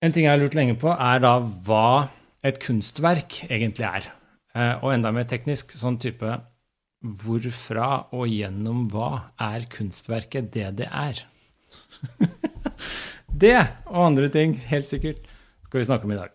[0.00, 2.08] En ting jeg har lurt lenge på, er da hva
[2.46, 4.06] et kunstverk egentlig er.
[4.56, 6.38] Eh, og enda mer teknisk, sånn type
[7.20, 9.10] hvorfra og gjennom hva
[9.44, 11.20] er kunstverket det det er?
[13.44, 13.58] det
[13.90, 15.20] og andre ting, helt sikkert,
[15.68, 16.32] skal vi snakke om i dag.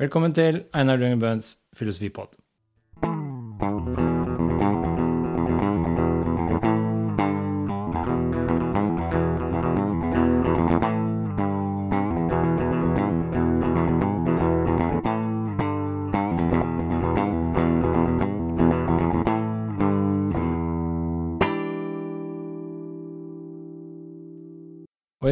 [0.00, 2.32] Velkommen til Einar Dungen Bøhns filosofipod.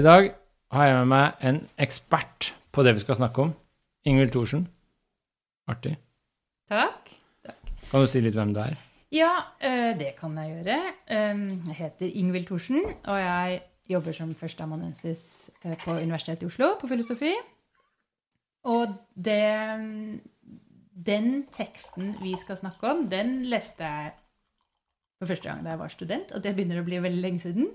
[0.02, 0.32] I dag
[0.74, 3.50] har jeg med meg en ekspert på det vi skal snakke om.
[4.08, 4.64] Ingvild Thorsen.
[5.70, 5.92] Artig.
[6.66, 7.12] Takk.
[7.86, 8.74] Kan du si litt hvem du er?
[9.14, 9.30] Ja,
[9.62, 10.78] eh, det kan jeg gjøre.
[11.06, 13.60] Jeg heter Ingvild Thorsen, og jeg
[13.92, 15.22] jobber som førsteamanuensis
[15.62, 17.30] eh, på Universitetet i Oslo på filosofi.
[18.72, 19.38] Og det,
[21.12, 24.10] den teksten vi skal snakke om, den leste jeg
[25.20, 27.70] for første gang da jeg var student, og det begynner å bli veldig lenge siden.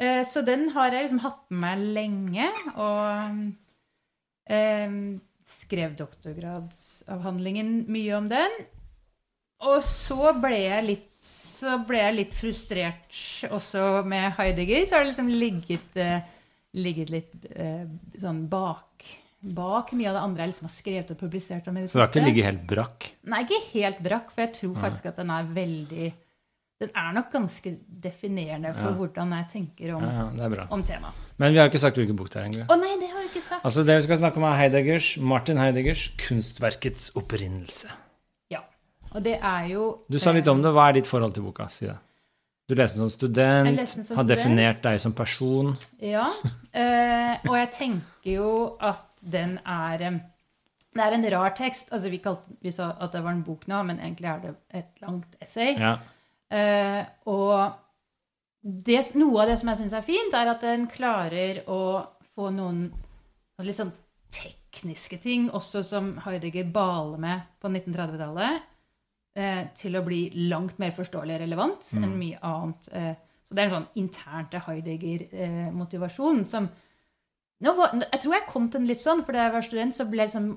[0.00, 3.52] Eh, Så den har jeg liksom hatt med meg lenge, og
[4.50, 4.96] eh,
[5.44, 8.56] skrev doktorgradsavhandlingen mye om den.
[9.64, 14.82] Og så ble jeg litt, så ble jeg litt frustrert også med Heidegger.
[14.84, 16.26] Så har det liksom ligget, eh,
[16.76, 17.86] ligget litt eh,
[18.20, 19.06] sånn bak,
[19.54, 22.00] bak mye av det andre jeg liksom har skrevet og publisert om i det Så
[22.00, 23.08] det har ikke ligget helt brakk?
[23.30, 26.12] Nei, ikke helt brakk, for jeg tror faktisk at den er veldig
[26.82, 27.70] Den er nok ganske
[28.02, 28.94] definerende for Ja.
[28.98, 31.12] hvordan jeg tenker om, Ja, ja, om temaet.
[31.38, 32.66] Men vi har ikke sagt hvilken bok det er egentlig.
[32.66, 33.64] Å nei, det har vi ikke sagt.
[33.64, 37.90] Altså, det vi skal snakke om, er Heideggers, Martin Heideggers 'Kunstverkets opprinnelse'.
[38.50, 38.60] Ja.
[39.12, 40.72] Og det er jo Du sa litt om det.
[40.72, 41.68] Hva er ditt forhold til boka?
[41.68, 41.96] Si det.
[42.68, 44.28] Du leste den som student, den som har student.
[44.28, 45.76] definert deg som person.
[46.00, 46.26] Ja.
[46.72, 49.98] Eh, og jeg tenker jo at den er
[50.96, 51.88] Det er en rar tekst.
[51.92, 54.54] Altså, vi, kalte, vi sa at det var en bok nå, men egentlig er det
[54.72, 55.74] et langt essay.
[55.76, 55.96] Ja.
[56.54, 57.00] Eh,
[57.30, 57.56] og
[58.64, 61.80] det, noe av det som jeg syns er fint, er at den klarer å
[62.34, 62.86] få noen
[63.62, 63.92] litt sånn
[64.34, 68.64] tekniske ting, også som Heidegger baler med på 1930-tallet,
[69.38, 72.88] eh, til å bli langt mer forståelig og relevant enn mye annet.
[72.92, 73.12] Eh,
[73.44, 76.70] så det er en sånn intern til Heidegger-motivasjon som
[77.64, 80.24] Jeg tror jeg kom til den litt sånn, for da jeg var student, så ble
[80.24, 80.48] jeg liksom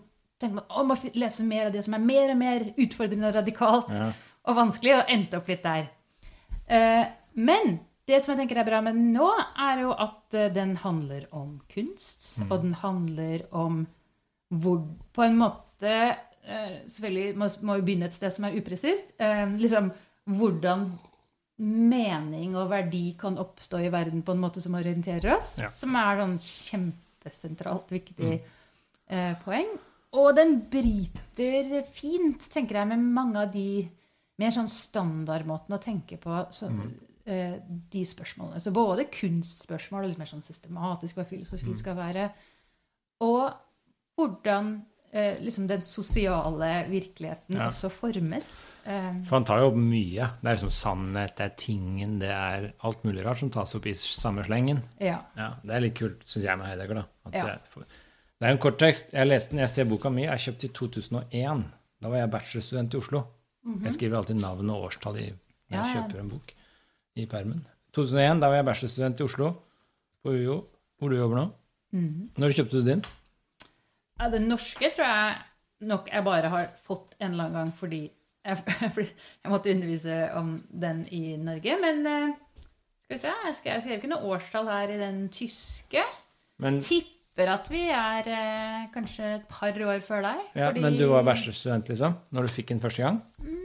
[0.42, 3.38] tenkte man, å, må lese mer av det som er mer og mer utfordrende og
[3.38, 4.10] radikalt Ja.
[4.48, 5.90] Og vanskelig, og endte opp litt der.
[6.68, 7.04] Eh,
[7.40, 7.78] men
[8.08, 9.28] det som jeg tenker er bra med den nå,
[9.68, 13.86] er jo at eh, den handler om kunst, og den handler om
[14.48, 14.78] hvor
[15.12, 19.12] På en måte eh, Selvfølgelig må, må vi begynne et sted som er upresist.
[19.60, 19.90] Liksom
[20.32, 20.86] hvordan
[21.58, 25.56] mening og verdi kan oppstå i verden på en måte som orienterer oss.
[25.62, 25.72] Ja.
[25.76, 29.72] Som er sånn kjempesentralt viktig eh, poeng.
[30.18, 33.88] Og den bryter fint, tenker jeg, med mange av de
[34.40, 36.70] mer sånn standardmåten å tenke på så,
[37.26, 37.56] eh,
[37.90, 38.60] de spørsmålene.
[38.62, 42.30] Så både kunstspørsmål og litt mer sånn systematisk hva filosofi skal være,
[43.22, 43.52] og
[44.18, 44.78] hvordan
[45.14, 47.70] eh, liksom den sosiale virkeligheten Ja.
[47.70, 48.68] også formes.
[48.86, 50.28] Eh, For han tar jo opp mye.
[50.42, 53.86] Det er liksom sannhet, det er tingen, det er alt mulig rart som tas opp
[53.88, 54.82] i samme slengen.
[55.00, 55.22] ja.
[55.36, 56.96] Ja, Det er litt kult, syns jeg, med Heidegger.
[56.96, 57.06] da.
[57.26, 57.58] At Ja.
[57.74, 57.86] får-
[58.40, 59.12] Det er en kort tekst.
[59.14, 60.24] Jeg leste den, jeg ser boka mi.
[60.24, 61.66] Jeg kjøpte i 2001.
[62.02, 63.24] Da var jeg bachelorstudent i Oslo.
[63.84, 65.40] Jeg skriver alltid navn og årstall i, når.
[65.72, 66.54] Ja, jeg kjøper en bok
[67.18, 67.64] i permen.
[67.96, 69.50] 2001, da var jeg bachelorstudent i Oslo,
[70.24, 70.58] på UiO,
[70.98, 71.46] hvor du jobber nå.
[71.98, 72.30] Mhm.
[72.38, 73.04] Når kjøpte du din?
[74.20, 75.36] Ja, den norske tror jeg
[75.88, 78.02] nok jeg bare har fått en eller annen gang fordi
[78.48, 78.64] jeg,
[79.44, 81.78] jeg måtte undervise om den i Norge.
[81.84, 82.36] Men eh,
[83.04, 86.04] skal vi se, jeg skrev, jeg skrev ikke noe årstall her i den tyske.
[86.64, 86.80] Men,
[87.38, 90.40] Tipper at vi er eh, kanskje et par år før deg.
[90.58, 92.16] ja, fordi- men du var bachelorstudent, liksom?
[92.34, 93.22] Når du fikk den første gang?
[93.40, 93.64] Mm,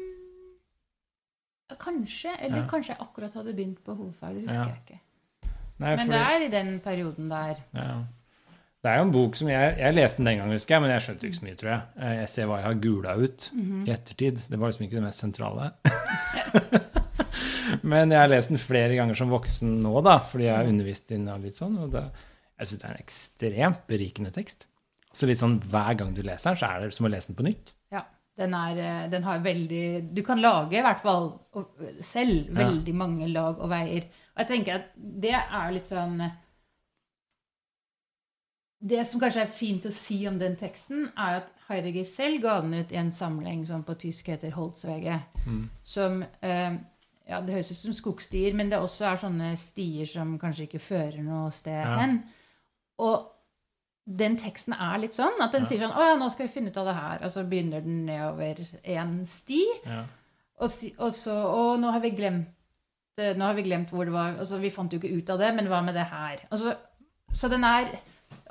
[1.78, 2.30] Kanskje.
[2.38, 2.66] Eller Ja.
[2.68, 4.34] kanskje jeg akkurat hadde begynt på hovedfag.
[4.34, 4.66] Det husker Ja.
[4.66, 4.98] jeg ikke.
[5.78, 7.56] Nei, Men fordi- det er i den perioden der.
[7.74, 8.04] Ja.
[8.82, 10.90] Det er jo en bok som jeg, jeg leste den den gangen, husker jeg, men
[10.90, 11.82] jeg skjønte ikke så mye, tror jeg.
[11.98, 13.88] Eh, Jeg ser hva jeg har gula ut Mhm.
[13.88, 14.48] i ettertid.
[14.50, 15.72] Det var liksom ikke det mest sentrale.
[17.82, 21.10] men jeg har lest den flere ganger som voksen nå, da, fordi jeg har undervist
[21.10, 21.78] inn og litt sånn.
[21.82, 22.10] Og det,
[22.62, 24.66] jeg syns det er en ekstremt berikende tekst.
[25.12, 27.36] Så litt sånn hver gang du leser den, så er det som å lese den
[27.42, 27.74] på nytt.
[27.92, 28.04] Ja.
[28.40, 32.62] Den, er, eh, den har veldig Du kan lage i hvert fall selv, selv Ja.
[32.64, 34.06] veldig mange lag og veier.
[34.32, 36.16] Og jeg tenker at det er litt sånn
[38.82, 42.56] Det som kanskje er fint å si om den teksten, er at Heidegger selv ga
[42.64, 45.20] den ut i en samling som på tysk heter Holzwege.
[45.84, 46.78] Som eh,
[47.28, 50.80] Ja, det høres ut som skogstier, men det også er sånne stier som kanskje ikke
[50.82, 52.00] fører noe sted Ja.
[53.02, 53.28] Og
[54.22, 56.72] den teksten er litt sånn at den sier sånn 'Å ja, nå skal vi finne
[56.72, 59.62] ut av det her.' Og så begynner den nedover en sti.
[59.86, 60.02] Ja.
[60.58, 62.50] Og, og så Og nå har vi glemt
[63.18, 65.38] eh, nå har vi glemt hvor det var altså, Vi fant jo ikke ut av
[65.38, 66.44] det, men hva med det her?
[66.50, 66.76] Altså,
[67.32, 67.88] så den er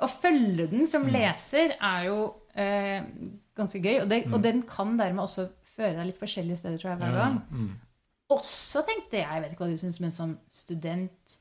[0.02, 2.18] Å følge den som leser er jo
[2.54, 3.02] eh,
[3.56, 4.02] ganske gøy.
[4.02, 7.16] Og, det, og den kan dermed også føre deg litt forskjellige steder, tror jeg, hver
[7.16, 7.38] gang.
[7.50, 7.72] Mm.
[8.32, 11.36] Også tenkte jeg, jeg vet ikke hva du syns, men som student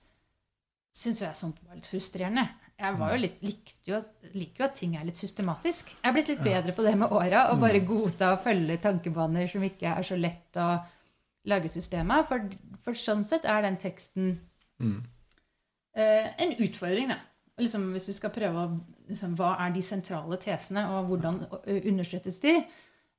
[0.92, 2.48] syns jeg sånt var litt frustrerende.
[2.82, 4.00] Jeg var jo litt, likte jo,
[4.34, 5.92] liker jo at ting er litt systematisk.
[6.00, 7.44] Jeg er blitt litt bedre på det med åra.
[7.54, 10.68] Å bare godta å følge tankebaner som ikke er så lett å
[11.52, 12.26] lage system av.
[12.30, 12.48] For,
[12.86, 14.40] for sånn sett er den teksten
[14.82, 15.04] Mm.
[15.96, 17.20] eh, en utfordring, da.
[17.62, 18.70] Liksom, hvis du skal prøve å
[19.12, 22.56] liksom, Hva er de sentrale tesene, og hvordan understøttes de?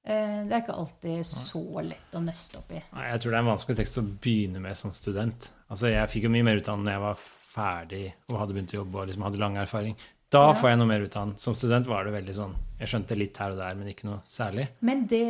[0.03, 2.81] Eh, det er ikke alltid så lett å nøste opp i.
[2.83, 5.53] Jeg tror det er en vanskelig tekst å begynne med som student.
[5.71, 8.55] Altså, Jeg fikk jo mye mer ut av den når jeg var ferdig og hadde
[8.57, 9.97] begynt å jobbe og liksom hadde lang erfaring.
[10.33, 10.53] Da Ja.
[10.57, 11.37] får jeg noe mer ut av den.
[11.37, 14.21] Som student var det veldig sånn Jeg skjønte litt her og der, men ikke noe
[14.27, 14.69] særlig.
[14.81, 15.27] Men det,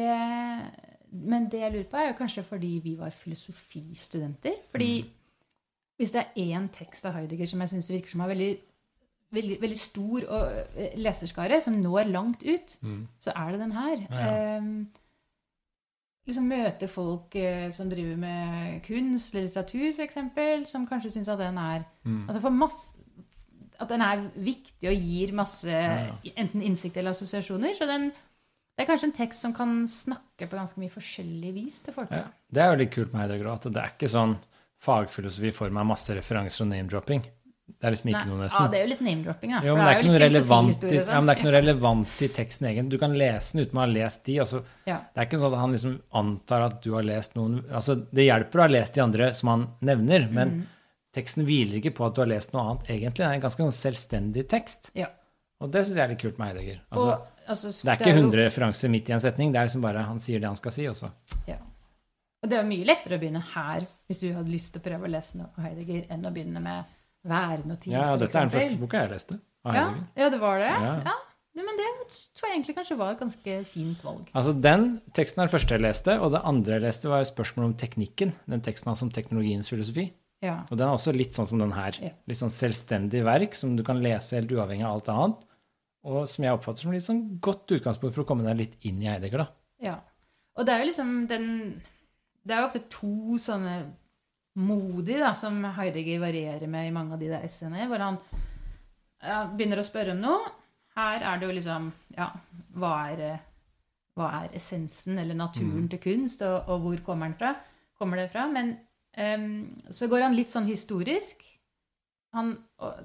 [1.12, 4.54] men det jeg lurer på, er jo kanskje fordi vi var filosofistudenter.
[4.72, 5.04] Fordi
[6.00, 8.52] hvis det er én tekst av Heidegger som jeg syns virker som har veldig,
[9.36, 13.06] veldig, veldig stor og, eh, leserskare, som når langt ut, Mm.
[13.20, 13.96] så er det den her.
[14.10, 14.60] Ja, ja.
[16.28, 21.40] Liksom møte folk eh, som driver med kunst eller litteratur, f.eks., som kanskje syns at
[21.42, 22.24] den er Mm.
[22.26, 22.96] Altså for masse
[23.78, 27.74] At den er viktig og gir masse Ja, enten innsikt eller assosiasjoner.
[27.74, 31.80] Så den, det er kanskje en tekst som kan snakke på ganske mye forskjellig vis
[31.82, 32.10] til folk.
[32.10, 32.26] Ja.
[32.50, 34.36] Det er jo litt kult med Heidegger at det er ikke sånn
[34.82, 37.22] fagfilosofi for meg, masse referanser og name-dropping.
[37.80, 39.60] Det er liksom ikke Nei, noe, Ja, det er jo litt name-dropping, da.
[39.66, 41.44] Jo, men det er, relevant i, ja, men det er ikke sånn.
[41.44, 42.88] noe relevant i teksten egen.
[42.88, 44.36] Du kan lese den uten å ha lest de.
[44.44, 44.98] Altså, Ja.
[45.14, 48.26] Det er ikke sånn at han liksom antar at du har lest noen altså, Det
[48.28, 50.66] hjelper å ha lest de andre som han nevner, men Mm.
[51.14, 53.14] teksten hviler ikke på at du har lest noe annet, egentlig.
[53.24, 54.90] Det er en ganske sånn selvstendig tekst.
[54.94, 55.06] Ja.
[55.60, 56.80] Og det syns jeg er litt kult med Heidegger.
[56.90, 59.64] Altså, Og, altså, det er ikke jo- 100 referanser midt i en setning, det er
[59.66, 61.10] liksom bare han sier det han skal si, også.
[61.46, 61.56] Ja.
[62.42, 65.06] Og det er mye lettere å begynne her hvis du hadde lyst til å prøve
[65.06, 66.84] å lese noe Heidegger, enn å begynne med
[67.92, 69.84] Ja, og for dette er den første boka jeg leste Ja,
[70.18, 70.72] ja, det var det?
[70.72, 70.94] Ja.
[71.02, 71.12] Ja.
[71.12, 71.18] ja.
[71.52, 71.86] Men det
[72.32, 74.30] tror jeg egentlig kanskje var et ganske fint valg.
[74.32, 77.34] Altså Den teksten er den første jeg leste, og det andre jeg leste, var spørsmålet
[77.34, 78.32] spørsmål om teknikken.
[78.48, 80.06] Den teksten hans om teknologiens filosofi.
[80.42, 80.56] Ja.
[80.70, 81.98] Og den er også litt sånn som den her.
[82.02, 82.14] Ja.
[82.26, 85.44] Litt sånn selvstendig verk som du kan lese helt uavhengig av alt annet.
[86.08, 88.98] Og som jeg oppfatter som litt sånn godt utgangspunkt for å komme deg litt inn
[89.04, 89.52] i Heidegger, da.
[89.82, 89.96] Ja.
[90.56, 91.46] Og det er jo liksom den
[92.42, 93.76] Det er jo ofte to sånne
[94.60, 98.18] modi da, som Heidegger varierer med i mange av de der essayene, hvor han
[99.22, 100.52] ja, begynner å spørre om noe.
[100.96, 102.28] Her er det jo liksom Ja,
[102.76, 103.44] hva er, eh,
[104.18, 107.54] hva er essensen eller naturen til kunst, og, og hvor kommer den fra?
[107.96, 108.44] Kommer det fra?
[108.50, 108.74] Men
[109.16, 111.40] um, så går han litt sånn historisk
[112.36, 112.54] han,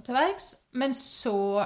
[0.03, 1.63] til verks, men så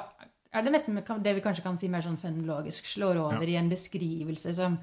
[0.52, 3.70] er det nesten det vi kanskje kan si mer sånn fenomenologisk, slår over i en
[3.72, 4.78] beskrivelse som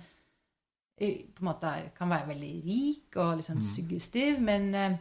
[0.99, 4.97] på en måte er, kan være veldig rik og liksom suggestiv, men eh,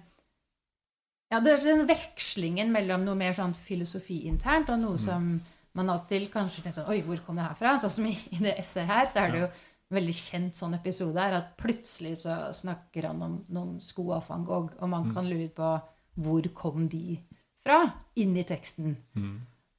[1.33, 5.33] ja, det er den vekslingen mellom noe mer sånn filosofi internt og noe som
[5.77, 7.75] man alltid kanskje tenker sånn Oi, hvor kom det her fra?
[7.81, 10.77] Sånn som i, i det esset her, så er det jo en veldig kjent sånn
[10.77, 15.11] episode her at plutselig så snakker han om noen sko av van Gogh, og man
[15.13, 15.75] kan lure på
[16.17, 17.19] hvor kom de
[17.61, 17.83] fra
[18.17, 18.97] inn i teksten.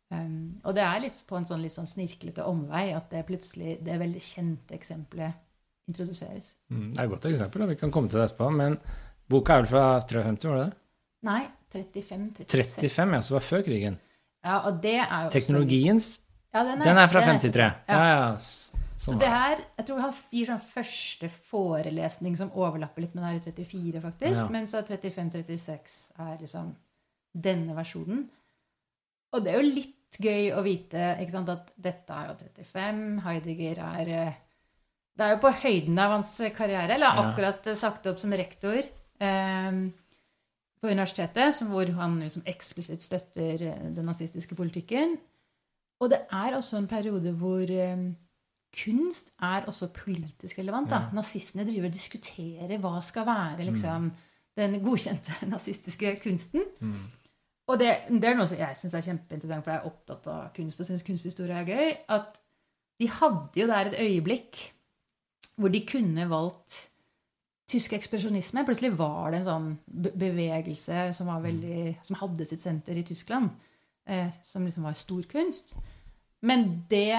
[0.09, 3.75] Um, og det er litt på en sånn litt sånn snirklete omvei at det plutselig
[3.85, 5.48] det veldig kjente eksempelet
[5.89, 6.53] introduseres.
[6.71, 8.51] Mm, det er et godt eksempel, og vi kan komme til det etterpå.
[8.55, 8.79] Men
[9.31, 10.79] boka er vel fra 53, var det det?
[11.29, 11.43] Nei,
[11.75, 12.89] 35-36.
[12.89, 14.01] 35, ja, så det var før krigen.
[14.47, 16.13] Ja, og det er jo Teknologiens,
[16.55, 17.65] ja, den er fra den 53.
[17.91, 18.05] Ja, ja.
[18.09, 19.35] ja Så Sånn det det.
[19.35, 23.53] her, jeg tror han gir sånn første forelesning som overlapper litt med den her i
[23.55, 24.41] 34, faktisk.
[24.41, 24.49] Ja.
[24.51, 26.73] Men så 35-36 er liksom
[27.47, 28.25] denne versjonen.
[29.37, 33.83] Og det er jo litt gøy å vite sant, at dette er jo 35, Heidegger
[33.85, 34.41] er eh,
[35.19, 36.95] Det er jo på høyden av hans karriere.
[36.95, 39.81] Eller akkurat eh, sagt opp som rektor eh,
[40.79, 45.17] på universitetet, hvor han liksom eksplisitt støtter eh, den nazistiske politikken.
[45.99, 48.07] Og det er også en periode hvor eh,
[48.79, 50.91] kunst er også politisk relevant.
[50.93, 51.09] Da.
[51.17, 54.11] Nazistene driver og diskuterer hva skal være liksom,
[54.59, 56.63] den godkjente nazistiske kunsten.
[56.81, 56.99] Mm.
[57.69, 60.51] Og det, det er noe som jeg syns er kjempeinteressant, for jeg er opptatt av
[60.57, 61.91] kunst og syns kunsthistorie er gøy.
[62.17, 62.39] At
[62.99, 64.63] de hadde jo der et øyeblikk
[65.59, 66.77] hvor de kunne valgt
[67.69, 68.63] tysk ekspresjonisme.
[68.65, 69.67] Plutselig var det en sånn
[70.17, 73.51] bevegelse som, var veldig, som hadde sitt senter i Tyskland,
[74.09, 75.75] eh, som liksom var storkunst.
[76.47, 77.19] Men det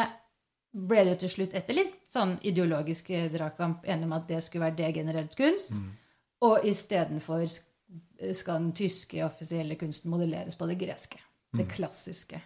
[0.73, 4.41] ble det jo til slutt, etter litt sånn ideologisk eh, dragkamp, enig om at det
[4.45, 5.77] skulle være degenerert kunst.
[6.45, 7.65] Og istedenfor sk-
[8.37, 11.19] skal den tyske offisielle kunsten modelleres på det greske.
[11.57, 12.37] Det klassiske.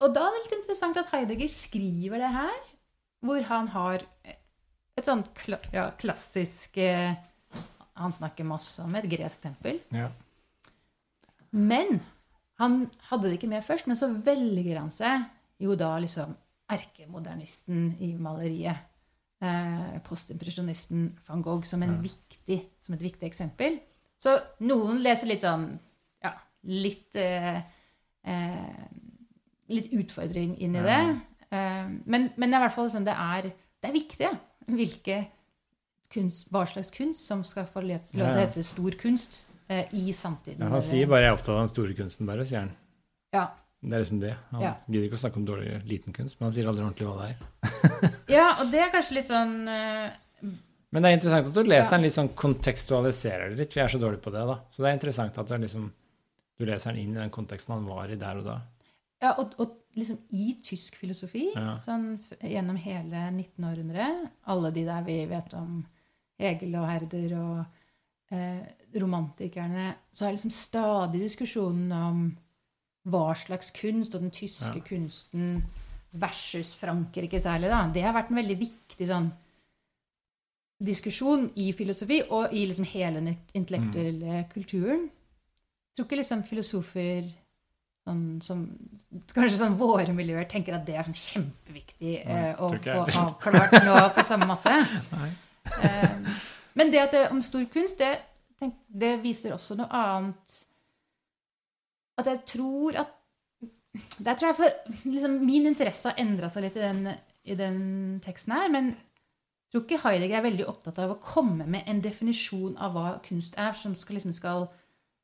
[0.00, 2.56] og da er det litt interessant at Heidegger skriver det her,
[3.24, 4.02] hvor han har
[4.96, 7.14] et sånt kla ja, klassisk eh,
[7.98, 9.78] Han snakker masse om et gresk tempel.
[9.94, 10.08] Ja.
[11.54, 12.00] Men
[12.58, 15.26] han hadde det ikke med først, men så velger han seg
[15.62, 16.32] jo da liksom
[16.74, 18.90] erkemodernisten i maleriet.
[19.44, 22.00] Eh, postimpresjonisten van Gogh som, en Ja.
[22.02, 23.78] viktig, som et viktig eksempel.
[24.18, 24.32] Så
[24.64, 25.66] noen leser litt sånn
[26.24, 26.30] Ja,
[26.64, 27.58] litt eh,
[28.24, 28.86] eh,
[29.68, 31.00] Litt utfordring inn i det.
[31.50, 33.50] Eh, men, men det er i hvert fall sånn det er,
[33.84, 34.28] det er viktig
[34.72, 35.16] hvilke
[36.14, 40.06] kunst, hva slags kunst som skal få lov til å hete stor kunst eh, i
[40.14, 40.62] samtiden.
[40.64, 42.72] Ja, han sier bare 'jeg er opptatt av den store kunsten', bare, sier han.
[43.34, 43.50] Ja.
[43.84, 44.32] Det er liksom det.
[44.52, 44.74] Han Ja.
[44.88, 47.28] gidder ikke å snakke om dårlig liten kunst, men han sier aldri ordentlig hva det
[47.34, 48.14] er.
[48.38, 50.10] ja, og det er kanskje litt sånn uh,
[50.94, 53.74] Men det er interessant at du leser den litt sånn kontekstualiserer det litt.
[53.76, 54.60] Vi er så dårlige på det, da.
[54.70, 55.92] Så det er interessant at du, liksom,
[56.56, 58.60] du leser den inn i den konteksten han var i der og da.
[59.20, 61.76] Ja, og, og liksom i tysk filosofi, Ja.
[61.78, 65.84] sånn gjennom hele 1900-århundret Alle de der vi vet om
[66.38, 67.66] Egil og Herder og
[68.32, 68.62] eh,
[69.00, 72.36] romantikerne Så er liksom stadig diskusjonen om
[73.06, 74.80] hva slags kunst, og den tyske Ja.
[74.80, 75.62] kunsten
[76.14, 77.86] versus Frankrike særlig, da.
[77.92, 79.30] Det har vært en veldig viktig sånn
[80.84, 85.06] diskusjon i filosofi og i liksom hele den intellektuelle kulturen.
[85.06, 87.28] Jeg tror ikke liksom filosofer
[88.04, 88.64] sånn, som
[89.32, 93.96] Kanskje sånn våre miljøer tenker at det er sånn kjempeviktig eh, å få avklart nå
[94.16, 94.76] på samme måte.
[95.80, 96.32] Eh,
[96.76, 98.18] men det at det om stor kunst, det,
[98.60, 100.56] tenk, det viser også noe annet
[102.20, 103.14] At jeg tror at
[104.20, 107.08] Der tror jeg for liksom, Min interesse har endra seg litt i den,
[107.48, 107.80] i den
[108.28, 108.68] teksten her.
[108.76, 112.92] Men jeg tror ikke Heidegger er veldig opptatt av å komme med en definisjon av
[112.92, 114.68] hva kunst er, som skal, liksom, skal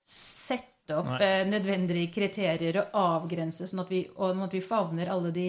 [0.08, 1.18] sette opp Nei.
[1.22, 5.48] eh, nødvendige kriterier og avgrense, sånn at vi, og sånn at vi favner alle de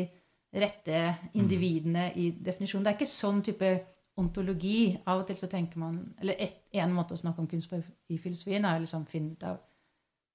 [0.54, 1.02] rette
[1.40, 2.84] individene i definisjonen.
[2.84, 3.72] Det er ikke sånn type
[4.20, 4.98] ontologi.
[5.08, 7.80] Av og til så tenker man Eller et, en måte å snakke om kunst på
[8.12, 9.60] i filosofien er å liksom finne ut av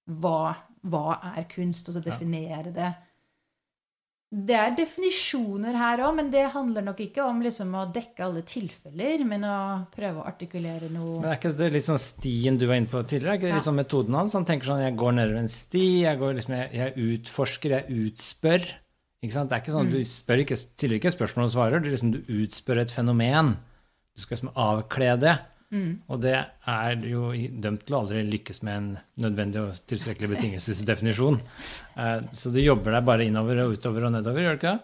[0.08, 0.54] hva,
[0.86, 2.10] hva er kunst, og så Ja.
[2.12, 2.94] definere det.
[4.36, 8.42] Det er definisjoner her òg, men det handler nok ikke om liksom å dekke alle
[8.44, 9.54] tilfeller, men å
[9.94, 13.32] prøve å artikulere noe Men er ikke det sånn stien du var inne på tidligere?
[13.32, 13.64] Er ikke det Ja.
[13.64, 14.34] sånn metoden hans?
[14.36, 18.10] Han tenker sånn jeg går nedover en sti, jeg, går liksom, jeg, jeg utforsker, jeg
[18.10, 18.68] utspør.
[19.24, 19.48] Ikke sant?
[19.48, 22.20] Det er ikke sånn, Du spør ikke, stiller ikke spørsmål og svarer, du, liksom, du
[22.28, 23.56] utspør et fenomen.
[24.14, 25.38] Du skal liksom avkle det.
[26.08, 26.34] Og det
[26.70, 27.32] er jo
[27.62, 28.90] dømt til å aldri lykkes med en
[29.24, 31.40] nødvendig og tilstrekkelig betingelsesdefinisjon.
[31.96, 34.80] Eh, Så du jobber deg bare innover og utover og nedover, gjør du ikke det?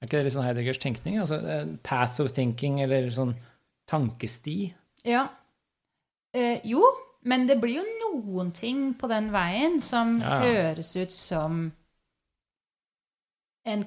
[0.00, 1.18] Er ikke det litt sånn Heideggers tenkning?
[1.22, 3.32] Altså eh, path of thinking, eller sånn
[3.90, 4.72] tankesti?
[5.06, 5.28] Ja.
[6.34, 6.82] Eh, jo,
[7.24, 10.40] men det blir jo noen ting på den veien som Ja.
[10.44, 11.70] høres ut som
[13.68, 13.84] en,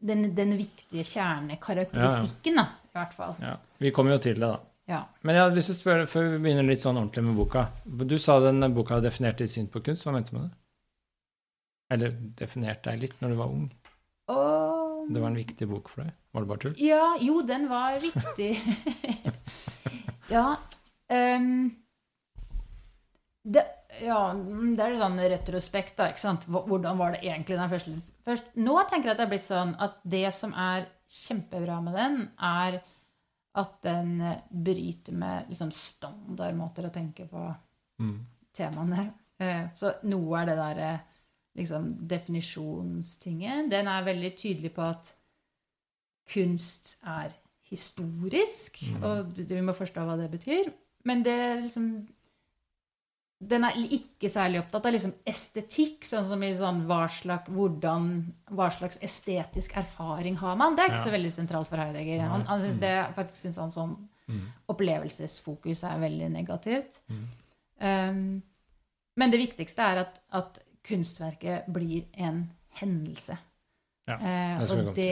[0.00, 3.36] den, den viktige kjernekarakteristikken, da, i hvert fall.
[3.42, 4.58] Ja, Vi kommer jo til det, da.
[4.88, 5.02] Ja.
[5.20, 7.66] Men jeg hadde lyst til å spørre, før vi begynner litt sånn ordentlig med boka
[7.84, 10.06] Du sa den boka definerte ditt syn på kunst.
[10.06, 10.54] Hva mente du med det?
[11.92, 13.66] Eller definerte deg litt når du var ung?
[14.28, 16.16] Um, Det var en viktig bok for deg?
[16.32, 16.74] Var det bare tull?
[16.84, 18.50] Ja, jo, den var viktig.
[20.36, 20.46] ja.
[21.08, 21.70] Um,
[23.48, 23.64] det,
[24.04, 26.10] ja, det er sånn retrospekt, da.
[26.12, 26.44] ikke sant?
[26.52, 27.96] Hvordan var det egentlig den første,
[28.28, 31.96] først, Nå tenker jeg at det er blitt sånn at det som er kjempebra med
[31.96, 32.82] den, er
[33.58, 37.44] at den eh, bryter med liksom standardmåter å tenke på
[38.00, 38.18] Mm.
[38.54, 39.08] temaene.
[39.40, 41.00] Eh, Så noe er det derre
[41.58, 43.68] liksom definisjonstingen.
[43.70, 45.14] Den er veldig tydelig på at
[46.28, 47.32] kunst er
[47.70, 49.02] historisk, Mm.
[49.04, 50.72] og vi må forstå hva det betyr.
[51.04, 52.06] Men det liksom
[53.40, 58.08] Den er ikke særlig opptatt av liksom estetikk, sånn som i sånn hva slags, hvordan,
[58.50, 60.74] hva slags estetisk erfaring har man.
[60.74, 61.04] Det er ikke Ja.
[61.04, 62.24] så veldig sentralt for Heidegger.
[62.28, 63.96] Han, han synes det, faktisk syns han sånn
[64.28, 64.42] Mm.
[64.68, 67.00] opplevelsesfokus er veldig negativt.
[67.08, 67.28] Mm.
[67.80, 68.42] Um,
[69.16, 73.38] men det viktigste er at, at kunstverket blir en hendelse.
[74.08, 75.08] Ja, Eh, og det,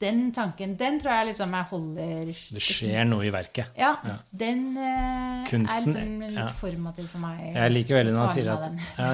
[0.00, 3.72] den tanken, den tror jeg liksom jeg holder Det skjer noe i verket.
[3.80, 4.14] Ja, Ja.
[4.30, 6.46] den eh, Kunsten, er liksom litt ja.
[6.60, 7.40] formativ for meg.
[7.56, 8.68] Jeg liker veldig når han sier at,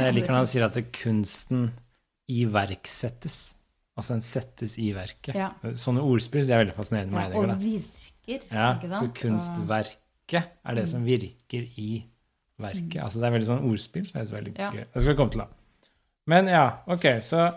[0.05, 1.65] jeg liker når han sier at kunsten
[2.33, 3.41] iverksettes.
[3.97, 5.35] Altså den settes i verket.
[5.37, 5.51] Ja.
[5.77, 10.79] Sånne ordspill det er veldig fascinerende med Ja, og virker, Ja, ikke så kunstverket er
[10.79, 11.91] det som virker i
[12.63, 13.01] verket.
[13.03, 14.71] Altså det er veldig sånn ordspill som er veldig Ja.
[14.73, 14.85] gøy.
[14.93, 15.47] Det skal vi komme til, da.
[16.27, 17.51] Men ja, ok, så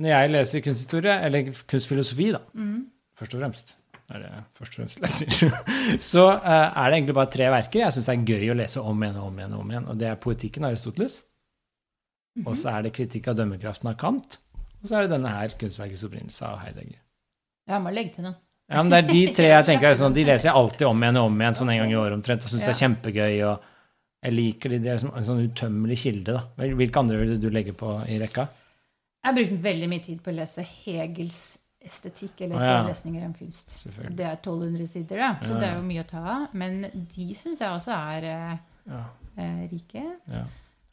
[0.00, 2.86] når jeg leser kunsthistorie, eller kunstfilosofi, da, Mm.
[3.20, 3.76] først og fremst
[4.10, 5.56] er det først og fremst leser,
[6.12, 9.02] så uh, er det egentlig bare tre verker jeg syns er gøy å lese om
[9.04, 9.54] igjen og om igjen.
[9.54, 11.20] Og om igjen, og det er poetikken av Aristoteles.
[12.38, 12.46] Mhm.
[12.48, 14.38] Og så er det kritikk av dømmekraften av Kant.
[14.80, 16.98] Og så er det denne her, 'Kunstverkets opprinnelse' av Heidegger.
[17.68, 18.36] Ja, må legge til noe.
[18.70, 21.02] Ja, men det er de tre jeg tenker er sånn, De leser jeg alltid om
[21.02, 23.34] igjen og om igjen, sånn en gang i året omtrent, og syns det er kjempegøy.
[23.50, 23.62] og
[24.22, 26.32] Jeg liker de, de er en sånn utømmelig kilde.
[26.32, 26.42] da.
[26.56, 28.48] Hvilke andre vil du legge på i rekka?
[29.20, 31.40] Jeg har brukt veldig mye tid på å lese Hegels
[31.80, 32.76] estetikk, eller Å, ja.
[32.82, 33.74] forelesninger om kunst.
[34.16, 36.46] Det er 1200 sider, da, så Ja, det er jo mye å ta av.
[36.54, 38.58] Men de syns jeg også er eh,
[38.90, 39.02] Ja,
[39.36, 40.04] eh, rike.
[40.28, 40.44] ja.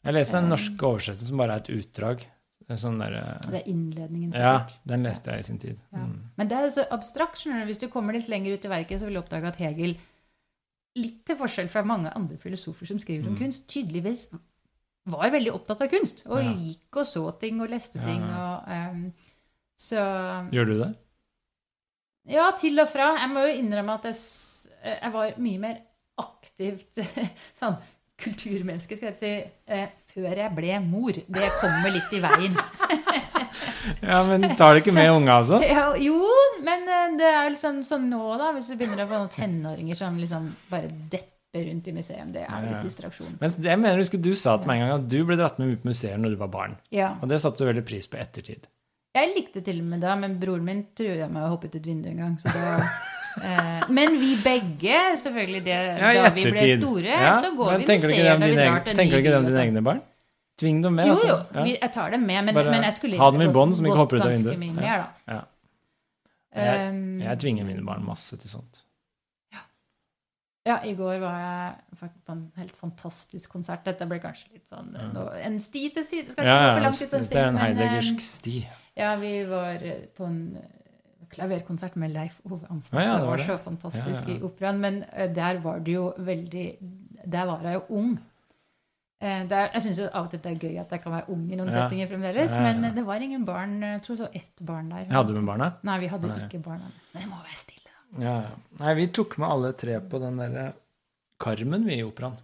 [0.04, 2.26] Jeg leste den norske oversettelsen som bare er et utdrag.
[2.76, 3.14] Sånn der,
[3.48, 4.32] Det er innledningen.
[4.36, 5.78] ja, den leste jeg i sin tid.
[5.92, 5.98] Ja.
[6.04, 6.18] Mm.
[6.36, 7.36] Men det er så abstrakt.
[7.40, 7.72] skjønner du.
[7.72, 9.96] Hvis du kommer litt lenger ut i verket, så vil du oppdage at Hegel,
[10.96, 13.38] litt til forskjell fra mange andre filosofer som skriver om Mm.
[13.40, 14.28] kunst, tydeligvis
[15.10, 16.24] var veldig opptatt av kunst.
[16.28, 16.52] Og Ja.
[16.52, 18.20] gikk og så ting og leste ting.
[18.22, 18.46] ja.
[18.46, 19.04] Og, um,
[19.78, 20.02] så
[20.52, 20.88] Gjør du det?
[22.28, 23.12] Ja, til og fra.
[23.22, 24.16] Jeg må jo innrømme at jeg,
[25.02, 25.78] jeg var mye mer
[26.18, 26.98] aktivt
[27.60, 27.76] sånn
[28.18, 29.30] kulturmenneske, skal jeg si,
[29.70, 31.12] eh, før jeg ble mor.
[31.14, 32.58] Det kommer litt i veien.
[34.02, 35.58] Ja, men tar du ikke med unga, altså?
[35.64, 36.18] Ja, jo,
[36.66, 39.96] men eh, det er liksom sånn nå, da, hvis du begynner å få noen tenåringer
[39.98, 40.90] som liksom bare
[41.52, 43.36] depper rundt i museum, det er litt distraksjon.
[43.40, 45.72] Men jeg mener husker du sa til meg en gang at du ble dratt med
[45.72, 46.76] ut på museer når du var barn.
[46.92, 47.14] Ja.
[47.22, 48.66] Og det satte du veldig pris på i ettertid.
[49.16, 51.86] Jeg likte til og med da, men broren min trua meg å hoppe ut et
[51.86, 52.34] vindu en gang.
[52.38, 52.84] Så da,
[53.48, 57.86] eh, men vi begge, selvfølgelig, det, Ja, da vi ble store, Ja, så går vi
[57.88, 59.64] museer når vi drar til en Tenker du ikke det om dine sånn.
[59.64, 60.02] egne barn?
[60.58, 61.28] Tving dem med, Jo, altså.
[61.28, 61.64] jo, Ja.
[61.86, 64.00] jeg tar det med, men, bare men jeg skulle ha dem i bånd, de ikke
[64.02, 64.58] hopper ut av vinduet.
[64.58, 65.38] mye mer, da.
[65.38, 65.46] Jeg,
[66.58, 68.80] Um, jeg tvinger mine barn masse til sånt.
[70.68, 73.84] Ja, i går var jeg faktisk på en helt fantastisk konsert.
[73.88, 75.24] Dette ble kanskje litt sånn ja.
[75.46, 76.34] en sti til side.
[76.34, 78.56] Skal ikke Ja, gå for langt ut av det er en heidegersk eh, sti.
[78.98, 80.74] Ja, vi var eh, på en eh,
[81.32, 83.00] klaverkonsert med Leif Ove Ansnes.
[83.00, 83.46] Ja, det var det.
[83.48, 84.80] så fantastisk i operaen.
[84.84, 85.00] Men
[85.36, 86.66] der var det jo veldig
[87.24, 88.18] Der var jeg jo ung.
[89.18, 91.48] Det er, jeg syns av og til det er gøy at jeg kan være ung
[91.50, 91.80] i noen Ja.
[91.88, 92.52] settinger fremdeles.
[92.54, 93.80] Men det var ingen barn.
[93.82, 95.08] Jeg tror det var ett barn der.
[95.10, 95.72] Hadde du med barna?
[95.82, 96.38] Nei, vi hadde Nei.
[96.44, 96.86] ikke barna.
[97.12, 97.77] Men det må være stille.
[98.16, 98.36] Ja.
[98.80, 100.68] Nei, vi tok med alle tre på den derre
[101.38, 102.38] Carmen, vi, i operaen.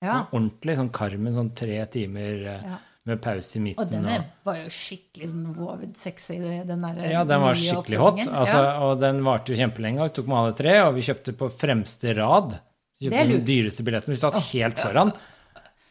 [0.00, 0.22] Ja.
[0.32, 2.78] Ordentlig sånn Carmen, sånn tre timer eh, ja.
[3.06, 4.06] med pause i midten.
[4.06, 8.22] Og og- var jo skikkelig sånn vovet sexy, den der Ja, den var skikkelig hot.
[8.26, 8.78] Altså, Ja.
[8.86, 10.00] Og den varte jo kjempelenge.
[10.00, 12.58] Og vi tok med alle tre, og vi kjøpte på fremste rad.
[12.98, 14.14] Vi kjøpte den dyreste billetten.
[14.16, 15.12] Vi satt helt foran.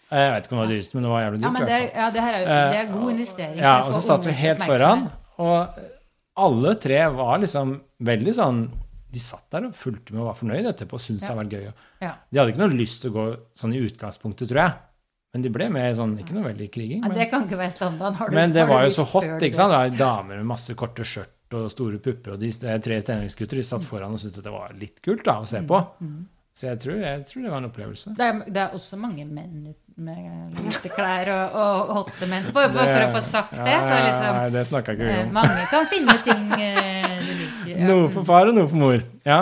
[0.10, 1.46] Jeg vet ikke om det var dyrest, men det var jævlig dyrt.
[1.46, 3.58] Ja, men det, ja, det her er jo det er god investering.
[3.62, 5.04] Ja, og så satt vi helt foran,
[5.38, 5.80] og
[6.46, 7.76] alle tre var liksom
[8.08, 8.62] veldig sånn
[9.10, 11.34] De satt der og fulgte med og var fornøyd etterpå og syntes det Ja.
[11.34, 11.74] hadde vært gøy.
[12.06, 12.12] Ja.
[12.30, 13.24] De hadde ikke noe lyst til å gå
[13.58, 14.74] sånn i utgangspunktet, tror jeg.
[15.34, 17.02] Men de ble med sånn, ikke noe veldig kriging.
[17.02, 18.16] Ja, det kan ikke være standard.
[18.20, 19.74] Har du, men det var jo så hot, ikke sant?
[19.74, 23.58] Det var damer med masse korte skjørt og store pupper, og de det tre tenåringsgutter
[23.58, 25.82] de satt foran og syntes det var litt kult da, å se på.
[26.06, 26.20] Mm,
[26.60, 28.12] Så jeg tror, jeg tror det var en opplevelse.
[28.18, 29.70] Det er, det er også mange menn
[30.00, 32.50] med lite klær og, og hotte menn.
[32.52, 35.14] For, for, for å få sagt det, så er liksom Nei, det snakka ikke vi
[35.14, 35.32] eh, om.
[35.40, 37.72] Mange kan finne ting du liker.
[37.72, 37.80] Ja.
[37.90, 39.00] Noe for far og noe for mor.
[39.28, 39.40] Ja,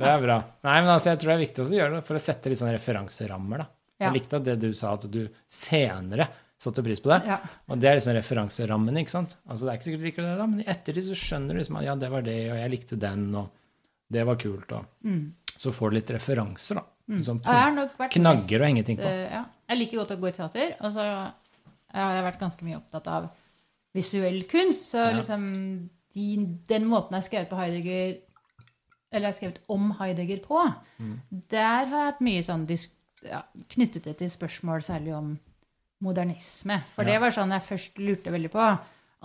[0.00, 0.38] det er bra.
[0.68, 2.60] Nei, men altså, jeg tror det er viktig å gjøre det for å sette litt
[2.62, 3.64] sånne referanserammer.
[3.64, 3.68] da.
[3.96, 4.08] Ja.
[4.10, 6.28] Jeg likte at det du sa, at du senere
[6.60, 7.20] satte pris på det.
[7.28, 7.38] Ja.
[7.68, 9.36] Og det er liksom referanserammene, ikke sant.
[9.48, 11.60] Altså, Det er ikke sikkert du liker det, da, men i ettertid så skjønner du
[11.60, 13.50] liksom at ja, det var det, og jeg likte den, og
[14.12, 15.24] det var kult, og Mm.
[15.56, 16.84] Så får du litt referanser, da.
[17.22, 17.38] Sånn,
[17.74, 19.04] nok vært Knagger å henge ting på.
[19.06, 19.44] eh, Ja.
[19.68, 21.00] Jeg liker godt å gå i teater, og så
[21.92, 23.30] har jeg vært ganske mye opptatt av
[23.94, 24.92] visuell kunst.
[24.92, 25.12] Så Ja.
[25.16, 26.36] liksom de,
[26.68, 28.18] den måten jeg har skrevet på Heidegger
[29.12, 31.20] eller jeg har skrevet om Heidegger på, Mm.
[31.48, 32.66] der har jeg hatt mye sånn
[33.24, 35.38] ja, knyttet det til spørsmål særlig om
[36.02, 36.82] modernisme.
[36.94, 38.66] For det var sånn jeg først lurte veldig på.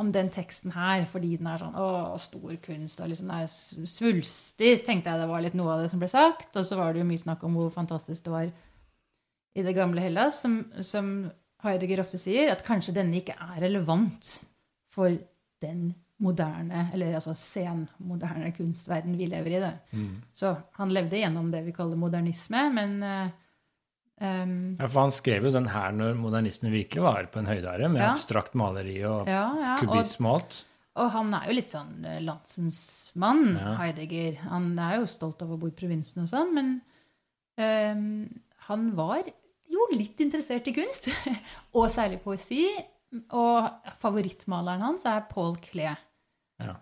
[0.01, 3.87] Om den teksten her, fordi den er sånn å, stor kunst og liksom det er
[3.91, 6.49] svulstig, tenkte jeg det var litt noe av det som ble sagt.
[6.57, 8.51] Og så var det jo mye snakk om hvor fantastisk det var
[9.51, 11.11] i det gamle Hellas, som, som
[11.61, 14.31] Heidegger ofte sier, at kanskje denne ikke er relevant
[14.91, 15.13] for
[15.61, 19.61] den moderne, eller altså senmoderne kunstverden vi lever i.
[19.63, 19.73] det.
[19.91, 20.15] Mm.
[20.33, 22.97] Så han levde gjennom det vi kaller modernisme, men
[24.21, 27.89] em, Ja, for han skrev jo den her når modernismen virkelig var på en høydare,
[27.89, 28.11] med Ja.
[28.13, 30.59] abstrakt maleri og ja, ja, kubisme og alt.
[30.95, 32.79] og han er jo litt sånn eh, landsens
[33.15, 33.55] mann.
[33.79, 34.37] Heidegger.
[34.51, 36.71] Han er jo stolt av å bo i provinsen og sånn, men
[37.57, 39.23] um, han var
[39.71, 41.07] jo litt interessert i kunst,
[41.77, 42.65] og særlig poesi.
[43.35, 43.67] Og
[43.99, 45.95] favorittmaleren hans er Paul Klee.
[46.61, 46.75] Ja.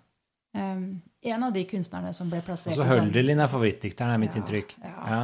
[0.54, 4.36] Um, en av de kunstnerne som ble plassert Og så sånn- er favorittdikteren, er mitt
[4.38, 4.75] inntrykk.
[4.84, 5.21] ja.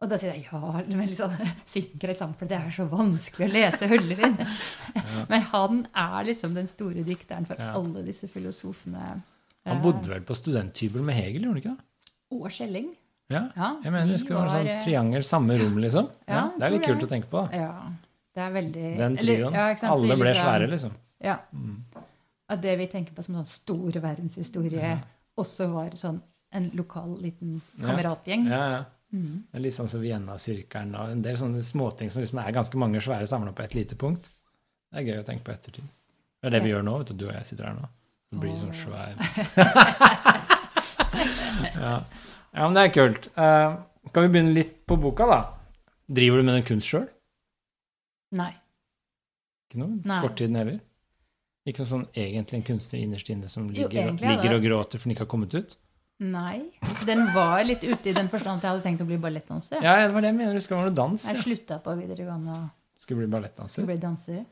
[0.00, 0.06] Ja.
[0.06, 1.34] Og da sier jeg ja, men sånn
[1.68, 4.36] synker litt sammen, for det er så vanskelig å lese Høllervin.
[5.28, 7.74] Men han er liksom den store dikteren for Ja.
[7.76, 9.18] alle disse filosofene.
[9.68, 12.12] Han bodde vel på studenthybel med Hegel, gjorde han ikke det?
[12.32, 12.86] Og Skjelling.
[13.30, 13.42] Ja.
[13.54, 16.08] Ja, Jeg mener de det skulle være var, sånn eh, triangel, samme rom, liksom.
[16.26, 17.06] Ja, Ja, det er litt kult det.
[17.06, 17.42] å tenke på.
[17.44, 17.60] da.
[17.60, 17.90] Ja,
[18.34, 19.52] det er veldig Den trioen.
[19.60, 20.96] ja, Alle ble liksom- svære, liksom.
[21.20, 21.36] Ja.
[22.48, 24.94] At det vi tenker på som sånn stor verdenshistorie,
[25.38, 28.48] også var sånn en lokal liten kameratgjeng.
[28.48, 28.80] Ja, ja.
[29.10, 32.78] Det er litt sånn som Vienna-sirkelen og en del sånne småting som liksom er ganske
[32.78, 34.30] mange svære samla på et lite punkt.
[34.90, 35.88] Det er gøy å tenke på ettertid.
[36.40, 36.98] Det er det vi gjør nå.
[37.00, 37.88] vet du, Du og jeg sitter her nå.
[38.30, 39.16] Det blir sånn svær
[41.74, 41.94] ja.
[42.54, 43.26] ja, men det er kult.
[43.34, 43.80] Uh,
[44.14, 45.40] kan vi begynne litt på boka, da?
[46.06, 47.08] Driver du med den kunst sjøl?
[48.38, 48.52] Nei.
[49.66, 50.20] Ikke noe Nei.
[50.22, 50.78] fortiden heller?
[51.66, 54.64] Ikke noe sånn egentlig en kunstner innerst inne som Jo, ligger, egentlig er ligger og
[54.64, 55.76] gråter for den ikke har kommet ut?
[56.20, 56.58] Nei.
[57.08, 59.80] Den var litt ute i den forstand at jeg hadde tenkt å bli ballettdanser.
[59.80, 60.58] Ja, det var det jeg mener.
[60.58, 61.24] Du skal være dans.
[61.30, 62.66] Jeg slutta på videregående og
[63.00, 63.86] skulle bli skulle ballettdanser.
[63.88, 64.42] bli danser.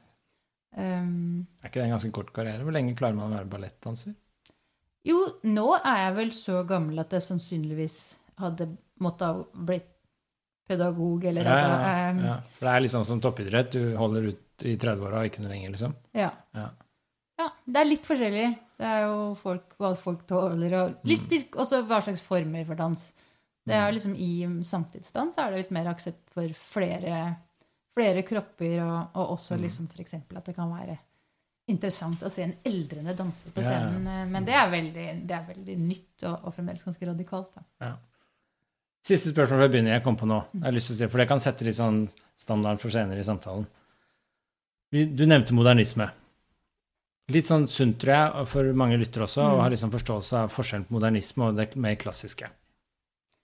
[0.78, 2.64] Um, Er ikke det en ganske kort karriere?
[2.64, 4.16] Hvor lenge klarer man å være ballettdanser?
[5.09, 7.94] jo, nå er jeg vel så gammel at jeg sannsynligvis
[8.42, 8.66] hadde
[9.00, 9.87] måttet ha blitt
[10.68, 12.35] pedagog, eller Ja, altså um, ja.
[12.57, 13.72] For det er litt sånn som toppidrett.
[13.72, 15.94] Du holder ut i 30-åra og ikke noe lenger, liksom.
[16.16, 16.33] ja.
[16.57, 16.66] Ja.
[17.38, 18.46] Ja, det er litt forskjellig.
[18.79, 21.51] Det er jo folk, hva folk tåler, og litt, Mm.
[21.62, 23.12] også hva slags former for dans.
[23.66, 27.37] Det er liksom I samtidsdans er det litt mer aksept for flere,
[27.94, 29.62] flere kropper, og, og også Mm.
[29.62, 30.14] liksom f.eks.
[30.14, 30.98] at det kan være
[31.68, 33.79] interessant å se en eldrende danser på Ja, ja.
[33.90, 34.07] scenen.
[34.07, 37.59] eh, Men det er veldig, det er veldig nytt og, og fremdeles ganske radikalt.
[37.81, 37.96] Ja.
[39.05, 40.44] Siste spørsmål før jeg begynner, jeg kom på nå.
[40.55, 43.18] Jeg har lyst til å si, for det kan sette litt sånn standarden for senere
[43.18, 43.66] i samtalen.
[44.90, 46.11] Du nevnte modernisme.
[47.28, 49.52] Litt sånn sunt, tror jeg, for mange lyttere også, Mm.
[49.52, 52.48] og har liksom forståelse av forskjellen på modernisme og det mer klassiske.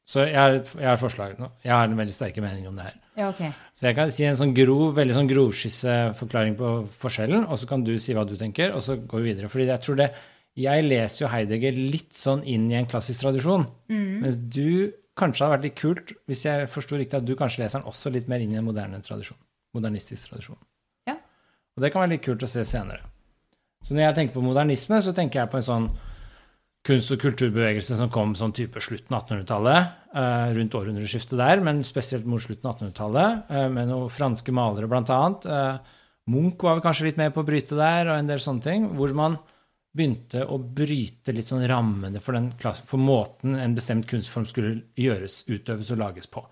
[0.06, 1.50] Så jeg har, et, jeg har et forslag nå.
[1.64, 2.94] Jeg har en veldig sterke mening om det her.
[3.16, 3.52] Ja, okay.
[3.74, 7.68] Så jeg kan si en sånn grov, veldig sånn grovskisse forklaring på forskjellen, og så
[7.68, 9.48] kan du si hva du tenker, og så går vi videre.
[9.48, 10.14] Fordi jeg tror det
[10.56, 13.66] Jeg leser jo Heidegger litt sånn inn i en klassisk tradisjon.
[13.88, 17.80] Mens du kanskje hadde vært litt kult, hvis jeg forsto riktig, at du kanskje leser
[17.80, 19.36] den også litt mer inn i en moderne tradisjon.
[19.74, 20.56] Modernistisk tradisjon.
[21.08, 21.16] Ja.
[21.76, 23.00] Og det kan være litt kult å se senere.
[23.84, 25.88] Så når jeg tenker på modernisme, så tenker jeg på en sånn
[26.84, 31.82] kunst- og kulturbevegelse som kom sånn type slutten av 1800-tallet, eh, rundt århundreskiftet der, men
[31.84, 35.46] spesielt mot slutten av 1800-tallet, eh, med noen franske malere blant annet.
[35.46, 35.78] Eh,
[36.32, 38.88] Munch var vel kanskje litt med på å bryte der, og en del sånne ting,
[38.96, 39.38] hvor man
[39.94, 44.82] begynte å bryte litt sånn rammene for, den, klass- for måten en bestemt kunstform skulle
[44.98, 46.42] gjøres, utøves og lages på.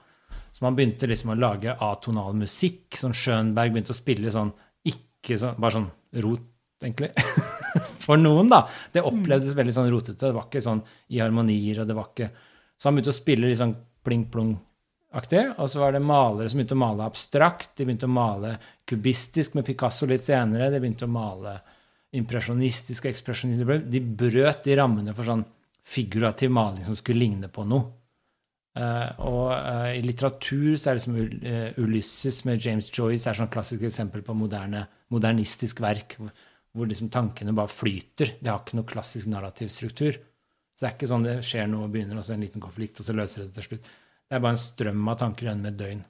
[0.53, 2.95] Så man begynte liksom å lage atonal musikk.
[3.01, 4.53] Sånn Schönberg begynte å spille sånn
[4.87, 5.91] ikke sånn, bare sånn
[6.23, 6.45] rot,
[6.87, 7.13] egentlig.
[8.05, 8.65] For noen, da.
[8.93, 10.27] Det opplevdes veldig sånn rotete.
[10.27, 10.83] Det var ikke sånn
[11.15, 12.31] i harmonier, og det var ikke
[12.77, 15.43] Så han begynte å spille litt sånn pling-plong-aktig.
[15.63, 17.77] Og så var det malere som begynte å male abstrakt.
[17.79, 18.57] De begynte å male
[18.89, 20.71] kubistisk med Picasso litt senere.
[20.73, 21.57] De begynte å male
[22.19, 23.89] impresjonistisk og ekspresjonistisk.
[23.93, 25.45] De brøt de rammene for sånn
[25.83, 27.91] figurativ maling som skulle ligne på noe.
[28.73, 33.37] Uh, og uh, i litteratur så er det som eh, Ulysses med James Joyce er
[33.37, 36.17] sånn klassisk eksempel på moderne, modernistisk verk,
[36.73, 38.37] hvor liksom tankene bare flyter.
[38.41, 40.17] Det har ikke noe klassisk narrativ struktur.
[40.73, 43.01] Så det er ikke sånn det skjer noe og begynner, og så en liten konflikt,
[43.01, 43.93] og så løser det til slutt.
[44.29, 46.03] Det er bare en strøm av tanker gjennom et døgn.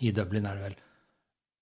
[0.00, 0.76] I Dublin er det vel.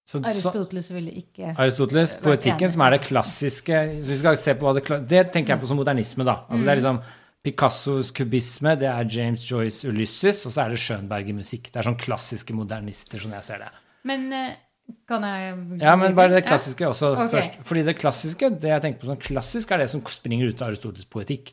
[0.05, 4.67] Så, Aristoteles ville ikke Aristoteles, poetikken, som er det klassiske så vi skal se på
[4.67, 6.27] hva Det det tenker jeg på som modernisme.
[6.29, 6.43] da.
[6.45, 6.99] Altså Det er liksom
[7.45, 11.71] Picassos kubisme, det er James Joyce Ulysses, og så er det Schönberg i musikk.
[11.73, 13.73] Det er sånn klassiske modernister, som jeg ser det.
[14.09, 14.55] Men eh,
[15.09, 17.29] kan jeg Ja, men bare det klassiske også okay.
[17.33, 17.59] først.
[17.69, 20.73] Fordi det klassiske, det jeg tenker på som klassisk, er det som springer ut av
[20.73, 21.53] Aristoteles poetikk.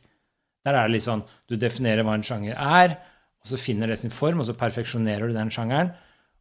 [0.65, 2.97] Der er det litt sånn du definerer hva en sjanger er,
[3.41, 5.93] og så finner det sin form, og så perfeksjonerer du den sjangeren.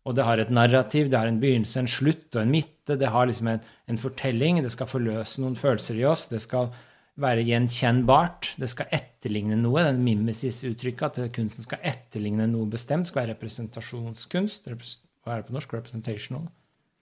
[0.08, 2.96] Og det har et narrativ, det har en begynnelse, en slutt og en midte.
[3.00, 6.26] Det har liksom en, en fortelling, det skal forløse noen følelser i oss.
[6.32, 6.70] Det skal
[7.20, 8.54] være gjenkjennbart.
[8.60, 9.84] Det skal etterligne noe.
[9.84, 14.70] Den mimesis-uttrykket at kunsten skal etterligne noe bestemt, skal være representasjonskunst.
[14.72, 15.74] Repres- Hva er det på norsk?
[15.76, 16.48] Representational.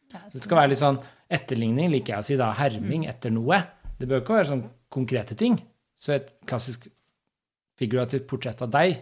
[0.08, 3.60] Det skal være litt sånn etterligning, liker jeg å si da, herming etter noe.
[3.98, 5.58] Det bør ikke være sånn konkrete ting.
[5.98, 6.86] Så et klassisk
[7.78, 8.98] figurativt portrett av deg,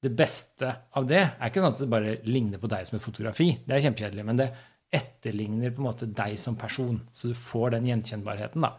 [0.00, 3.04] det beste av det, er ikke sånn at det bare ligner på deg som et
[3.04, 3.50] fotografi.
[3.66, 4.48] Det er kjempekjedelig, men det
[4.96, 8.74] etterligner på en måte deg som person, så du får den gjenkjennbarheten, da.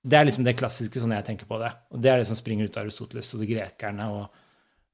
[0.00, 1.70] Det er liksom det klassiske, sånn jeg tenker på det.
[1.92, 4.38] Og det er det som springer ut av Aristoteles og de grekerne og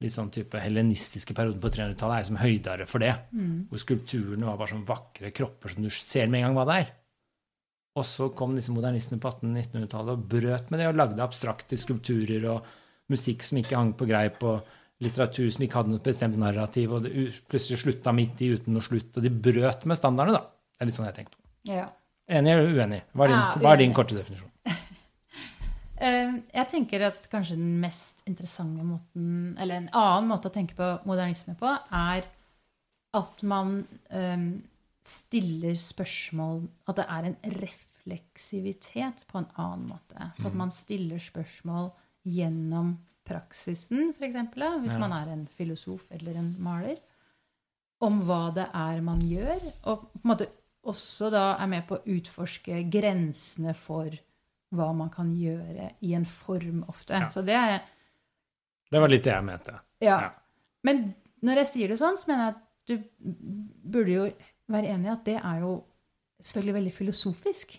[0.03, 3.13] litt sånn type helenistiske perioden på 300-tallet er liksom høydere for det.
[3.69, 6.79] Hvor skulpturene var bare sånn vakre kropper som du ser med en gang hva det
[6.83, 6.91] er.
[7.97, 12.45] Og så kom disse modernistene på 1800-1900-tallet og brøt med det og lagde abstrakte skulpturer
[12.51, 12.67] og
[13.09, 14.67] musikk som ikke hang på greip, og
[15.01, 17.13] litteratur som ikke hadde noe bestemt narrativ, og det
[17.49, 19.17] plutselig slutta midt i uten noe slutt.
[19.17, 20.43] Og de brøt med standardene, da.
[20.77, 21.41] Det er litt sånn jeg tenker på.
[21.71, 21.87] Ja.
[22.27, 23.01] Enig eller uenig?
[23.15, 24.51] Hva er din, Ja, hva er din korte definisjon?
[25.99, 30.75] Eh, Jeg tenker at kanskje den mest interessante måten, eller en annen måte å tenke
[30.77, 32.27] på modernisme på, er
[33.17, 33.79] at man
[34.11, 34.43] eh,
[35.07, 40.31] stiller spørsmål At det er en refleksivitet på en annen måte.
[40.37, 41.89] Så at man stiller spørsmål
[42.27, 44.35] gjennom praksisen, f.eks.
[44.55, 44.99] Hvis Ja.
[44.99, 46.97] man er en filosof eller en maler.
[48.01, 49.59] Om hva det er man gjør.
[49.85, 50.47] Og på en måte
[50.87, 54.11] også da er med på å utforske grensene for
[54.75, 57.15] hva man kan gjøre i en form ofte.
[57.15, 57.29] Ja.
[57.31, 57.79] Så det er
[58.91, 59.79] Det var litt det jeg mente.
[60.01, 60.19] ja.
[60.21, 60.31] Ja.
[60.83, 62.93] Men når jeg sier det sånn, så mener jeg at du
[63.91, 64.27] burde jo
[64.71, 65.71] være enig i at det er jo
[66.43, 67.73] selvfølgelig veldig filosofisk.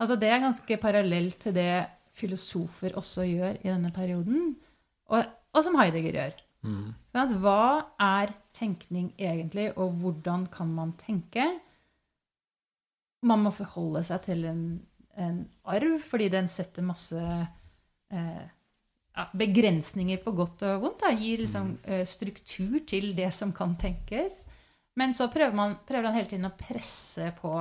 [0.00, 4.54] Altså det er ganske parallelt til det filosofer også gjør i denne perioden,
[5.12, 6.40] og, og som Heidegger gjør.
[6.62, 6.88] Mm.
[7.12, 7.58] Sånn hva
[8.00, 11.44] er tenkning egentlig, og hvordan kan man tenke?
[13.22, 14.62] Man må forholde seg til en,
[15.16, 17.20] en arv, fordi den setter masse
[18.12, 18.42] eh,
[19.16, 21.02] ja, begrensninger på godt og vondt.
[21.04, 21.10] Da.
[21.16, 24.44] Gir liksom eh, struktur til det som kan tenkes.
[24.96, 27.52] Men så prøver man prøver han hele tiden å presse på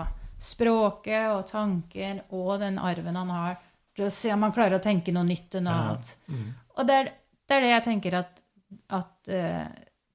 [0.42, 3.60] språket og tanken og den arven han har,
[3.96, 5.86] til å se om han klarer å tenke noe nytt og noe Ja.
[5.92, 6.18] annet.
[6.28, 6.50] Mm.
[6.80, 7.12] Og det er,
[7.48, 8.42] det er det jeg tenker at,
[8.90, 9.68] at eh,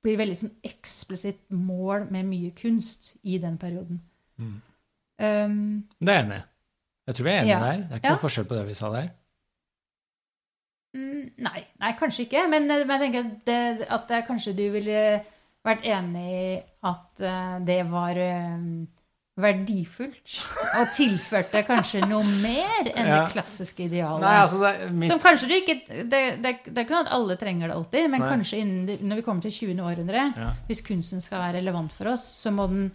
[0.04, 4.00] blir veldig sånn eksplisitt mål med mye kunst i den perioden.
[4.38, 4.56] Mm.
[5.16, 5.58] Um,
[6.00, 6.44] Det er jeg enig i.
[7.06, 7.60] Jeg tror vi er enige Ja.
[7.60, 7.76] der.
[7.76, 8.14] Det er ikke Ja.
[8.16, 9.08] noe forskjell på det vi sa der.
[10.96, 12.48] mm, nei, nei, kanskje ikke.
[12.50, 15.00] Men, eh, men jeg tenker det, at det, kanskje du ville
[15.66, 18.86] vært enig i at uh, det var um,
[19.36, 20.36] verdifullt.
[20.78, 23.24] Og tilførte kanskje noe mer enn Ja.
[23.24, 24.22] det klassiske idealet.
[24.22, 25.74] Nei, altså det, mitt, Som kanskje du ikke
[26.08, 28.28] det, det, det er ikke noe at alle trenger det alltid, men Nei.
[28.30, 29.82] kanskje innen, når vi kommer til 20.
[29.82, 30.52] århundre, Ja.
[30.68, 32.92] hvis kunsten skal være relevant for oss, så må den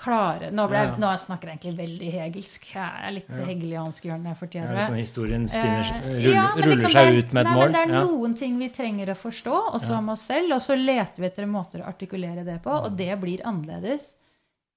[0.00, 0.94] klare Nå, ble, Ja.
[0.96, 2.66] nå snakker jeg egentlig veldig hegelsk.
[2.72, 3.44] Jeg er litt Ja.
[3.44, 7.32] hegeliansk hjørne for tida, ja, liksom historien spinner, uh, ruller, ja, ruller liksom seg ut
[7.36, 7.64] med et nei, mål.
[7.64, 8.04] Men det er Ja.
[8.06, 9.98] noen ting vi trenger å forstå, også Ja.
[9.98, 13.20] om oss selv, og så leter vi etter måter å artikulere det på, og det
[13.20, 14.16] blir annerledes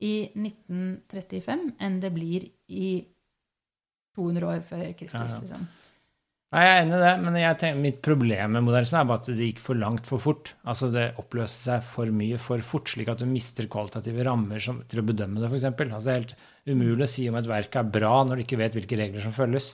[0.01, 3.05] i 1935 enn det blir i
[4.17, 5.13] 200 år før Kristus.
[5.13, 5.39] Ja, ja.
[5.39, 5.67] Liksom.
[6.53, 9.29] Nei, jeg er enig i det, men tenker, mitt problem med modernisme er bare at
[9.31, 10.51] det gikk for langt for fort.
[10.69, 14.83] Altså Det oppløste seg for mye for fort, slik at du mister kvalitative rammer som,
[14.85, 15.65] til å bedømme det, f.eks.
[15.65, 16.35] Altså, det er helt
[16.69, 19.33] umulig å si om et verk er bra når du ikke vet hvilke regler som
[19.33, 19.71] følges.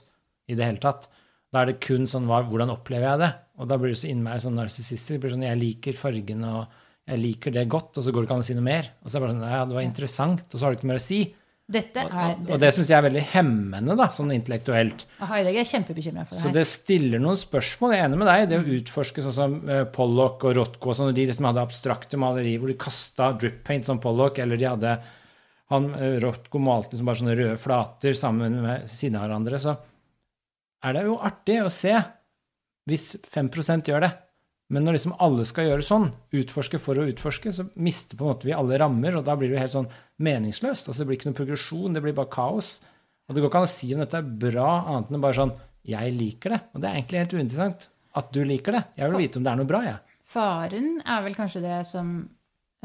[0.48, 1.04] i det hele tatt.
[1.52, 3.30] Da er det kun sånn hva, hvordan opplever jeg det?
[3.60, 5.28] Og da blir det så innmari sånn narsissistisk.
[5.30, 8.46] Sånn jeg liker fargen, og jeg liker det godt, og så går det ikke an
[8.46, 8.88] å si noe mer.
[9.04, 10.90] Og så er det bare sånn ja, det var interessant, og så har du ikke
[10.94, 11.20] mer å si.
[11.70, 12.52] Dette Og, er dette.
[12.54, 15.04] og det syns jeg er veldig hemmende, da, sånn intellektuelt.
[15.22, 17.94] Heidegger er kjempebekymra for det Så det stiller noen spørsmål.
[17.94, 18.48] Jeg er enig med deg.
[18.50, 22.58] Det å utforske sånn som eh, Pollock og Rothko, sånn, de liksom hadde abstrakte malerier
[22.58, 24.96] hvor de kasta drip paint som Pollock, eller de hadde
[25.70, 29.76] han, eh, Rothko malte liksom bare sånne røde flater sammen med siden av hverandre, så
[30.82, 31.94] er det jo artig å se
[32.90, 34.10] hvis 5% gjør det.
[34.70, 36.04] Men når liksom alle skal gjøre sånn,
[36.38, 39.50] utforske for å utforske, så mister på en måte vi alle rammer, og da blir
[39.50, 39.88] det jo helt sånn
[40.22, 40.86] meningsløst.
[40.88, 42.76] Altså Det blir ikke noen progresjon, det blir bare kaos.
[43.28, 45.56] Og det går ikke an å si om dette er bra, annet enn bare sånn
[45.90, 46.60] Jeg liker det.
[46.74, 47.88] Og det er egentlig helt uinteressant
[48.20, 48.82] at du liker det.
[49.00, 49.98] Jeg vil vite om det er noe bra, jeg.
[50.30, 52.10] Faren er vel kanskje det som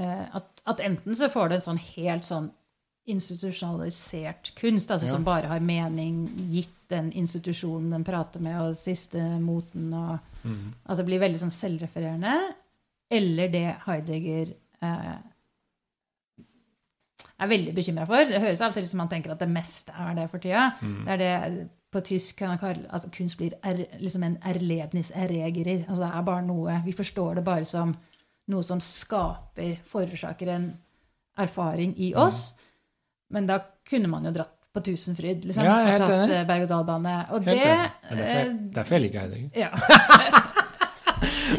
[0.01, 2.47] eh, at, at enten så får du en sånn helt sånn
[3.05, 5.11] institusjonalisert kunst, altså Ja.
[5.11, 10.17] som bare har mening gitt den institusjonen den prater med, og siste moten, og
[10.85, 12.35] altså blir veldig sånn selvrefererende.
[13.15, 15.15] Eller det Heidegger eh,
[17.35, 18.27] er veldig bekymra for.
[18.29, 20.43] Det høres av og til ut som han tenker at det meste er det for
[20.43, 20.69] tida.
[20.81, 21.35] Det er det
[21.95, 25.85] på tysk kan kalle at kunst blir er, liksom en erlebnis erregerer.
[25.85, 27.93] Altså det er bare noe Vi forstår det bare som
[28.51, 30.67] noe som skaper, forårsaker en
[31.41, 32.53] erfaring i oss.
[33.33, 35.63] Men da kunne man jo dratt på Tusenfryd, liksom.
[35.65, 36.35] Ja, jeg er helt og enig.
[36.35, 37.15] eh, berg-og-dal-bane.
[37.31, 39.49] Og Helt det er derfor jeg, derfor jeg liker Heidegger.
[39.63, 39.71] ja.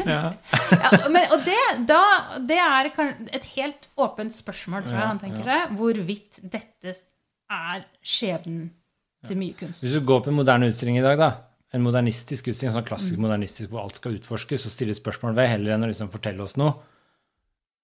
[0.07, 0.31] Ja.
[0.37, 1.55] ja, men, og det,
[1.89, 1.99] da,
[2.47, 2.87] det er
[3.35, 8.69] et helt åpent spørsmål, tror jeg Ja, han tenker seg, hvorvidt dette er skjebnen
[9.27, 9.83] til mye kunst.
[9.83, 11.29] Hvis du går på en moderne utstilling i dag, da,
[11.75, 15.75] en modernistisk utstilling, sånn klassisk modernistisk hvor alt skal utforskes og stilles spørsmål ved, heller
[15.75, 16.77] enn å liksom fortelle oss noe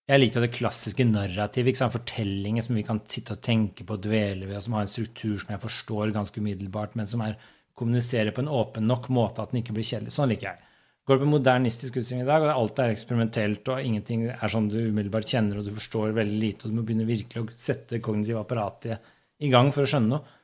[0.10, 4.50] Jeg liker det klassiske narrativet, fortellinger som vi kan sitte og tenke på og dvele
[4.50, 7.38] ved, og som har en struktur som jeg forstår ganske umiddelbart, men som er
[7.80, 10.14] kommuniserer på en åpen nok måte at den ikke blir kjedelig.
[10.14, 10.70] Sånn liker jeg.
[11.08, 14.70] Går du på modernistisk utstilling i dag, og alt er eksperimentelt, og ingenting er sånn
[14.72, 18.00] du umiddelbart kjenner, og du forstår veldig lite, og du må begynne virkelig å sette
[18.04, 19.12] kognitiv apparatet
[19.44, 20.40] i gang for å skjønne noe,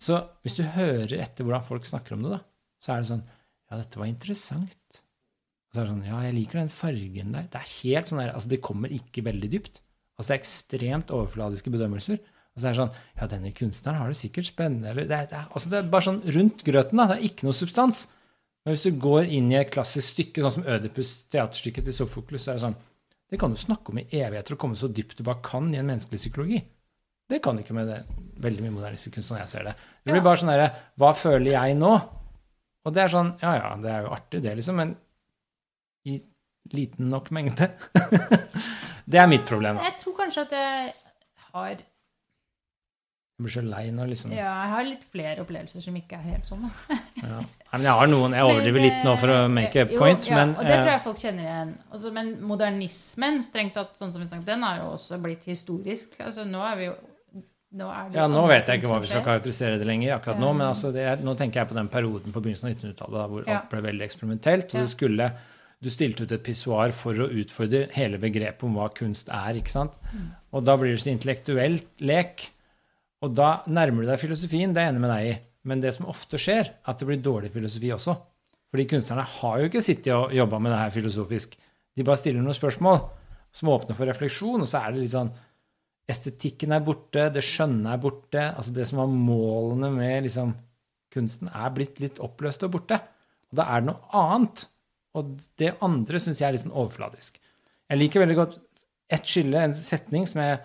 [0.00, 2.40] så hvis du hører etter hvordan folk snakker om det, da,
[2.82, 3.26] så er det sånn
[3.70, 5.03] Ja, dette var interessant.
[5.74, 7.48] Og så er det sånn Ja, jeg liker den fargen der.
[7.50, 9.80] Det er helt sånn der, altså Det kommer ikke veldig dypt.
[10.14, 12.20] Altså Det er ekstremt overfladiske bedømmelser.
[12.54, 14.92] Og så er det sånn Ja, denne kunstneren har det sikkert spennende.
[14.92, 17.00] Eller det er, det er, altså det er bare sånn rundt grøten.
[17.00, 18.04] da, Det er ikke noe substans.
[18.64, 22.46] Men hvis du går inn i et klassisk stykke, sånn som Ødipus, teaterstykket til Sofoklus,
[22.46, 22.78] så er det sånn
[23.34, 25.80] Det kan du snakke om i evigheter og komme så dypt du bare kan i
[25.80, 26.60] en menneskelig psykologi.
[27.28, 28.02] Det kan ikke med det
[28.44, 29.72] veldig mye modernistisk kunst, sånn jeg ser det.
[30.04, 30.68] Det blir bare sånn herre
[31.00, 31.92] Hva føler jeg nå?
[32.84, 34.92] Og det er sånn Ja ja, det er jo artig, det, liksom, men
[36.04, 36.20] i
[36.72, 37.70] liten nok mengde.
[39.10, 39.80] det er mitt problem.
[39.82, 40.94] Jeg tror kanskje at jeg
[41.54, 41.74] har
[43.34, 46.28] Jeg blir så lei nå, liksom Ja, jeg har litt flere opplevelser som ikke er
[46.34, 46.64] helt sånn.
[46.64, 46.98] da.
[47.28, 47.40] ja.
[47.74, 49.98] Men jeg har noen Jeg overdriver Men, litt nå for å eh, make a jo,
[49.98, 51.72] point, ja, men Og det tror eh, jeg folk kjenner igjen.
[51.90, 56.16] Også, men modernismen, strengt tatt, sånn som vi snakket, den har jo også blitt historisk.
[56.22, 56.94] Altså, nå er vi jo
[57.74, 60.52] nå det Ja, nå vet jeg ikke hva vi skal karakterisere det lenger akkurat nå,
[60.54, 63.48] men altså det er, nå tenker jeg på den perioden på begynnelsen av 1900-tallet hvor
[63.48, 63.58] Ja.
[63.58, 64.74] alt ble veldig eksperimentelt.
[64.76, 65.26] Og det skulle,
[65.82, 69.58] du stilte ut et pissoar for å utfordre hele begrepet om hva kunst er.
[69.58, 69.96] ikke sant?
[70.12, 70.28] Mm.
[70.54, 72.46] Og da blir det så intellektuelt lek.
[73.24, 75.34] Og da nærmer du deg filosofien, det er jeg enig med deg i.
[75.64, 78.16] Men det som ofte skjer, er at det blir dårlig filosofi også.
[78.74, 81.56] Fordi kunstnerne har jo ikke sittet og jobba med det her filosofisk.
[81.94, 83.00] De bare stiller noen spørsmål
[83.54, 85.34] som åpner for refleksjon, og så er det litt sånn
[86.04, 88.42] Estetikken er borte, det skjønne er borte.
[88.50, 90.50] altså Det som var målene med liksom,
[91.14, 92.98] kunsten, er blitt litt oppløst og borte.
[93.48, 94.66] Og da er det noe annet.
[95.14, 97.38] Og det andre syns jeg er litt sånn overfladisk.
[97.90, 98.56] Jeg liker veldig godt
[99.12, 100.58] ett skille, en setning som jeg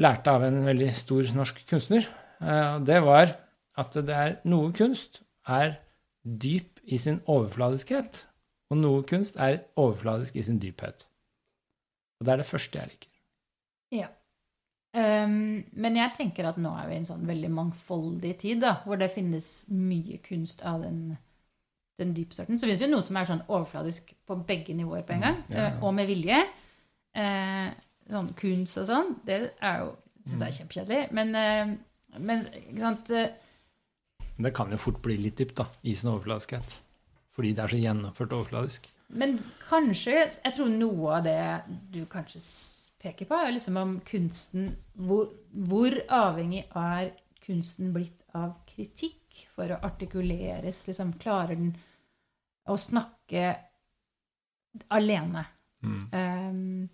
[0.00, 2.08] lærte av en veldig stor norsk kunstner.
[2.40, 3.36] eh, og Det var
[3.80, 5.78] at det er noe kunst er
[6.24, 8.24] dyp i sin overfladiskhet,
[8.70, 11.06] og noe kunst er overfladisk i sin dyphet.
[12.20, 13.12] Og det er det første jeg liker.
[13.90, 14.08] Ja.
[14.90, 18.80] Um, men jeg tenker at nå er vi i en sånn veldig mangfoldig tid, da,
[18.84, 21.14] hvor det finnes mye kunst av den,
[22.00, 22.58] den dype sorten.
[22.58, 25.38] Så finnes det jo noe som er sånn overfladisk på begge nivåer på en gang,
[25.46, 25.78] Mm, ja, ja.
[25.84, 26.40] og med vilje.
[27.14, 27.70] Eh,
[28.10, 30.40] sånn kunst og sånn, det er jo synes Mm.
[30.40, 31.12] jeg er kjempekjedelig.
[31.12, 31.76] Men, eh,
[32.18, 33.30] men ikke sant eh,
[34.36, 36.78] Men det kan jo fort bli litt dypt da, i sin overfladiskhet.
[37.36, 38.86] Fordi det er så gjennomført overfladisk.
[39.10, 42.40] Men kanskje Jeg tror noe av det du kanskje
[43.02, 47.10] peker på, er liksom om kunsten Hvor, hvor avhengig er
[47.44, 50.86] kunsten blitt av kritikk for å artikuleres?
[50.86, 51.74] Liksom, klarer den
[52.72, 53.44] å snakke
[54.94, 55.44] alene?
[56.14, 56.88] Um,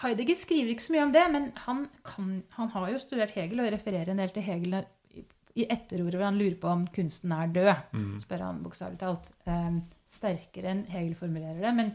[0.00, 3.60] Heidegger skriver ikke så mye om det, men han, kan, han har jo studert Hegel
[3.64, 5.24] og refererer en del til Hegel i-
[5.60, 7.74] i etterordet hvor han lurer på om kunsten er død
[8.22, 9.28] spør han bokstavelig talt.
[9.46, 11.74] Um, sterkere enn Hegel formulerer det.
[11.76, 11.92] Men,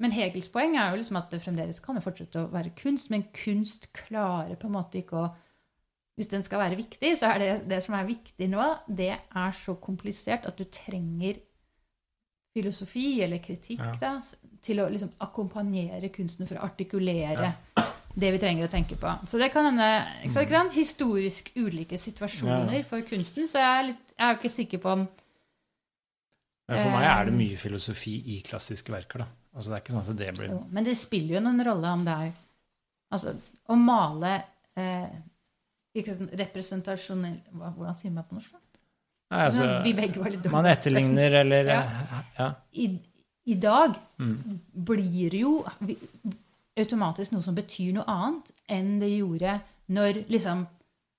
[0.00, 3.10] men Hegels poeng er jo liksom at det fremdeles kan jo fortsette å være kunst,
[3.10, 5.28] men kunst klarer på en måte ikke å
[6.18, 9.52] Hvis den skal være viktig, så er det det som er viktig nå, det er
[9.54, 11.36] så komplisert at du trenger
[12.54, 13.92] filosofi eller kritikk Ja.
[14.00, 14.20] da,
[14.62, 17.54] til å liksom akkompagnere kunsten for å artikulere
[18.18, 19.12] det vi trenger å tenke på.
[19.28, 19.86] Så det kan hende
[20.24, 20.72] ikke sant, ikke sant?
[20.72, 22.82] historisk ulike situasjoner Ja.
[22.82, 23.46] for kunsten.
[23.46, 25.08] Så jeg er, litt, jeg er ikke sikker på om
[26.68, 27.38] Men for meg er det Eh.
[27.38, 29.18] mye filosofi i klassiske verker.
[29.20, 29.26] da.
[29.56, 31.86] Altså Det er ikke sånn at det blir Jo, men det spiller jo noen rolle
[31.92, 32.32] om det er
[33.10, 34.42] Altså, å male
[34.76, 35.08] eh,
[35.96, 38.52] ikke sånn representasjonell Hvordan sier man på norsk?
[38.52, 38.58] da?
[39.30, 40.52] Nei, altså, Vi begge var litt dårlige.
[40.56, 41.80] Man etterligner eller Ja.
[41.82, 42.48] eh, ja.
[42.72, 42.88] I,
[43.46, 44.58] I dag Mm.
[44.74, 45.64] blir jo
[46.78, 49.60] automatisk noe som betyr noe annet enn det gjorde
[49.94, 50.66] når liksom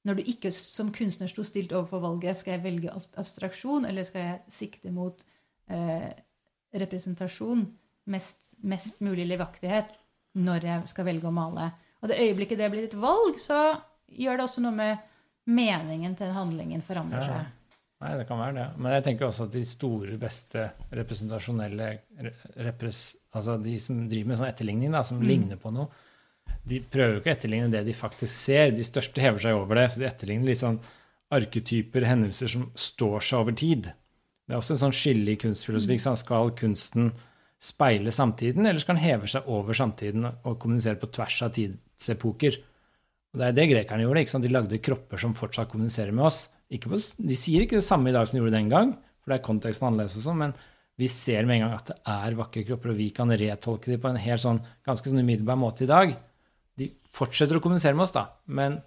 [0.08, 4.22] når du ikke som kunstner sto stilt overfor valget skal jeg velge abstraksjon eller skal
[4.24, 5.24] jeg sikte mot
[5.69, 6.08] eh,
[6.80, 7.65] representasjon,
[8.08, 9.98] mest, mest mulig livaktighet,
[10.39, 11.67] når jeg skal velge å male.
[12.02, 13.60] Og det øyeblikket det blir et valg, så
[14.08, 14.98] gjør det også noe med
[15.50, 17.39] meningen til handlingen forandrer Ja.
[17.99, 18.67] Nei, det kan være det.
[18.79, 21.89] Men jeg tenker også at de store, beste representasjonelle
[22.65, 25.27] repres, Altså de som driver med sånn etterligning, da, som Mm.
[25.27, 25.88] ligner på noe,
[26.65, 28.71] de prøver jo ikke å etterligne det de faktisk ser.
[28.71, 29.91] De største hever seg over det.
[29.91, 30.79] Så de etterligner litt sånn
[31.31, 33.83] arketyper, hendelser som står seg over tid.
[34.47, 35.99] Det er også en sånn skille i kunstfilosofi.
[35.99, 36.15] Mm.
[36.17, 37.12] Skal kunsten
[37.62, 42.57] speile samtiden, eller skal den heve seg over samtiden og kommunisere på tvers av tidsepoker?
[43.33, 44.21] Og Det er det grekerne gjorde.
[44.23, 44.43] ikke sant?
[44.43, 46.49] De lagde kropper som fortsatt kommuniserer med oss.
[46.69, 48.91] På, de sier ikke det samme i dag som de gjorde den gang,
[49.23, 50.53] for det er konteksten annerledes og sånn, men
[50.99, 54.01] vi ser med en gang at det er vakre kropper, og vi kan retolke dem
[54.03, 56.13] på en helt sånn, ganske sånn umiddelbar måte i dag.
[56.77, 58.77] De fortsetter å kommunisere med oss, da, men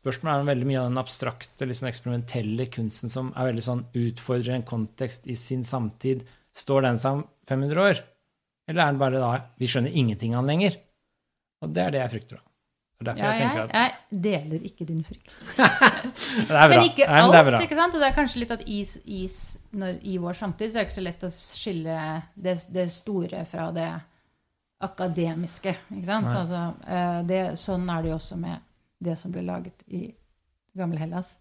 [0.00, 3.86] spørsmålet er om veldig mye av den abstrakte, sånn eksperimentelle kunsten som er veldig sånn
[4.00, 6.24] utfordrer en kontekst i sin samtid.
[6.56, 8.04] Står den seg om 500 år?
[8.70, 10.80] Eller er den bare da Vi skjønner ingenting av den lenger.
[11.60, 12.49] Og det er det jeg frykter, da.
[13.00, 13.92] Ja, jeg jeg,
[14.24, 15.32] deler ikke din frykt.
[16.52, 17.94] Men ikke alt, ikke sant?
[17.96, 19.36] Og det er kanskje litt at is, is
[19.72, 21.96] når, i vår samtid så er det ikke så lett å skille
[22.36, 23.88] det, det store fra det
[24.84, 25.72] akademiske.
[25.96, 26.28] Ikke sant?
[26.28, 28.68] Så, altså, eh, det, sånn er det jo også med
[29.00, 30.04] det som ble laget i
[30.76, 31.38] gamle Hellas.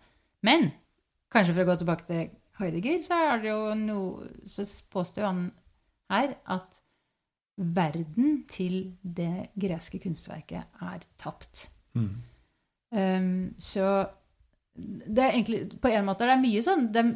[0.47, 0.69] Men
[1.33, 2.29] kanskje for å gå tilbake til
[2.59, 5.43] Heidegger, så er det jo noe Så påstår han
[6.11, 6.79] her at
[7.59, 11.67] verden til det greske kunstverket er tapt.
[11.97, 12.13] Mm.
[12.95, 14.07] Um, så
[14.79, 17.09] det er egentlig På en måte det er mye sånn det er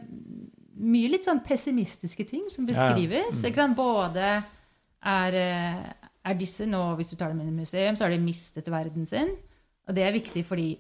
[0.84, 3.40] mye litt sånn pessimistiske ting som beskrives.
[3.46, 3.68] ja.
[3.68, 3.76] Mm.
[3.78, 4.28] Både
[5.06, 5.84] er, eh,
[6.26, 9.06] er disse nå, hvis du tar dem inn i museum, så har de mistet verden
[9.08, 9.30] sin.
[9.88, 10.72] Og det er viktig fordi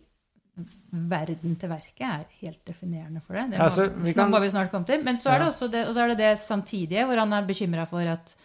[0.93, 3.51] verden til verket er helt definerende for det.
[3.51, 5.03] Det må, Ja, så vi kan- må vi snart komme til.
[5.03, 7.47] Men så er det også det, og så er det, det samtidige, hvor han er
[7.47, 8.35] bekymra for at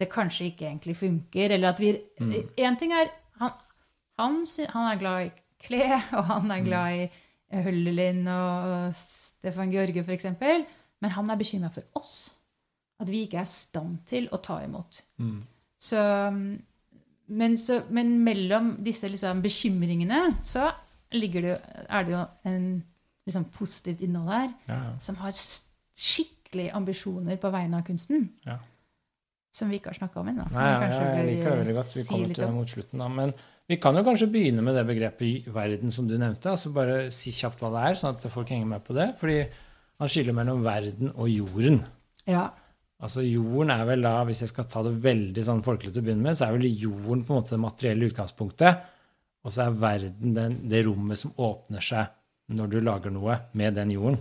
[0.00, 1.50] det kanskje ikke egentlig funker.
[1.56, 2.32] Eller at vi Mm.
[2.58, 3.08] En ting er
[3.40, 3.50] han,
[4.18, 5.30] han, han er glad i
[5.64, 5.82] Kle,
[6.18, 7.08] og han er glad i
[7.62, 10.26] Høllelin og Stefan George f.eks.
[11.00, 12.34] Men han er bekymra for oss.
[13.00, 15.02] At vi ikke er i stand til å ta imot.
[15.18, 15.42] Mm.
[15.78, 16.00] Så,
[17.26, 20.68] men, så, men mellom disse liksom, bekymringene så
[21.14, 22.84] ligger det, jo- er det jo en
[23.26, 24.92] liksom, positivt innhold her Ja, ja.
[25.00, 28.28] som har skikkelig ambisjoner på vegne av kunsten.
[28.46, 28.58] Ja.
[29.54, 30.48] Som vi ikke har snakka om ennå.
[30.50, 31.90] Nei, ja, jeg liker det veldig godt.
[31.94, 33.02] Vi si kommer litt til det mot slutten.
[33.04, 33.34] da, Men
[33.70, 36.50] vi kan jo kanskje begynne med det begrepet verden som du nevnte.
[36.50, 39.12] altså Bare si kjapt hva det er, sånn at folk henger med på det.
[39.20, 39.38] Fordi
[40.02, 41.78] han skiller mellom verden og jorden.
[42.26, 42.48] Ja.
[43.04, 46.06] Altså Jorden er vel da, hvis jeg skal ta det veldig sånn folkelig til å
[46.06, 48.84] begynne med, så er vel jorden på en måte det materielle utgangspunktet.
[49.44, 52.10] Og så er verden den, det rommet som åpner seg
[52.54, 54.18] når du lager noe med den jorden.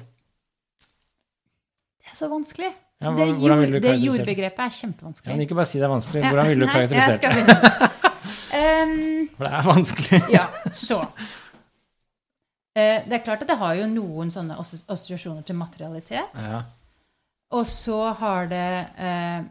[2.03, 2.73] Det er så vanskelig.
[3.03, 5.33] Ja, hva- det, jord, det jordbegrepet er Ja, kjempevanskelig.
[5.35, 6.23] men ikke bare si det er vanskelig.
[6.29, 7.45] Hvordan vil du nei, skal det?
[7.47, 7.89] begynne.
[9.33, 10.21] For det er vanskelig.
[10.33, 11.01] ja, så
[12.75, 16.39] Eh, Det er klart at det har jo noen sånne assosiasjoner til materialitet.
[16.41, 16.63] Ja.
[17.53, 19.43] Og så har det eh,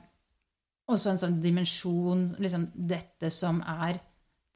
[0.91, 4.01] også en sånn dimensjon liksom Dette som er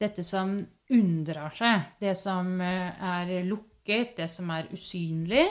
[0.03, 0.51] Dette som
[0.91, 1.85] unndrar seg.
[2.03, 5.47] Det som eh, er lukket, det som er usynlig.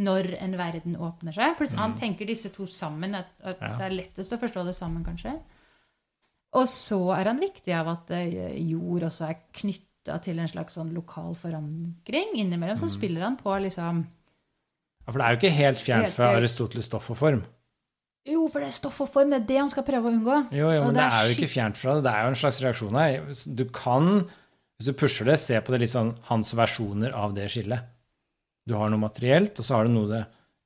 [0.00, 1.56] Når en verden åpner seg.
[1.58, 3.14] Plutselig, Han tenker disse to sammen.
[3.18, 3.74] At, at Ja.
[3.76, 5.34] Det er lettest å forstå det sammen, kanskje.
[6.56, 10.74] Og så er han viktig av at eh, jord også er knytta til en slags
[10.78, 12.32] sånn lokal forankring.
[12.40, 14.00] Innimellom så spiller han på liksom
[15.04, 16.32] Ja, For det er jo ikke helt fjernt fra.
[16.40, 17.44] Aristoteles stoff og form.
[18.28, 19.30] Jo, for det er stoff og form.
[19.32, 20.40] Det er det han skal prøve å unngå.
[20.52, 22.04] Jo, jo, men det det er er jo ikke fjernt fra det.
[22.08, 23.30] Det er jo en slags reaksjon her.
[23.60, 24.10] Du kan,
[24.80, 27.86] hvis du pusher det, se på det litt sånn hans versjoner av det skillet.
[28.70, 30.20] Du har noe materielt, og så har du noe det,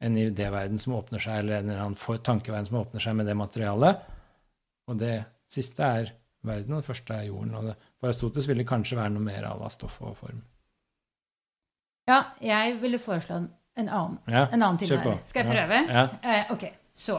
[0.05, 3.37] en idéverden som åpner seg, eller en eller annen tankeverden som åpner seg med det
[3.39, 4.03] materialet.
[4.91, 5.15] Og det
[5.49, 6.11] siste er
[6.45, 7.55] verden, og det første er jorden.
[7.57, 10.43] Og det, for Aristoteles ville det kanskje være noe mer à la stoff og form.
[12.11, 13.47] Ja, jeg ville foreslå en,
[13.81, 15.23] en annen, Ja, en annen tilnærming.
[15.25, 15.79] Skal jeg prøve?
[15.89, 16.05] Ja.
[16.21, 17.17] Eh, ok, så.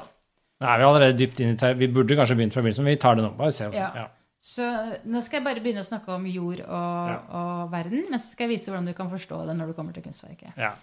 [0.61, 2.93] Nå er vi allerede dypt inn i ter Vi burde kanskje begynt fra begynnelsen, men
[2.93, 3.33] vi tar det nå.
[3.39, 3.71] Bare se.
[3.73, 4.05] Ja.
[4.45, 4.65] Så
[5.09, 7.17] nå skal jeg bare begynne å snakke om jord og, Ja.
[7.39, 9.95] og verden, men så skal jeg vise hvordan du kan forstå det når du kommer
[9.95, 10.53] til kunstverket.
[10.59, 10.75] Ja.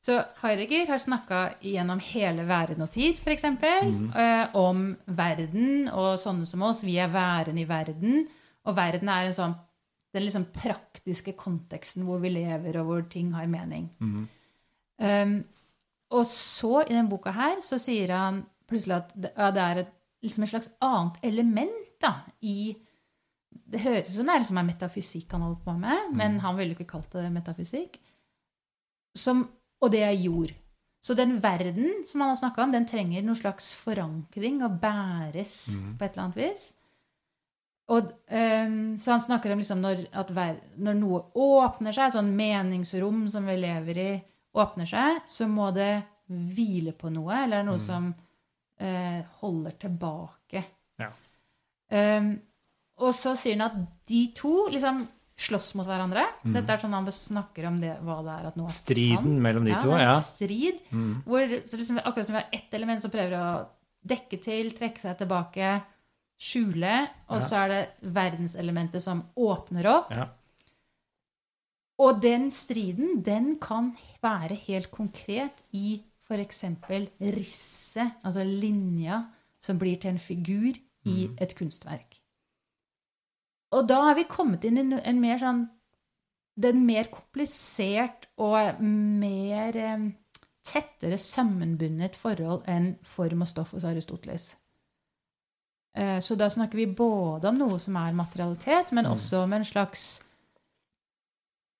[0.00, 4.12] Så Heidegger har snakka gjennom hele væren og tid, f.eks., mm.
[4.16, 6.84] eh, om verden og sånne som oss.
[6.86, 8.22] Vi er væren i verden,
[8.64, 9.56] og verden er en sånn,
[10.14, 13.90] den liksom praktiske konteksten hvor vi lever, og hvor ting har mening.
[13.98, 14.28] Mm.
[15.00, 15.34] Um,
[16.16, 19.82] og så, i denne boka her, så sier han plutselig at det, ja, det er
[19.82, 19.92] et,
[20.22, 22.72] liksom et slags annet element da, i
[23.70, 26.74] Det høres ut som det er liksom metafysikk han holder på med, men han ville
[26.74, 28.00] ikke kalt det metafysikk.
[29.16, 29.44] Som,
[29.82, 30.52] og det er jord.
[31.00, 35.54] Så den verden som han har snakka om, den trenger noen slags forankring og bæres
[35.78, 35.94] mm.
[35.96, 36.66] på et eller annet vis.
[37.90, 40.04] Og, um, så han snakker om liksom når,
[40.36, 44.10] ver når noe åpner seg, sånn meningsrom som vi lever i,
[44.60, 45.92] åpner seg, så må det
[46.30, 50.62] hvile på noe, eller noe som uh, holder tilbake.
[51.00, 51.10] Ja.
[51.90, 52.34] Ehm,
[53.00, 53.76] og så sier han at
[54.10, 55.06] de to liksom
[55.40, 56.22] slåss mot hverandre.
[56.44, 59.38] Dette er sånn han snakker om det, hva det er at noe er Striden sant.
[59.46, 60.16] mellom de ja, to, ja.
[60.20, 60.82] Strid.
[60.92, 61.22] Mm.
[61.24, 63.46] Hvor, så liksom, akkurat som vi har ett element som prøver å
[64.04, 65.70] dekke til, trekke seg tilbake,
[66.40, 66.92] skjule,
[67.30, 67.46] og Ja.
[67.46, 70.12] så er det verdenselementet som åpner opp.
[70.16, 70.28] Ja.
[72.00, 76.62] Og den striden, den kan være helt konkret i f.eks.
[77.20, 79.24] risset, altså linja,
[79.60, 81.36] som blir til en figur i Mhm.
[81.40, 82.19] et kunstverk.
[83.72, 85.68] Og da har vi kommet inn i en, mer sånn
[86.60, 90.08] Den mer komplisert og mer eh,
[90.66, 94.56] tettere sammenbundet forhold enn form og stoff hos Aristoteles.
[95.96, 99.12] Eh, så da snakker vi både om noe som er materialitet, men Mm.
[99.14, 100.20] også om en slags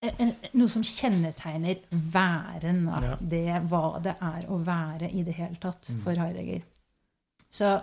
[0.02, 2.86] en, Noe som kjennetegner væren.
[2.86, 3.00] Da.
[3.04, 3.16] Ja.
[3.20, 6.00] Det hva det er å være i det hele tatt Mm.
[6.02, 6.62] for Heidegger.
[7.50, 7.82] Så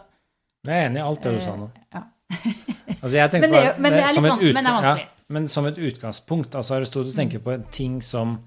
[0.65, 1.69] Jeg er enig i alt det du sa nå.
[1.75, 2.03] eh, ja.
[2.32, 4.78] Altså jeg tenker Men det på- men det er litt et van- men det er
[4.82, 5.05] vanskelig.
[5.07, 6.55] Ja, men som et utgangspunkt.
[6.55, 7.19] altså Aristoteles Mm.
[7.30, 8.39] tenker på en ting som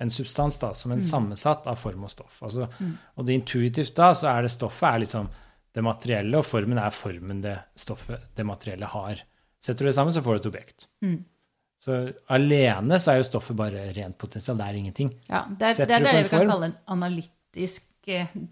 [0.00, 2.40] en substans, da, som en sammensatt av form og stoff.
[2.42, 2.96] Altså, Mm.
[3.16, 5.28] Og det intuitivt da, så er det stoffet er liksom
[5.74, 9.20] det materielle, og formen er formen det stoffet, det materielle har.
[9.60, 10.86] Setter du det sammen, så får du et objekt.
[11.02, 11.24] Mm.
[11.80, 14.56] Så alene så er jo stoffet bare rent potensial.
[14.56, 15.14] Det er ingenting.
[15.28, 16.48] Ja, det, er- det er det vi kan form?
[16.50, 17.82] kalle en analytisk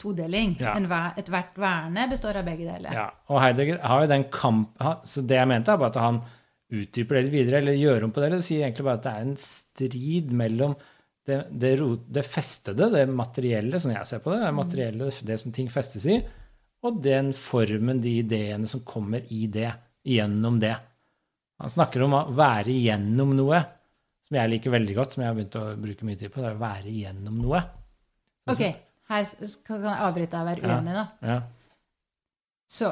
[0.00, 0.56] todeling.
[0.60, 0.74] Ja.
[1.18, 2.94] Ethvert verne består av begge deler.
[2.94, 4.82] Ja, og Heidegger har jo den kamp...
[5.08, 6.20] Så det jeg mente, er bare at han
[6.76, 8.30] utdyper det litt videre, eller gjør om på det.
[8.30, 10.76] eller sier egentlig bare at det er en strid mellom
[11.26, 11.72] det, det,
[12.14, 16.06] det festede, det materielle, som jeg ser på det, det materielle, det som ting festes
[16.10, 16.20] i,
[16.86, 19.72] og den formen, de ideene som kommer i det,
[20.06, 20.76] gjennom det.
[21.58, 23.58] Han snakker om å være igjennom noe,
[24.26, 26.42] som jeg liker veldig godt, som jeg har begynt å bruke mye tid på.
[26.42, 27.62] Det er å være igjennom noe.
[28.46, 28.62] Ok,
[29.10, 29.28] her
[29.66, 31.06] kan jeg avbryte og være uenig, da.
[31.22, 31.38] Ja.
[32.66, 32.90] Så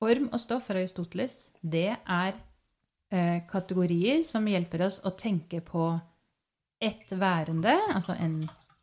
[0.00, 2.34] form og stoff fra Aristoteles, det er
[3.12, 5.88] eh, kategorier som hjelper oss å tenke på
[6.80, 8.42] ett værende, altså en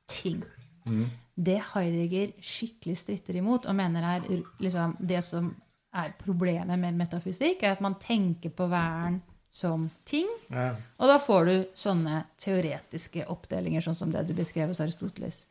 [0.09, 0.43] ting.
[0.85, 1.07] Mm.
[1.37, 4.27] Det Heidegger skikkelig stritter imot og mener er
[4.61, 5.49] liksom, det som
[5.97, 9.19] er problemet med metafysikk, er at man tenker på væren
[9.53, 10.27] som ting.
[10.53, 10.71] Ja.
[11.01, 15.45] Og da får du sånne teoretiske oppdelinger, sånn som det du beskrev hos Aristoteles.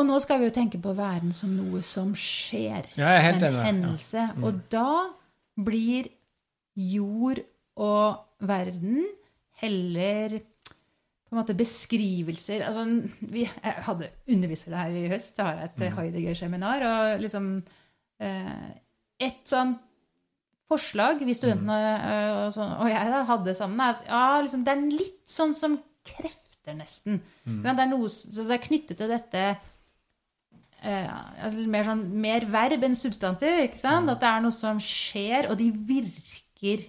[0.00, 2.88] Og nå skal vi jo tenke på væren som noe som skjer.
[2.96, 3.60] Ja, jeg er helt en enig.
[3.60, 3.66] Ja.
[3.68, 4.26] hendelse.
[4.40, 4.92] Og da
[5.60, 6.08] blir
[6.80, 7.42] jord
[7.80, 9.04] og verden
[9.60, 12.82] heller på en måte beskrivelser altså,
[13.30, 16.86] vi, Jeg hadde underviser det her i høst, så har jeg et Heidegger-seminar.
[16.88, 17.52] Og liksom
[18.24, 18.66] eh,
[19.20, 19.76] Et sånn
[20.70, 24.74] forslag vi studentene eh, og, sånn, og jeg hadde sammen, er at ja, liksom, det
[24.74, 25.76] er litt sånn som
[26.06, 27.18] krefter, nesten.
[27.44, 29.44] Det, er noe, det er knyttet til dette
[30.82, 31.10] eh,
[31.44, 33.60] altså mer, sånn, mer verb enn substantiv.
[33.66, 34.08] ikke sant?
[34.12, 36.88] At det er noe som skjer, og de virker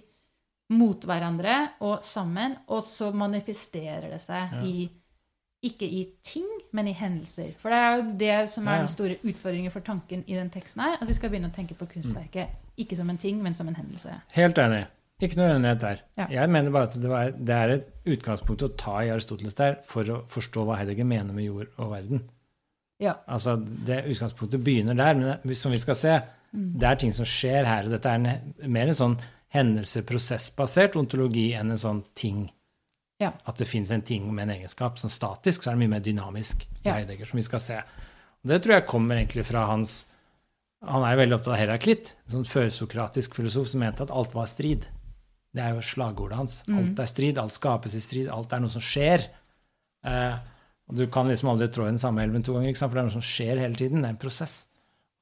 [0.72, 4.62] mot hverandre og sammen, og så manifesterer det seg Ja.
[4.64, 4.90] i
[5.62, 7.52] ikke i ting, men i hendelser.
[7.60, 10.82] For det er jo det som er den store utfordringen for tanken i den teksten
[10.82, 10.96] her.
[11.00, 12.48] At vi skal begynne å tenke på kunstverket
[12.82, 14.10] ikke som en ting, men som en hendelse.
[14.34, 14.80] Helt enig.
[15.22, 16.00] Ikke noe uenighet der.
[16.18, 16.26] Ja.
[16.34, 19.76] Jeg mener bare at det, var, det er et utgangspunkt å ta i Aristoteles der
[19.86, 22.24] for å forstå hva Heidegger mener med jord og verden.
[23.02, 23.16] Ja.
[23.26, 26.16] Altså, det Utgangspunktet begynner der, men som vi skal se,
[26.52, 27.88] det er ting som skjer her.
[27.88, 29.16] og Dette er en, mer en sånn
[29.52, 32.46] hendelse-prosessbasert ontologi enn en sånn ting.
[33.22, 33.32] Ja.
[33.48, 34.98] At det fins en ting med en egenskap.
[35.00, 36.96] Sånn statisk så er det mye mer dynamisk Ja.
[36.96, 37.76] Heidegger, som vi skal se.
[38.42, 40.06] Og det tror jeg kommer egentlig fra hans
[40.82, 44.32] Han er jo veldig opptatt av Heraklit, en sånn førsokratisk filosof som mente at alt
[44.34, 44.88] var strid.
[45.54, 46.56] Det er jo slagordet hans.
[46.74, 49.28] Alt er strid, alt skapes i strid, alt er noe som skjer.
[50.02, 50.40] Eh,
[50.92, 53.14] du kan liksom aldri trå i den samme elven to ganger, for det er noe
[53.16, 54.02] som skjer hele tiden.
[54.02, 54.54] Det er en prosess.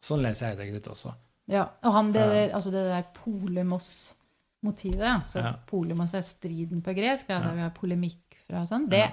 [0.03, 1.11] Sånn leser jeg Heidegger ut også.
[1.51, 5.53] Ja, og han, det, der, altså det der polemos-motivet, så Ja.
[5.67, 9.05] polemos er striden på gresk, ja, der vi har polemikk fra og sånn, det,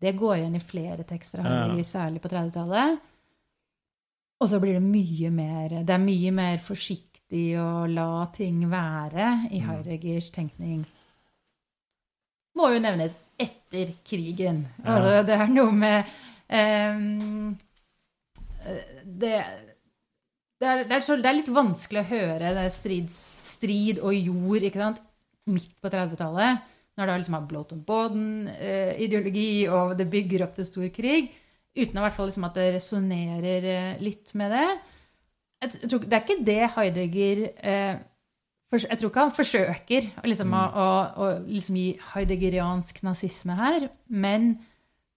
[0.00, 1.46] det går igjen i flere tekster av.
[1.46, 2.98] Heidegger, særlig på 30-tallet.
[4.40, 9.48] Og så blir det mye mer Det er mye mer forsiktig å la ting være
[9.50, 10.84] i Heidegers tenkning.
[12.58, 14.64] Må jo nevnes etter krigen.
[14.84, 16.12] Altså, det er noe med
[16.50, 17.56] um,
[19.04, 19.34] det,
[20.58, 24.16] det, er, det, er så, det er litt vanskelig å høre det strid, strid og
[24.16, 25.04] jord ikke sant?
[25.48, 26.64] midt på 30-tallet,
[26.98, 31.30] når det liksom har blått om båten-ideologi, og det bygger opp til stor krig,
[31.78, 34.66] uten å hvert fall liksom at det resonnerer eh, litt med det.
[35.62, 38.00] Jeg, jeg tror, det er ikke det Heidegger eh,
[38.70, 40.88] Jeg tror ikke han forsøker liksom, å, å,
[41.24, 44.58] å liksom gi heideggeriansk nazisme her, men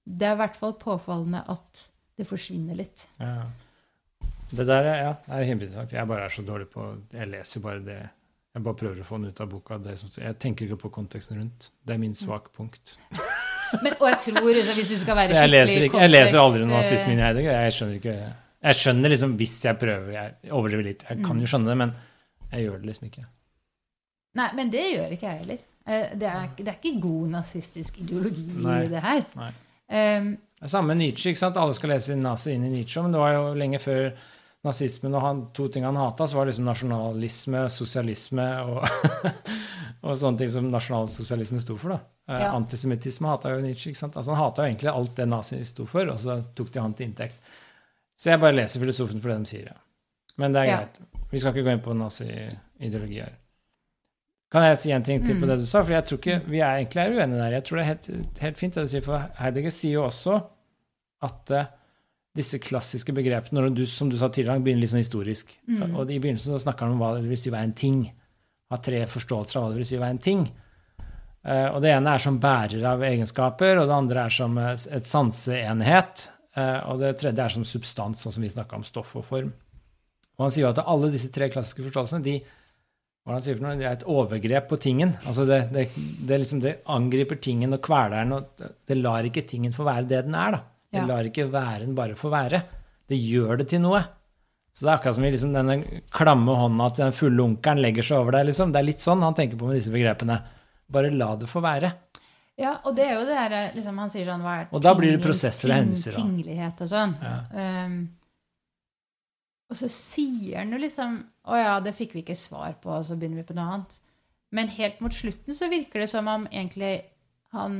[0.07, 1.81] det er i hvert fall påfallende at
[2.17, 3.07] det forsvinner litt.
[3.19, 3.43] Ja.
[4.51, 5.91] Det der er, ja, det er kjempeinteressant.
[5.95, 6.85] Jeg bare er så dårlig på
[7.15, 9.77] Jeg leser bare det Jeg bare prøver å få den ut av boka.
[9.95, 11.69] Som, jeg tenker ikke på konteksten rundt.
[11.87, 12.97] Det er min svake punkt.
[13.83, 16.63] Men, og jeg tror, hvis du skal være skikkelig jeg leser, ikke, jeg leser aldri
[16.65, 17.59] kontekst, nazisme nazismen i Heidegger.
[17.63, 18.15] Jeg skjønner ikke
[18.67, 21.05] Jeg skjønner liksom hvis jeg prøver Jeg overdriver litt.
[21.07, 21.27] Jeg Mm.
[21.29, 21.93] kan jo skjønne det, men
[22.51, 23.23] jeg gjør det liksom ikke.
[24.35, 25.57] Nei, men det gjør ikke jeg heller.
[25.87, 28.83] Eh, Det er, det er ikke god nazistisk ideologi Nei.
[28.85, 29.25] i det her.
[29.35, 29.51] Nei.
[29.91, 30.29] Um,
[30.61, 31.29] Det er samme Nietzsche.
[31.33, 31.57] ikke sant?
[31.57, 34.11] Alle skal lese nazi inn i Nietzsche, men det var jo lenge før
[34.63, 38.85] nazismen og han, to ting han hata, så var det liksom nasjonalisme, sosialisme og,
[40.05, 41.95] og sånne ting som nasjonalsosialisme sto for.
[41.95, 41.99] da.
[42.29, 42.51] Eh, Ja.
[42.55, 43.89] Antisemittisme hata jo Nietzsche.
[43.91, 44.15] ikke sant?
[44.21, 46.93] Altså Han hata jo egentlig alt det nazi sto for, og så tok de han
[46.93, 47.35] til inntekt.
[48.21, 49.65] Så jeg bare leser filosofen for det de sier.
[49.73, 49.77] ja.
[50.37, 50.77] Men det er Ja.
[50.77, 50.99] greit.
[51.31, 53.33] Vi skal ikke gå inn på nazi-ideologi her.
[54.51, 55.51] Kan jeg si en ting til på Mm.
[55.53, 55.81] det du sa?
[55.83, 57.51] For jeg tror ikke vi er egentlig er uenige der.
[57.55, 60.41] Jeg tror det er helt, helt fint det du sier, for Heidegger sier jo også
[61.23, 61.69] at uh,
[62.35, 65.53] disse klassiske begrepene, når du, som du sa tidligere, begynner litt sånn historisk.
[65.67, 65.95] Mm.
[65.95, 68.01] Og i begynnelsen så snakker han om hva det vil si å være en ting.
[68.71, 70.45] Ha tre forståelser av hva det vil si å være en ting.
[71.47, 74.71] Uh, og det ene er som bærer av egenskaper, og det andre er som eh,
[74.75, 76.27] et sanseenhet.
[76.57, 79.53] Uh, og det tredje er som substans, sånn som vi snakka om stoff og form.
[80.35, 82.41] Og han sier jo at alle disse tre klassiske forståelsene de,
[83.25, 85.11] hva han sier noe, det er et overgrep på tingen.
[85.29, 85.83] Altså det, det,
[86.25, 88.31] det, liksom, det angriper tingen og kveler den.
[88.33, 90.51] og Det lar ikke tingen få være det den er.
[90.57, 90.61] da.
[90.91, 91.05] Det Ja.
[91.07, 92.63] lar ikke væren bare få være.
[93.07, 94.01] Det gjør det til noe.
[94.73, 98.03] Så det er akkurat som i liksom denne klamme hånda til den fulle onkelen legger
[98.07, 98.45] seg over deg.
[98.49, 98.71] Liksom.
[98.73, 100.39] Det er litt sånn han tenker på med disse begrepene.
[100.91, 101.91] Bare la det få være.
[102.57, 104.91] Ja, og det er jo det der liksom, Han sier sånn hva er Og da
[104.97, 106.17] blir det prosesser og hendelser.
[106.17, 107.13] Tinglighet og sånn.
[107.21, 107.85] Ja.
[107.85, 107.95] Um,
[109.71, 111.11] og så sier han jo liksom
[111.47, 113.93] Å ja, det fikk vi ikke svar på, og så begynner vi på noe annet.
[114.53, 116.95] Men helt mot slutten så virker det som om egentlig
[117.55, 117.73] han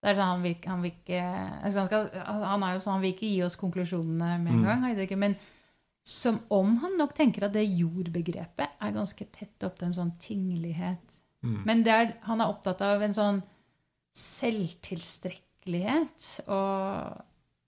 [0.00, 1.22] det er sånn, han, virker, han, virker,
[1.66, 4.66] altså han, er jo sånn, han vil ikke gi oss konklusjonene med en Mm.
[4.68, 4.80] gang.
[4.86, 5.18] Mm.
[5.18, 5.34] Men
[6.06, 10.12] som om han nok tenker at det jordbegrepet er ganske tett opp til en sånn
[10.22, 11.16] tinglighet.
[11.42, 11.56] Mm.
[11.66, 13.40] Men er, han er opptatt av en sånn
[14.14, 17.25] selvtilstrekkelighet og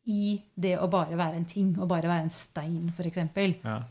[0.09, 3.18] i det å bare være en ting, og bare være en stein, f.eks.
[3.64, 3.82] Ja.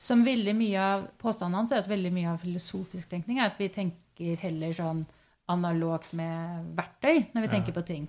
[0.00, 3.58] Som veldig mye av påstanden hans er at veldig mye av filosofisk tenkning er at
[3.60, 5.04] vi tenker heller sånn
[5.50, 7.52] analogt med verktøy når vi Ja.
[7.54, 8.08] tenker på ting.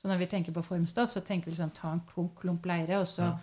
[0.00, 2.98] Så når vi tenker på formstoff, så tenker vi liksom ta en klump, klump leire,
[3.00, 3.38] og så Ja.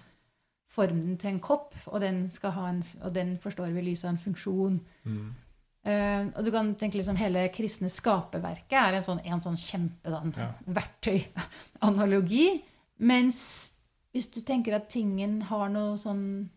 [0.69, 3.85] forme den til en kopp, og den, skal ha en, og den forstår vi i
[3.91, 4.79] lys av en funksjon.
[5.05, 5.35] Mm.
[5.87, 10.11] Uh, og du kan tenke liksom hele kristne skaperverket er en sånn, en sånn kjempe
[10.11, 10.53] sånn Ja.
[10.67, 12.61] verktøyanalogi.
[12.99, 13.73] Mens
[14.11, 16.49] hvis du tenker at tingen har noe sånn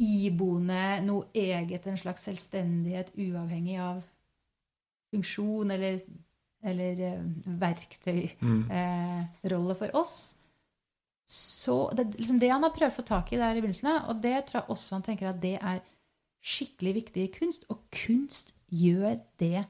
[0.00, 4.02] iboende, noe eget, en slags selvstendighet uavhengig av
[5.14, 6.00] funksjon eller,
[6.66, 7.20] eller eh,
[7.62, 9.78] verktøyrolle Mm.
[9.78, 10.34] for oss,
[11.26, 14.20] så det liksom det han har prøvd å få tak i der i begynnelsen, og
[14.20, 15.80] det tror jeg også han tenker at det er
[16.44, 17.64] skikkelig viktig i kunst.
[17.72, 19.64] Og kunst gjør det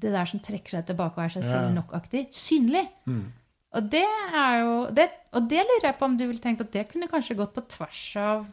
[0.00, 2.86] det der som trekker seg tilbake og er seg selv nok-aktig, synlig.
[3.06, 3.26] Mm.
[3.74, 6.70] Og det er jo det, Og det lurer jeg på om du ville tenkt at
[6.72, 8.44] det kunne kanskje gått på tvers av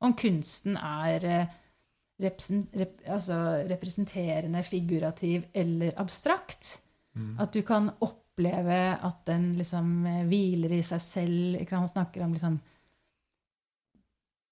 [0.00, 1.24] om kunsten er
[2.20, 3.34] represent, rep, altså
[3.68, 6.80] representerende, figurativ eller abstrakt.
[7.16, 7.34] Mm.
[7.42, 11.70] At du kan oppleve at den liksom eh, hviler i seg selv.
[11.74, 12.60] Han snakker om liksom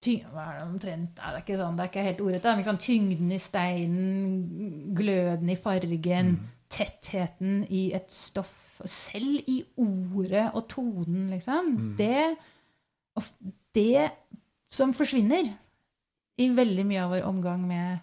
[0.04, 2.64] Tyng, Hva er det omtrent Nei, det er ikke sånn, det er ikke helt ordrett.
[2.68, 6.48] sant, Tyngden i steinen, gløden i fargen, Mm.
[6.68, 8.67] tettheten i et stoff.
[8.86, 11.72] Selv i ordet og tonen, liksom.
[11.74, 11.96] Mm.
[11.98, 13.24] Det,
[13.74, 14.10] det
[14.70, 15.50] som forsvinner
[16.38, 17.98] i veldig mye av vår omgang med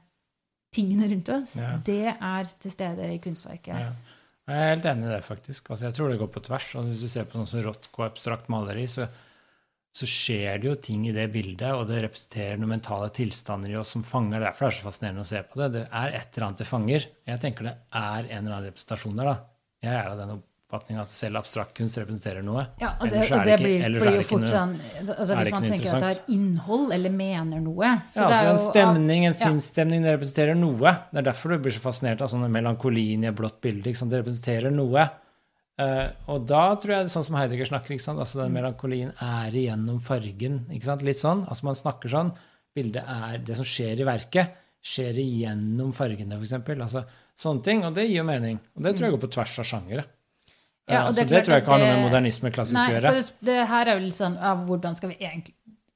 [0.76, 1.78] tingene rundt oss, Ja.
[1.88, 3.78] det er til stede i kunstverket.
[3.80, 3.93] Ja.
[4.45, 5.69] Jeg er helt enig i det, faktisk.
[5.71, 6.67] Altså, jeg tror det går på tvers.
[6.76, 9.07] Og hvis du ser på noe som Rothko abstrakt maleri, så,
[9.95, 13.80] så skjer det jo ting i det bildet, og det representerer noen mentale tilstander i
[13.80, 14.43] oss som fanger.
[14.43, 15.71] Derfor er det så fascinerende å se på det.
[15.80, 17.07] Det er et eller annet det fanger.
[17.32, 19.36] Jeg tenker det er en eller annen representasjon der, da.
[19.88, 20.36] Jeg er av den
[20.76, 22.67] oppfatning at selv abstrakt kunst representerer noe.
[22.82, 25.93] Ja, og det, og det ikke- blir, blir jo fort sånn altså Hvis man tenker
[25.95, 30.03] at det har innhold eller mener noe så Ja, det altså En stemning, en sinnsstemning,
[30.03, 30.95] det representerer noe.
[31.11, 33.84] Det er derfor du blir så fascinert av sånne melankolien i et blått bilde.
[33.95, 35.09] Det representerer noe.
[35.76, 38.61] Uh, og da tror jeg det er sånn som Heidegger snakker, altså den Mm.
[38.61, 40.65] melankolien er igjennom fargen.
[40.69, 41.45] Litt sånn.
[41.49, 42.32] altså Man snakker sånn.
[42.73, 46.53] Bildet er Det som skjer i verket, skjer igjennom fargene, f.eks.
[46.80, 47.05] Altså,
[47.36, 47.84] sånne ting.
[47.84, 48.59] Og det gir jo mening.
[48.78, 50.05] Og det tror jeg går på tvers av sjangere.
[50.88, 52.91] Ja, og så det det tror jeg ikke har noe med modernisme klassisk å så
[52.93, 53.13] gjøre.
[53.15, 55.55] det, det her er jo litt sånn ja, hvordan, skal vi egentlig,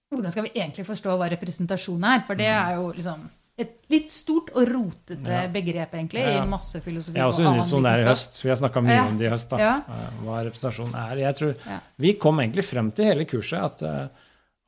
[0.09, 2.23] hvordan skal vi egentlig forstå hva representasjon er?
[2.25, 3.27] For det er jo liksom
[3.59, 5.35] et litt stort og rotete Mm.
[5.35, 5.47] Ja.
[5.51, 6.43] begrep, egentlig, Ja, ja.
[6.45, 8.41] i masse filosofi Jeg har også og annen unisson her i høst.
[8.43, 9.49] Vi har snakka mye om det i høst.
[9.49, 11.15] da, eh, Hva representasjon er.
[11.17, 11.55] Jeg tror.
[11.99, 14.07] Vi kom egentlig frem til hele kurset at uh,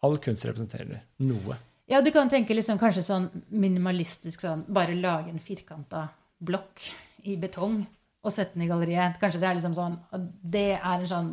[0.04, 1.56] all kunst representerer noe.
[1.88, 6.10] Ja, du kan tenke liksom kanskje sånn minimalistisk sånn Bare lage en firkanta
[6.44, 6.92] blokk
[7.24, 7.86] i betong
[8.24, 9.18] og sette den i galleriet.
[9.22, 9.96] Kanskje det er liksom sånn
[10.44, 11.32] Det er en sånn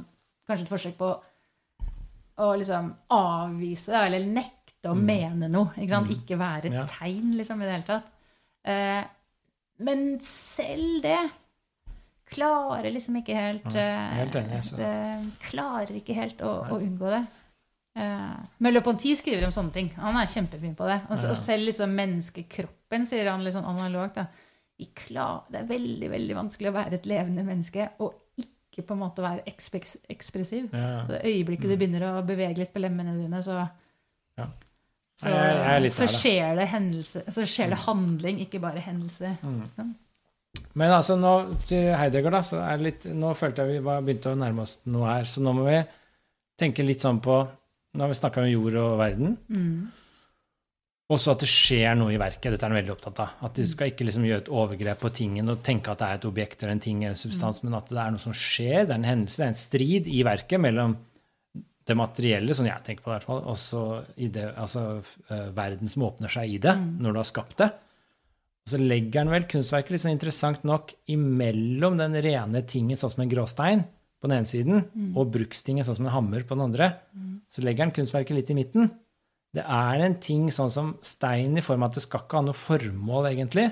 [0.49, 1.11] Kanskje et forsøk på
[2.39, 5.74] å liksom avvise det, eller nekte å mene noe.
[5.76, 6.12] Ikke sant?
[6.14, 6.86] Ikke være et Mm.
[6.89, 8.12] Tegn, liksom, i det hele tatt.
[8.64, 9.05] Eh,
[9.84, 11.18] men selv det
[12.28, 14.76] klarer liksom ikke helt eh, helt enig, så.
[14.78, 14.93] det
[15.51, 17.22] Klarer ikke helt å, å unngå det.
[17.99, 19.89] Uh, Merleau-Ponty skriver om sånne ting.
[19.99, 21.01] Han er kjempefin på det.
[21.11, 21.32] Og, Ja.
[21.32, 24.14] og selv liksom menneskekroppen, sier han litt sånn analogt.
[24.20, 24.28] Da.
[24.95, 29.01] Klar, det er veldig veldig vanskelig å være et levende menneske og ikke på en
[29.01, 30.68] måte være ekspres, ekspressiv.
[30.72, 31.05] Ja.
[31.07, 33.68] Så det øyeblikket du begynner å bevege litt på lemmene dine, så,
[34.39, 34.47] Ja.
[35.18, 38.79] så, Jeg- jeg er så, der, skjer det hendelse, så skjer det handling, ikke bare
[38.81, 39.37] hendelse.
[39.43, 39.95] Mm.
[40.74, 44.01] Men altså nå til Heidegger, da, så er det litt Nå følte jeg vi var,
[44.03, 45.85] begynte å nærme oss noe her, så nå må vi
[46.59, 47.49] tenke litt sånn på
[47.95, 49.37] Nå har vi snakka om jord og verden.
[49.51, 49.91] Mm.
[51.09, 52.51] Også at det skjer noe i verket.
[52.53, 53.37] Dette er han veldig opptatt av.
[53.49, 56.19] At du skal ikke liksom gjøre et overgrep på tingen og tenke at det er
[56.19, 58.83] et objekt eller en ting eller en substans, men at det er noe som skjer.
[58.83, 60.99] Det er en hendelse, det er en strid i verket mellom
[61.89, 63.83] det materielle, som jeg tenker på i hvert fall, og så
[64.61, 64.83] altså,
[65.33, 67.71] eh, verden som åpner seg i det, når du har skapt det.
[68.67, 73.15] Og så legger han vel kunstverket litt sånn interessant nok imellom den rene tingen, sånn
[73.15, 73.87] som en gråstein
[74.21, 74.85] på den ene siden,
[75.17, 76.91] og brukstingen, sånn som en hammer på den andre.
[77.49, 78.91] Så legger han kunstverket litt i midten.
[79.57, 82.45] Det er en ting sånn som stein i form av at det skal ikke ha
[82.49, 83.71] noe formål, egentlig.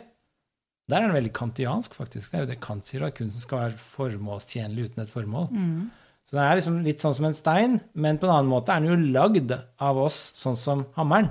[0.88, 2.30] Der er den veldig kantiansk, faktisk.
[2.30, 5.48] Det er jo det Kant sier, at kunsten skal være formålstjenlig uten et formål.
[6.26, 8.80] Så den er liksom litt sånn som en stein, men på en annen måte er
[8.82, 9.52] den jo lagd
[9.82, 11.28] av oss sånn som hammeren.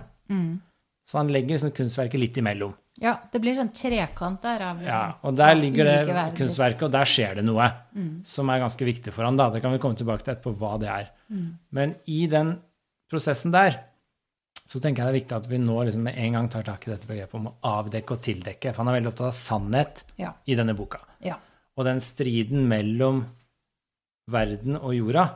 [1.05, 2.73] Så han legger liksom kunstverket litt imellom.
[3.03, 5.97] Ja, det blir sånn trekant der av liksom, Ja, og der ligger det
[6.37, 7.65] kunstverket, og der skjer det noe
[8.23, 9.35] som er ganske viktig for han.
[9.35, 9.49] da.
[9.51, 11.09] Det kan vi komme tilbake til etterpå hva det er.
[11.71, 12.55] Men i den
[13.11, 13.81] prosessen der
[14.65, 16.87] så tenker jeg det er viktig at vi nå liksom med en gang tar tak
[16.87, 18.71] i dette begrepet om å avdekke og tildekke.
[18.73, 20.31] For han er veldig opptatt av sannhet Ja.
[20.49, 20.99] i denne boka.
[21.21, 21.37] Ja.
[21.77, 23.25] Og den striden mellom
[24.31, 25.27] verden og jorda,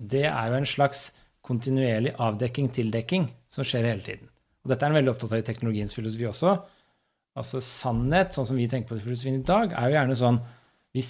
[0.00, 1.10] det er jo en slags
[1.46, 4.30] kontinuerlig avdekking-tildekking som skjer hele tiden.
[4.64, 6.56] Og dette er han veldig opptatt av i teknologiens filosofi også.
[7.36, 10.16] Altså sannhet, sånn som vi tenker på det i filosofien i dag, er jo gjerne
[10.16, 10.40] sånn
[10.96, 11.02] Vi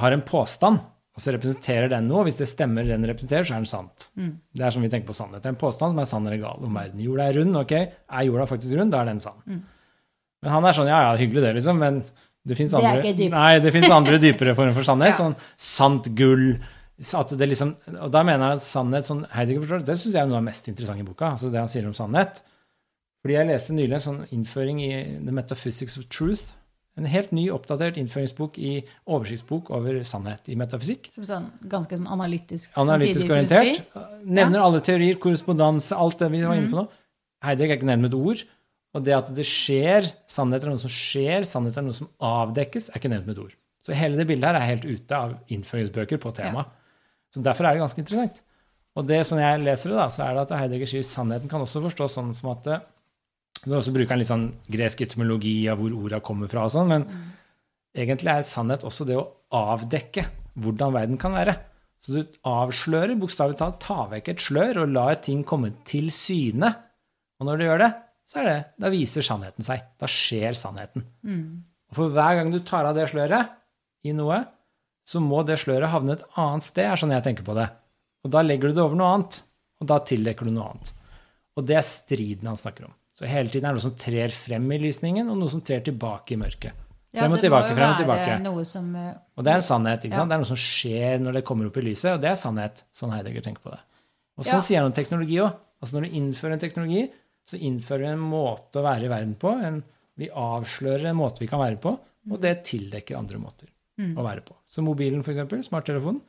[0.00, 0.80] har en påstand,
[1.14, 2.24] og så representerer den noe.
[2.26, 4.08] Hvis det stemmer den representerer, så er den sant.
[4.50, 5.46] Det er som vi tenker på sannhet.
[5.46, 7.02] En påstand som er sann eller gal om verden.
[7.04, 7.74] Jorda er rund, ok.
[7.78, 9.38] Er jorda faktisk rund, da er den sann.
[10.44, 12.00] Men han er sånn, ja ja, hyggelig det, liksom, men
[12.44, 13.52] det fins andre, nei,
[13.94, 15.14] andre dypere former for sannhet.
[15.14, 15.20] Ja.
[15.22, 16.58] Sånn sant gull.
[17.14, 20.20] At det liksom, og da mener jeg at sannhet, sånn Heidegger forstår, det syns jeg
[20.20, 21.30] er noe av det mest interessante i boka.
[21.36, 22.42] altså det han sier om sannhet.
[23.24, 24.92] Fordi jeg leste nylig en sånn innføring i
[25.24, 26.52] The Metaphysics of Truth.
[26.94, 28.76] En helt ny, oppdatert innføringsbok i
[29.10, 31.08] oversiktsbok over sannhet i metafysikk.
[31.16, 32.70] Som sånn, ganske sånn analytisk.
[32.78, 33.80] Analytisk orientert.
[34.22, 36.86] Nevner alle teorier, korrespondanse, alt det vi var inne på nå.
[37.44, 38.44] Heidegger er ikke nevnt med et ord.
[38.94, 42.92] Og det at det skjer, sannhet er noe som skjer, sannhet er noe som avdekkes,
[42.92, 43.58] er ikke nevnt med et ord.
[43.84, 46.70] Så hele det bildet her er helt ute av innføringsbøker på temaet.
[47.34, 48.38] Så derfor er det ganske interessant.
[48.94, 51.64] Og det som jeg leser det, da, så er det at Heidegger sier sannheten kan
[51.64, 52.70] også forstås sånn som at
[53.64, 56.72] det, Nå også bruker han litt sånn gresk etymologi av hvor orda kommer fra og
[56.74, 57.06] sånn, men
[57.96, 60.26] egentlig er sannhet også det å avdekke
[60.60, 61.56] hvordan verden kan være.
[62.04, 66.68] Så du avslører, bokstavelig talt, tar vekk et slør og lar ting komme til syne.
[67.40, 67.92] Og når du gjør det,
[68.28, 69.86] så er det, da viser sannheten seg.
[70.00, 71.06] Da skjer sannheten.
[71.90, 73.54] Og for hver gang du tar av det sløret
[74.04, 74.42] i noe,
[75.04, 77.66] så må det sløret havne et annet sted, er sånn jeg tenker på det.
[78.24, 79.40] Og da legger du det over noe annet,
[79.80, 80.92] og da tildekker du noe annet.
[81.56, 82.94] Og det er striden han snakker om.
[83.14, 85.80] Så hele tiden er det noe som trer frem i lysningen, og noe som trer
[85.86, 86.72] tilbake i mørket.
[87.14, 88.30] Frem og tilbake, frem og tilbake.
[88.34, 88.42] Eh,
[89.36, 90.02] Og det er en sannhet.
[90.04, 90.28] ikke sant?
[90.30, 92.82] Det er noe som skjer når det kommer opp i lyset, og det er sannhet.
[92.92, 93.78] Sånn Heidegger tenker på det.
[94.36, 95.52] Og sånn sier han om teknologi òg.
[95.80, 97.04] Altså når du innfører en teknologi,
[97.46, 99.52] så innfører du en måte å være i verden på.
[99.62, 99.82] En,
[100.18, 101.92] vi avslører en måte vi kan være på,
[102.30, 104.16] og det tildekker andre måter Mm.
[104.18, 104.56] å være på.
[104.66, 106.20] Så mobilen, eksempel, smarttelefonen,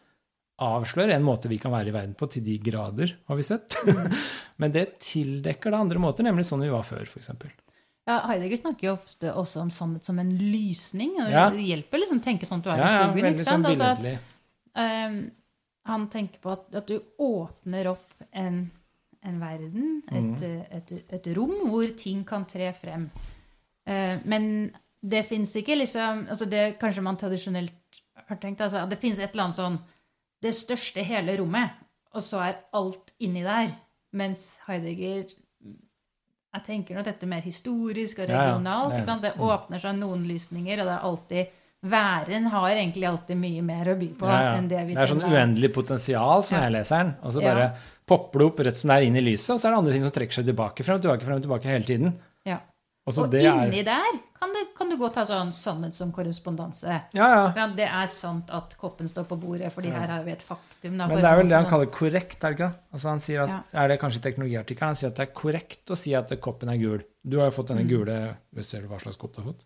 [0.62, 3.76] avslører en måte vi kan være i verden på, til de grader, har vi sett.
[4.62, 7.52] Men det tildekker da andre måter, nemlig sånn vi var før, eksempel.
[8.08, 11.18] ja, Heidegger snakker jo ofte også om sannhet som en lysning.
[11.20, 11.50] og Ja.
[11.52, 13.26] Det hjelper liksom tenke sånn at du er Ja, i skogen.
[13.26, 13.66] Ja, ikke sånn sant?
[13.74, 14.18] Altså, billedlig.
[14.76, 15.20] Ehm,
[15.86, 18.72] han tenker på at, at du åpner opp en,
[19.24, 20.62] en verden, et, Mm.
[20.72, 23.10] et, et, rom hvor ting kan tre frem.
[23.86, 24.72] Uh, men
[25.06, 28.62] det fins ikke liksom altså Det kanskje man tradisjonelt har tenkt.
[28.66, 29.78] Altså, det fins et eller annet sånn
[30.46, 31.74] Det største hele rommet,
[32.14, 33.74] og så er alt inni der.
[34.16, 35.26] Mens Heidegger
[36.56, 38.44] Jeg tenker nå dette mer historisk og Ja, ja.
[38.54, 39.22] regionalt.
[39.26, 39.34] Det.
[39.36, 39.42] Mm.
[39.50, 43.98] åpner seg noen lysninger, og det er alltid Væren har egentlig alltid mye mer å
[44.00, 44.54] by på Ja, ja.
[44.58, 46.64] enn det vi Det er sånn uendelig potensial, som Ja.
[46.64, 47.12] jeg leser den.
[47.22, 47.54] Og så Ja.
[47.54, 47.76] bare
[48.08, 49.92] popper det opp rett som det er inn i lyset, og så er det andre
[49.94, 50.84] ting som trekker seg tilbake.
[50.86, 52.14] Frem og tilbake, frem og tilbake hele tiden.
[52.46, 52.58] Ja.
[53.06, 55.94] Og så Og det er inni der kan, det, kan du godt ta sånn sannhet
[55.94, 56.88] som korrespondanse.
[57.14, 57.44] Ja, ja.
[57.56, 60.98] Ja, det er sant at koppen står på bordet, fordi her har vi et faktum.
[60.98, 62.72] Da, Men det er vel det han kaller korrekt, er det ikke?
[62.98, 63.60] Altså han sier at, Ja.
[63.84, 64.90] Er det kanskje teknologiartikkelen?
[64.94, 67.04] Han sier at det er korrekt å si at koppen er gul.
[67.24, 67.90] Du har jo fått denne Mm.
[67.94, 69.66] gule Ser du hva slags kopp du har fått?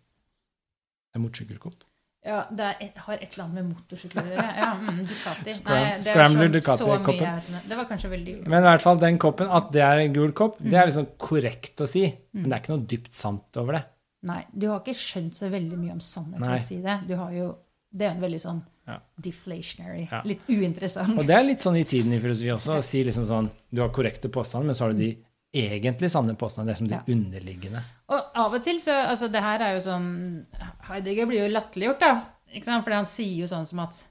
[1.14, 1.80] En motorsykkelkopp.
[2.22, 4.48] Ja, det et, har et eller annet med motorsykler å gjøre.
[4.60, 5.54] Ja, mm, Ducati.
[5.64, 7.20] Nei, det er Scrambler sånn- så Ducati-koppen.
[7.20, 7.62] mye det.
[7.70, 10.32] Det var kanskje veldig Men i hvert fall den koppen, at det er en gul
[10.32, 10.82] kopp, det Mm.
[10.82, 12.02] er liksom korrekt å si.
[12.34, 13.84] Men det er ikke noe dypt sant over det.
[14.22, 16.56] Nei, du har ikke skjønt så veldig mye om sannhet Nei.
[16.56, 16.98] å si det.
[17.08, 17.56] Du har jo,
[17.96, 18.98] det er en veldig sånn Ja.
[19.18, 20.08] deflationary.
[20.10, 20.20] Ja.
[20.26, 21.16] Litt uinteressant.
[21.18, 23.80] Og det er litt sånn i tiden i filosofi også, å si liksom sånn Du
[23.80, 25.16] har korrekte påstander, men så har du de
[25.54, 27.02] egentlig sanne påstander, det som de Ja.
[27.08, 27.82] underliggende.
[28.08, 30.46] Og av og til så Altså, det her er jo sånn
[30.88, 32.22] Heidegger blir jo latterliggjort, da.
[32.54, 32.84] Ikke sant?
[32.84, 34.04] Fordi han sier jo sånn som at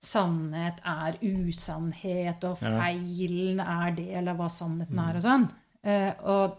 [0.00, 5.48] sannhet er usannhet, og feilen er del av hva sannheten er, og sånn.
[5.82, 6.58] Eh, og,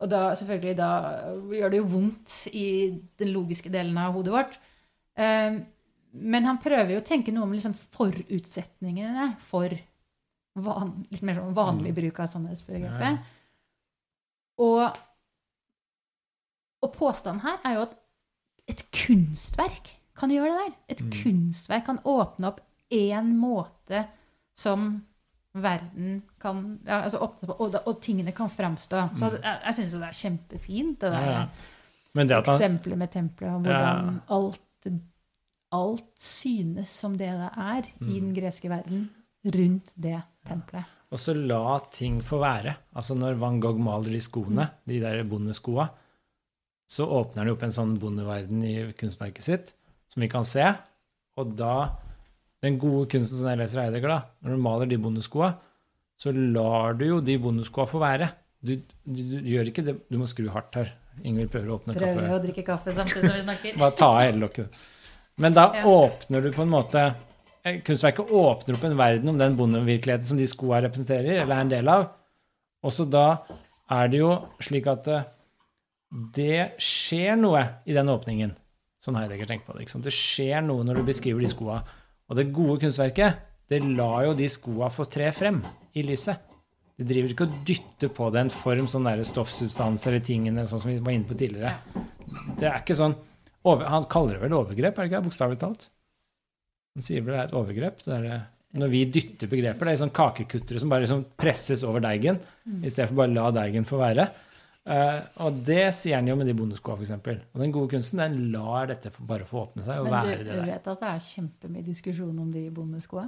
[0.00, 0.90] og da selvfølgelig da
[1.50, 2.66] gjør det jo vondt i
[3.18, 4.58] den logiske delen av hodet vårt.
[5.18, 5.58] Eh,
[6.12, 9.68] men han prøver jo å tenke noe om liksom forutsetningene for
[10.56, 13.18] van, litt mer sånn vanlig bruk av sannhetsbegrepet.
[14.58, 14.96] Og,
[16.82, 17.96] og påstanden her er jo at
[18.68, 20.76] et kunstverk kan gjøre det der.
[20.94, 21.10] Et Mm.
[21.22, 22.60] kunstverk kan åpne opp
[22.92, 24.06] én måte
[24.56, 25.02] som
[25.54, 29.08] verden kan ja, altså på, og, og tingene kan framstå.
[29.16, 31.46] Så jeg, jeg syns jo det er kjempefint, det der Ja, ja.
[32.14, 34.86] Men det eksempelet med tempelet, og hvordan alt,
[35.72, 38.08] alt synes som det det er Mm.
[38.08, 39.10] i den greske verden
[39.44, 40.84] rundt det tempelet.
[41.14, 42.72] Og så la ting få være.
[42.98, 45.86] Altså når Van Gogh maler de skoene, de der bondeskoa,
[46.90, 49.72] så åpner han opp en sånn bondeverden i kunstverket sitt,
[50.10, 50.66] som vi kan se.
[51.38, 51.76] Og da
[52.64, 55.50] Den gode kunsten som jeg leser Heidegger, da, når du maler de bondeskoa,
[56.18, 58.30] så lar du jo de bondeskoa få være.
[58.64, 58.72] Du,
[59.04, 60.88] du, du gjør ikke det Du må skru hardt her.
[61.22, 62.32] Ingvild prøver å åpne Prøver kaffe.
[62.38, 63.76] å drikke kaffe samtidig som vi snakker.
[63.78, 64.80] Bare ta av hele lokket.
[65.36, 65.84] Men da Ja.
[65.84, 67.04] åpner du på en måte
[67.66, 71.72] Kunstverket åpner opp en verden om den bondevirkeligheten som de skoa representerer, eller er en
[71.72, 72.04] del av.
[72.86, 73.26] Og så da
[73.90, 74.30] er det jo
[74.62, 75.26] slik at eh,
[76.36, 78.54] det skjer noe i den åpningen.
[79.02, 79.84] Sånn Heidegger tenker på det.
[79.84, 80.06] ikke sant?
[80.06, 81.80] Det skjer noe når du beskriver de skoa.
[82.30, 85.60] Og det gode kunstverket, det lar jo de skoa få tre frem
[85.98, 86.38] i lyset.
[86.96, 90.80] Det driver ikke og dytter på det en form, sånn der stoffsubstans eller tingene, sånn
[90.80, 91.74] som vi var inne på tidligere.
[92.56, 93.18] Det er ikke sånn
[93.66, 95.26] over, Han kaller det vel overgrep, er det ikke?
[95.26, 95.88] Bokstavelig talt.
[96.96, 98.02] Han sier vel det er et overgrep.
[98.06, 98.42] Det er,
[98.80, 102.40] når vi dytter begreper, det er sånn kakekuttere som bare liksom presses over deigen,
[102.80, 104.26] i stedet for bare la deigen få være.
[104.86, 107.10] Uh, og det sier han jo med de bondeskoa, f.eks.
[107.18, 110.60] Og den gode kunsten den lar dette bare få åpne seg og Men være der
[110.60, 113.24] men du vet at det er kjempemye diskusjon om de bondeskoa?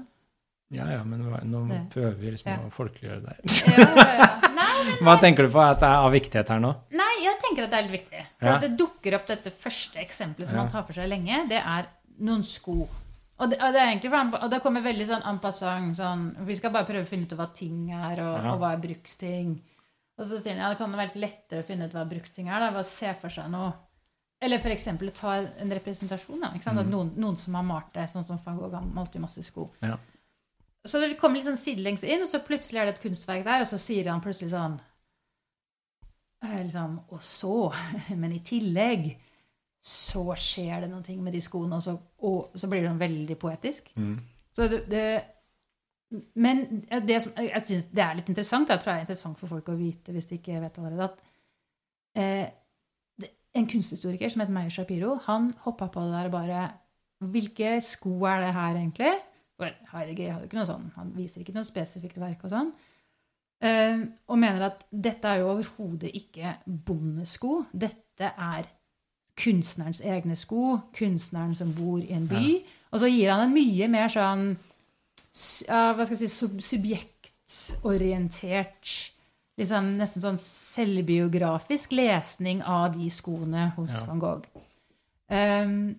[0.70, 2.58] Ja, ja, men nå Det- prøver vi liksom ja.
[2.60, 3.72] å folkeliggjøre det der.
[3.72, 4.28] Ja, ja.
[4.58, 6.72] Nei, Hva tenker du på at det er av viktighet her nå?
[6.92, 8.24] Nei, jeg tenker at det er litt viktig.
[8.38, 11.42] For det dukker opp dette første eksempelet som han tar for seg lenge.
[11.50, 11.88] Det er
[12.22, 12.86] noen sko.
[13.38, 16.22] Og det, og det er egentlig for og det kommer veldig sånn en passant sånn
[16.46, 18.52] Vi skal bare prøve å finne ut hva ting er, og, Ja.
[18.52, 19.52] og hva er bruksting.
[20.18, 22.48] Og så sier han ja, det kan være litt lettere å finne ut hva bruksting
[22.48, 22.58] er.
[22.64, 23.72] da, ved å se for seg noe.
[24.42, 26.40] Eller eksempel ta en representasjon.
[26.42, 26.50] Da?
[26.54, 29.42] At noen, noen som har malt det, sånn som van Gogh han malte jo masse
[29.46, 29.68] sko.
[29.82, 29.96] Ja.
[30.86, 33.60] Så det kommer litt sånn sidelengs inn, og så plutselig er det et kunstverk der,
[33.62, 34.80] og så sier han plutselig sånn
[36.44, 37.72] eh, liksom, Og så,
[38.20, 39.10] men i tillegg,
[39.78, 41.94] så skjer det noe med de skoene, og så,
[42.26, 43.92] og så blir det veldig poetisk.
[43.96, 44.16] Mm.
[44.54, 45.24] Så det, det
[46.44, 46.62] Men
[47.04, 49.68] det som jeg syns det er litt interessant, jeg tror det er interessant for folk
[49.68, 51.18] å vite hvis de ikke vet allerede, at
[52.16, 52.46] eh,
[53.20, 56.68] det, en kunsthistoriker som heter Meyer Shapiro, han hoppa på det der og bare
[57.18, 59.10] Hvilke sko er det her, egentlig?
[59.58, 62.68] For Heidegger hadde ikke noe sånn, han viser ikke noe spesifikt verk og sånn.
[63.58, 67.64] Eh, og mener at dette er jo overhodet ikke bondesko.
[67.74, 68.68] Dette er
[69.38, 72.62] kunstnerens egne sko, kunstneren som bor i en by.
[72.92, 74.56] Og så gir han en mye mer sånn
[75.68, 78.86] hva skal jeg si, sub subjektorientert
[79.58, 84.04] liksom Nesten sånn selvbiografisk lesning av de skoene hos Ja.
[84.06, 84.44] van Gogh.
[85.28, 85.96] Um,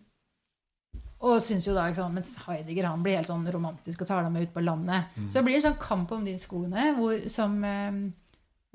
[1.20, 4.34] og synes jo da, sant, Mens Heidegger han blir helt sånn romantisk og tar dem
[4.34, 5.04] med ut på landet.
[5.28, 7.92] Så det blir en sånn kamp om de skoene hvor, som eh,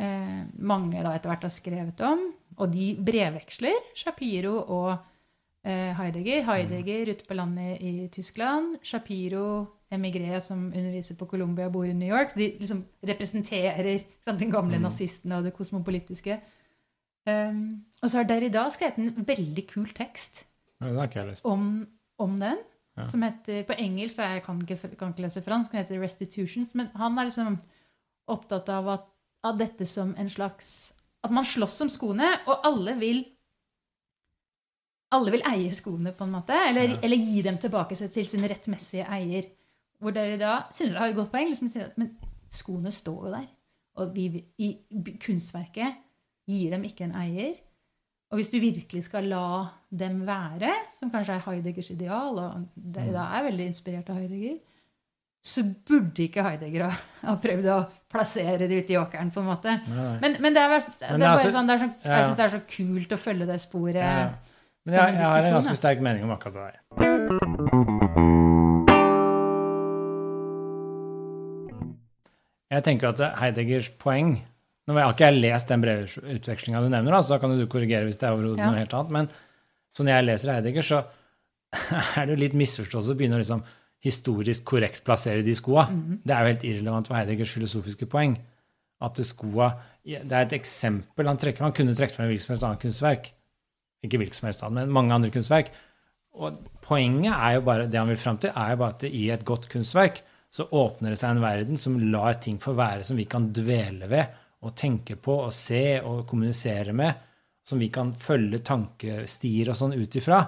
[0.01, 2.27] eh, mange da etter hvert har skrevet om.
[2.59, 4.91] Og de brevveksler, Shapiro og
[5.67, 6.45] eh, Heidegger.
[6.49, 8.79] Heidegger ute på landet i Tyskland.
[8.83, 9.47] Shapiro
[9.95, 12.31] emigré som underviser på Colombia, bor i New York.
[12.31, 16.41] Så de liksom representerer sant, den gamle nazisten og det kosmopolitiske.
[17.25, 20.43] Um, og så har Derrida skrevet en veldig kul tekst
[20.83, 21.07] Ja,
[21.49, 21.87] om,
[22.21, 22.59] om den.
[22.99, 23.07] Ja.
[23.11, 26.75] Som heter, På engelsk jeg kan ikke, kan ikke lese fransk, men heter 'Restitutions'.
[26.75, 27.59] Men han er liksom
[28.29, 29.09] opptatt av, at,
[29.45, 30.93] av dette som en slags
[31.25, 33.23] At man slåss om skoene, og alle vil
[35.15, 36.57] alle vil eie skoene, på en måte.
[36.69, 36.99] Eller, Ja.
[37.07, 39.47] eller gi dem tilbake til sin rettmessige eier.
[40.03, 41.49] Hvor dere da synes dere har et godt poeng.
[41.49, 42.11] Liksom, men
[42.51, 43.47] skoene står jo der.
[43.97, 44.73] Og vi, i
[45.23, 45.95] kunstverket
[46.49, 47.55] gir dem ikke en eier.
[48.33, 53.13] Og hvis du virkelig skal la dem være, som kanskje er Heideggers ideal, og dere
[53.15, 54.59] da er veldig inspirert av Heidegger,
[55.45, 57.77] så burde ikke Heidegger ha, prøvd å
[58.13, 59.75] plassere det ute i åkeren, på en måte.
[60.23, 62.15] Men, men det er, det er Men bare sånn, er sånn, ja.
[62.17, 64.01] jeg syns det er så kult å følge det sporet.
[64.01, 64.31] Ja.
[64.85, 67.85] Men som jeg, jeg har en ganske sterk mening om akkurat det der.
[72.75, 74.39] Jeg tenker at Heideggers poeng
[74.85, 78.19] Nå har ikke jeg lest den brevutvekslinga du nevner, så da kan du korrigere hvis
[78.21, 78.67] det er overhodet Ja.
[78.69, 79.13] noe helt annet.
[79.17, 79.29] Men
[79.97, 80.99] sånn jeg leser Heidegger, så
[82.21, 83.63] er det jo litt misforståelse å begynne å liksom
[84.05, 85.87] historisk korrekt plassere de skoa.
[85.91, 86.21] Mhm.
[86.25, 88.37] Det er jo helt irrelevant for Heideggers filosofiske poeng.
[89.01, 89.73] At det skoa
[90.05, 91.65] Det er et eksempel han trekker.
[91.65, 93.33] Han kunne trukket frem hvilket som helst annet kunstverk.
[94.05, 95.71] Ikke hvilket som helst annet, men mange andre kunstverk.
[96.35, 99.31] Og poenget er jo bare, det han vil fram til, er jo bare at i
[99.31, 100.21] et godt kunstverk
[100.53, 104.11] så åpner det seg en verden som lar ting få være som vi kan dvele
[104.11, 104.27] ved
[104.61, 107.15] og tenke på og se og kommunisere med.
[107.65, 110.43] som vi kan følge tankestier og sånn ut ifra.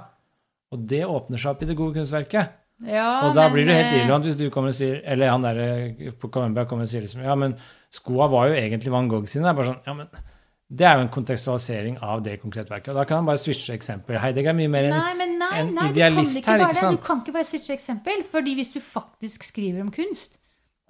[0.74, 2.50] Og det åpner seg opp i det gode kunstverket.
[2.85, 5.31] Ja, og da men, blir det helt eh, irrelevant hvis du kommer og sier Eller
[5.33, 7.55] han der på Columbia kommer og sier liksom Ja, men
[7.89, 9.47] skoa var jo egentlig Van Gogh sine.
[9.47, 10.11] Det er bare sånn Ja, men
[10.66, 12.91] det er jo en kontekstualisering av det konkrete verket.
[12.91, 14.18] Og da kan han bare switche eksempel.
[14.18, 16.99] Heidegger er mye mer en Nei, men nei, en nei, du idealist her, ikke sant?
[16.99, 18.24] Du kan ikke bare switche eksempel.
[18.33, 20.41] fordi hvis du faktisk skriver om kunst,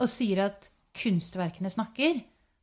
[0.00, 2.22] og sier at kunstverkene snakker,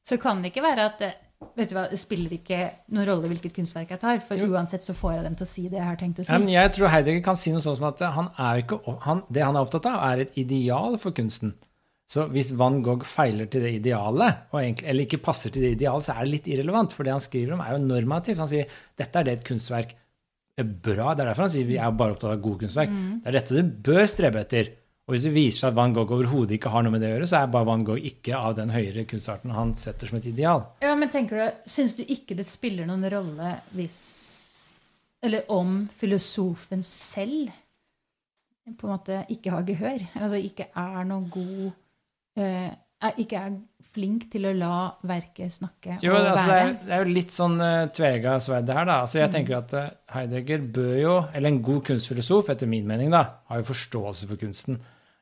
[0.10, 1.20] så kan det ikke være at eh,
[1.58, 2.60] Vet du hva, Det spiller ikke
[2.94, 5.68] noen rolle hvilket kunstverk jeg tar, for uansett så får jeg dem til å si
[5.68, 6.32] det jeg har tenkt å si.
[6.32, 9.24] Ja, men jeg tror Heidegger kan si noe sånn som at han er ikke, han,
[9.34, 11.56] det han er opptatt av, er et ideal for kunsten.
[12.14, 15.76] Så hvis Van Gogh feiler til det idealet, og egentlig, eller ikke passer til det
[15.78, 16.94] idealet, så er det litt irrelevant.
[16.94, 18.42] For det han skriver om, er jo normativt.
[18.44, 19.96] Han sier dette er det et kunstverk
[20.60, 21.14] er bra.
[21.16, 22.92] Det er derfor han sier vi er bare opptatt av gode kunstverk.
[23.24, 24.70] Det er dette det bør strebe etter.
[25.04, 27.16] Og hvis det viser seg at Van Gogh overhodet ikke har noe med det å
[27.18, 30.30] gjøre, så er bare Van Gogh ikke av den høyere kunstarten han setter som et
[30.32, 30.64] ideal.
[30.84, 33.98] Ja, men tenker du, Syns du ikke det spiller noen rolle hvis
[35.24, 37.52] Eller om filosofen selv
[38.64, 40.08] på en måte ikke har gehør?
[40.16, 41.66] Altså ikke er noen god
[42.40, 42.72] eh,
[43.20, 43.60] Ikke er
[43.94, 46.48] flink til å la verket snakke Jo, og det, være.
[46.48, 48.88] det, er, det er jo litt sånn uh, tvega sverd, det her.
[48.88, 48.96] da.
[49.04, 53.12] Altså, jeg tenker at uh, Heidegger bør jo, eller en god kunstfilosof, etter min mening,
[53.14, 54.80] da, har jo forståelse for kunsten.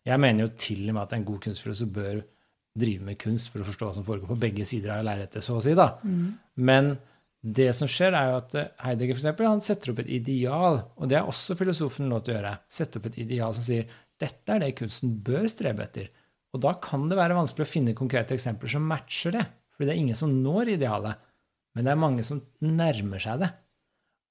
[0.08, 2.22] Jeg mener jo til og med at en god kunstfilosof bør
[2.82, 5.58] drive med kunst for å forstå hva som foregår på begge sider av lerretet, så
[5.60, 5.74] å si.
[5.78, 5.90] da.
[6.56, 6.94] Men
[7.42, 10.80] det som skjer, er jo at uh, Heidegger for eksempel, han setter opp et ideal,
[10.96, 12.54] og det er også filosofen lov til å gjøre.
[12.70, 13.90] Sette opp et ideal som sier
[14.22, 16.12] dette er det kunsten bør strebe etter.
[16.54, 19.44] Og da kan det være vanskelig å finne konkrete eksempler som matcher det.
[19.74, 21.18] Fordi det er ingen som når idealet.
[21.74, 23.50] Men det er mange som nærmer seg det.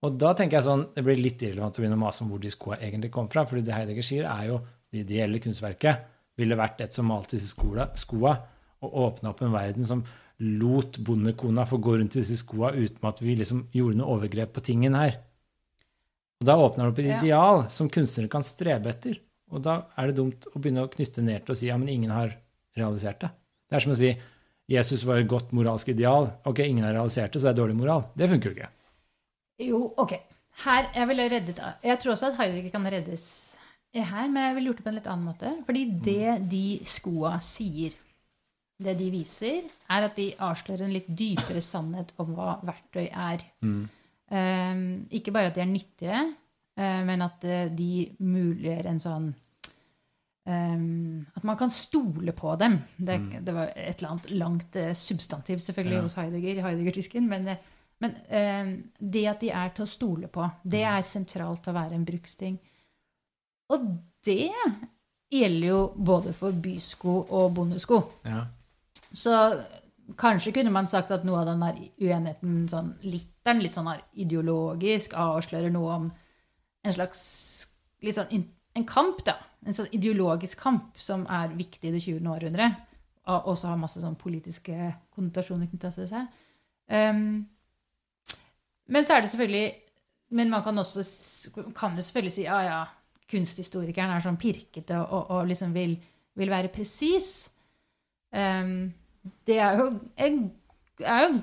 [0.07, 2.41] Og da tenker jeg sånn, det blir litt irrelevant å begynne å mase om hvor
[2.41, 3.43] de skoa egentlig kom fra.
[3.49, 4.61] fordi det Heidegger sier, er jo
[4.91, 6.07] det ideelle kunstverket
[6.41, 8.37] ville vært et som malte disse skoa,
[8.81, 10.05] og åpna opp en verden som
[10.41, 14.55] lot bondekona få gå rundt i disse skoa uten at vi liksom gjorde noe overgrep
[14.57, 15.19] på tingen her.
[16.41, 17.19] Og da åpner det opp et Ja.
[17.21, 19.19] ideal som kunstnere kan strebe etter.
[19.53, 21.89] Og da er det dumt å begynne å knytte ned til å si ja, men
[21.89, 22.37] ingen har
[22.77, 23.31] realisert det.
[23.69, 24.17] Det er som å si
[24.71, 26.31] Jesus var et godt moralsk ideal.
[26.47, 28.05] Ok, ingen har realisert det, så det er dårlig moral.
[28.17, 28.69] Det funker jo ikke.
[29.59, 30.13] Jo, ok.
[30.65, 33.50] Her, jeg ville reddet Jeg tror også at Heidegger kan reddes
[33.95, 35.51] her, men jeg ville gjort det på en litt annen måte.
[35.67, 37.97] Fordi det de skoa sier,
[38.81, 43.43] det de viser, er at de avslører en litt dypere sannhet om hva verktøy er.
[43.61, 46.21] Um, ikke bare at de er nyttige,
[46.81, 49.27] uh, men at eh, de muliggjør en sånn
[50.47, 52.79] um, At man kan stole på dem.
[52.97, 56.07] Det, det var et eller annet langt uh, substantiv selvfølgelig Ja.
[56.07, 57.57] hos Heidegger, Heidegger-tysken, men, eh,
[58.01, 61.79] men eh, det at de er til å stole på, det er sentralt til å
[61.83, 62.59] være en bruksting.
[63.71, 63.91] Og
[64.27, 64.51] det
[65.31, 68.01] gjelder jo både for bysko og bondesko.
[68.27, 68.45] Ja.
[69.13, 69.35] Så
[70.19, 71.63] kanskje kunne man sagt at noe av den
[72.01, 76.09] uenigheten sånn litt, den litt sånn ideologisk avslører noe om
[76.83, 77.23] en slags
[78.03, 78.49] litt sånn
[78.79, 79.35] en kamp, da.
[79.67, 82.27] En sånn ideologisk kamp som er viktig i det 20.
[82.31, 82.71] århundre.
[83.31, 86.29] Og også har masse sånn politiske konnotasjoner knytta til seg.
[86.91, 87.43] Um,
[88.91, 89.67] men så er det selvfølgelig
[90.35, 91.03] Men man kan også
[91.75, 92.81] kan jo selvfølgelig si ja, ja,
[93.31, 95.97] kunsthistorikeren er sånn pirkete og, og, liksom vil,
[96.39, 97.51] vil være presis.
[98.35, 98.91] Um,
[99.47, 100.41] det er jo, er,
[101.05, 101.37] er jo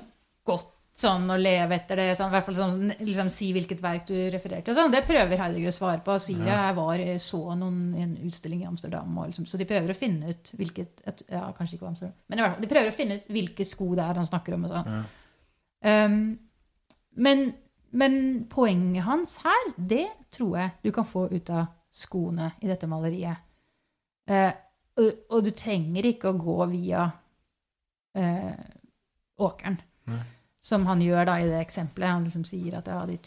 [0.48, 2.06] godt sånn å leve etter det.
[2.18, 4.78] Sånn, i hvert fall sånn, liksom, Si hvilket verk du refererte til.
[4.78, 4.90] Sånn.
[4.90, 6.16] Det prøver Heidegger å svare på.
[6.16, 6.56] og sier Ja.
[6.66, 9.18] jeg var, så noen i en utstilling i Amsterdam.
[9.18, 12.16] Og liksom, så de prøver å finne ut hvilket et, ja, kanskje ikke var Amsterdam,
[12.28, 14.54] men i hvert fall, de prøver å finne ut hvilke sko det er han snakker
[14.58, 14.66] om.
[14.66, 15.06] og sånn.
[15.86, 16.38] Um,
[17.14, 17.54] men,
[17.92, 21.66] men poenget hans her, det tror jeg du kan få ut av
[21.98, 23.44] skoene i dette maleriet.
[24.28, 24.50] Eh,
[24.98, 27.04] og, og du trenger ikke å gå via
[28.18, 28.54] eh,
[29.38, 29.78] åkeren,
[30.10, 30.22] Nei.
[30.60, 32.10] som han gjør da i det eksempelet.
[32.10, 33.18] Han liksom sier at ja, de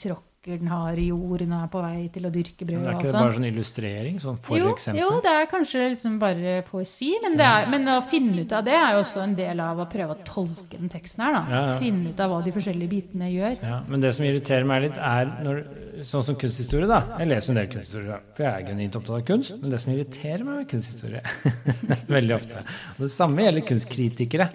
[0.42, 2.80] tråkker den i jorden og er på vei til å dyrke brød.
[2.82, 4.16] Men er og ikke det bare sånn illustrering?
[4.20, 5.02] Sånn for Jo, eksempel?
[5.02, 8.64] jo, det er kanskje liksom bare poesi, men, det er, men å finne ut av
[8.66, 11.38] det er jo også en del av å prøve å tolke den teksten her.
[11.38, 11.76] Ja, ja.
[11.82, 13.60] Finne ut av hva de forskjellige bitene gjør.
[13.62, 15.62] Ja, men det som irriterer meg litt, er når,
[16.10, 17.04] sånn som kunsthistorie, da.
[17.22, 19.56] Jeg leser en del kunsthistorie, for jeg er genuint opptatt av kunst.
[19.62, 21.22] Men det som irriterer meg med kunsthistorie,
[22.18, 22.66] veldig ofte
[22.98, 24.50] Og det samme gjelder kunstkritikere.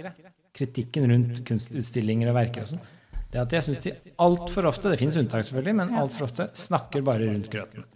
[0.56, 2.86] Kritikken rundt kunstutstillinger og verker og sånn.
[3.32, 7.04] Det at jeg syns de altfor ofte, det finnes unntak selvfølgelig, men altfor ofte snakker
[7.06, 7.86] bare rundt grøten.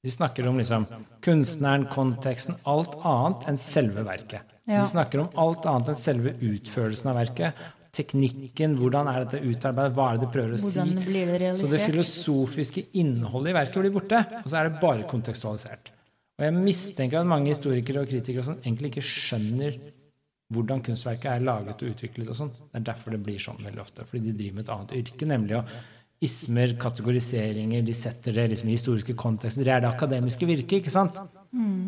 [0.00, 0.86] De snakker om liksom
[1.24, 4.56] kunstneren, konteksten, alt annet enn selve verket.
[4.70, 7.60] De snakker om alt annet enn selve utførelsen av verket.
[7.92, 10.80] Teknikken, hvordan er dette utarbeidet, hva er det de prøver å si?
[10.80, 15.90] Det Så det filosofiske innholdet i verket blir borte, og så er det bare kontekstualisert.
[16.40, 19.74] Og jeg mistenker at mange historikere og kritikere og sånn egentlig ikke skjønner
[20.50, 22.52] hvordan kunstverket er laget og utviklet og sånn.
[22.58, 24.06] Det er derfor det blir sånn veldig ofte.
[24.08, 25.64] Fordi de driver med et annet yrke, nemlig å
[26.20, 29.64] ismer, kategoriseringer, de setter det liksom i historiske kontekster.
[29.64, 31.16] Det er det akademiske virket, ikke sant?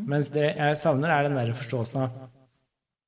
[0.08, 2.22] Mens det jeg savner, er den der forståelsen av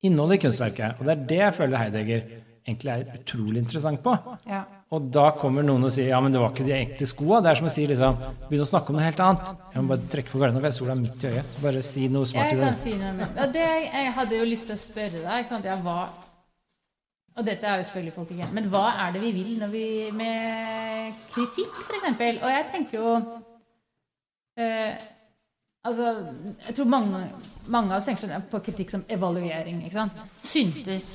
[0.05, 0.99] innholdet i kunstverket.
[0.99, 2.27] Og det er det jeg føler Heidegger
[2.65, 4.13] egentlig er utrolig interessant på.
[4.49, 4.63] Ja.
[4.93, 7.39] Og da kommer noen og sier ja, men det var ikke de ekte skoa.
[7.41, 9.49] Det er som å si liksom, begynne å snakke om noe helt annet.
[9.73, 11.55] Jeg må bare trekke på gardina, for jeg sola midt i øyet.
[11.55, 12.67] Så bare si noe smart Jeg i det.
[12.69, 13.29] kan si noe.
[13.39, 15.65] Ja, det, jeg hadde jo lyst til å spørre deg ikke sant?
[15.71, 15.97] Ja, hva,
[17.35, 18.53] Og dette er jo selvfølgelig folk igjen.
[18.55, 22.05] Men hva er det vi vil når vi, med kritikk, f.eks.?
[22.37, 23.09] Og jeg tenker jo
[24.61, 24.93] øh,
[25.85, 26.05] Altså,
[26.65, 27.19] jeg tror mange,
[27.69, 29.83] mange av oss tenker sånn på kritikk som evaluering.
[29.85, 30.23] ikke sant?
[30.41, 31.09] Syntes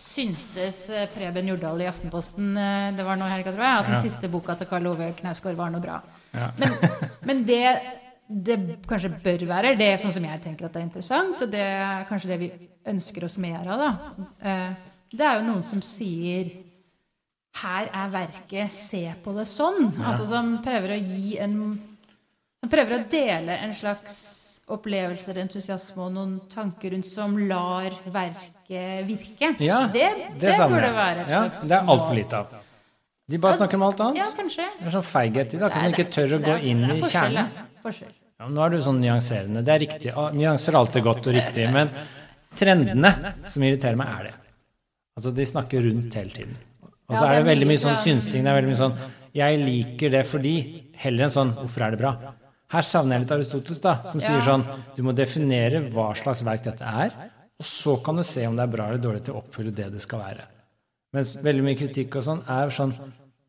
[0.00, 3.88] Syntes eh, Preben Jordal i Aftenposten eh, det var nå i helga, tror jeg, at
[3.90, 4.02] den Ja.
[4.04, 5.98] siste boka til Karl Ove Knausgård var noe bra.
[6.34, 6.50] Ja.
[6.58, 6.76] Men,
[7.28, 7.64] men det
[8.30, 11.50] det kanskje bør være, det er sånn som jeg tenker at det er interessant, og
[11.50, 12.48] det er kanskje det vi
[12.92, 14.26] ønsker oss mer av, da.
[14.46, 16.52] Eh, Det er jo noen som sier
[17.58, 19.88] her er verket, se på det sånn.
[20.06, 21.56] Altså som prøver å gi en
[22.62, 24.14] Som prøver å dele en slags
[24.76, 29.54] opplevelser, entusiasme og noen tanker rundt som lar verket virke.
[29.62, 30.08] Ja, det,
[30.40, 32.54] det, savner burde være et ja, Det er altfor lite av.
[33.30, 34.22] De bare snakker om alt annet.
[34.22, 34.66] Ja, kanskje.
[34.78, 35.68] Det er sånn feighet i det.
[35.70, 37.52] Kan man ikke tørre å gå inn i kjernen?
[37.60, 37.66] ja.
[37.80, 38.16] Forskjell.
[38.40, 39.60] Ja, nå er du sånn nyanserende.
[39.64, 40.10] Det er riktig.
[40.16, 41.66] Ah, Nyanser er alltid godt og riktig.
[41.72, 41.90] Men
[42.56, 43.10] trendene
[43.52, 44.34] som irriterer meg, er det.
[45.18, 46.58] Altså, de snakker rundt hele tiden.
[47.10, 48.46] Og så er det det veldig mye mye sånn sånn- synsing.
[48.46, 48.96] Det er veldig mye sånn
[49.36, 50.54] Jeg liker det fordi
[50.98, 52.10] Heller enn sånn Hvorfor er det bra?
[52.70, 54.62] Her savner jeg litt Aristoteles, da, som sier sånn
[54.96, 57.14] Du må definere hva slags verk dette er,
[57.60, 59.90] og så kan du se om det er bra eller dårlig til å oppfylle det
[59.94, 60.46] det skal være.
[61.16, 62.94] Mens veldig mye kritikk og sånn er sånn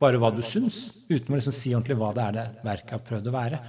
[0.02, 3.06] bare hva du syns, uten å liksom si ordentlig hva det er det verket har
[3.06, 3.62] prøvd å være.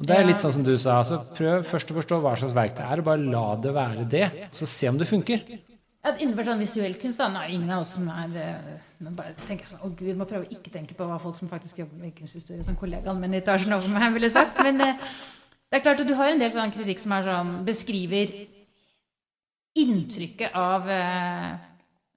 [0.00, 2.56] Og det er litt sånn som du sa, altså prøv først å forstå hva slags
[2.56, 5.44] verk det er, og bare la det være det, og så se om det funker.
[6.04, 9.32] At innenfor sånn visuell kunst da, nei, ingen av oss som er eh, men bare
[9.48, 11.96] tenker sånn, å Gud, må prøve å ikke tenke på hva folk som faktisk jobber
[12.02, 14.60] med kunsthistorie, som kollegaen min i etasjen over meg ville sagt.
[14.66, 15.14] Men eh,
[15.72, 18.34] det er klart at du har en del sånn kritikk som er sånn, beskriver
[19.80, 21.48] inntrykket av eh,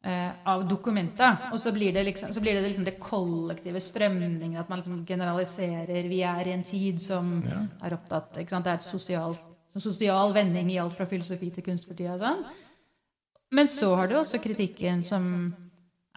[0.03, 4.59] eh, av dokumenta, og så blir det liksom, så blir det, liksom det kollektive strømningen,
[4.59, 6.11] at man liksom generaliserer.
[6.11, 8.35] Vi er i en tid som er opptatt?
[8.35, 12.19] Det er et sosialt, sånn sosial vending i alt fra filosofi til kunst for tida.
[12.19, 12.47] og Sånn.
[13.51, 15.27] Men så har du også kritikken som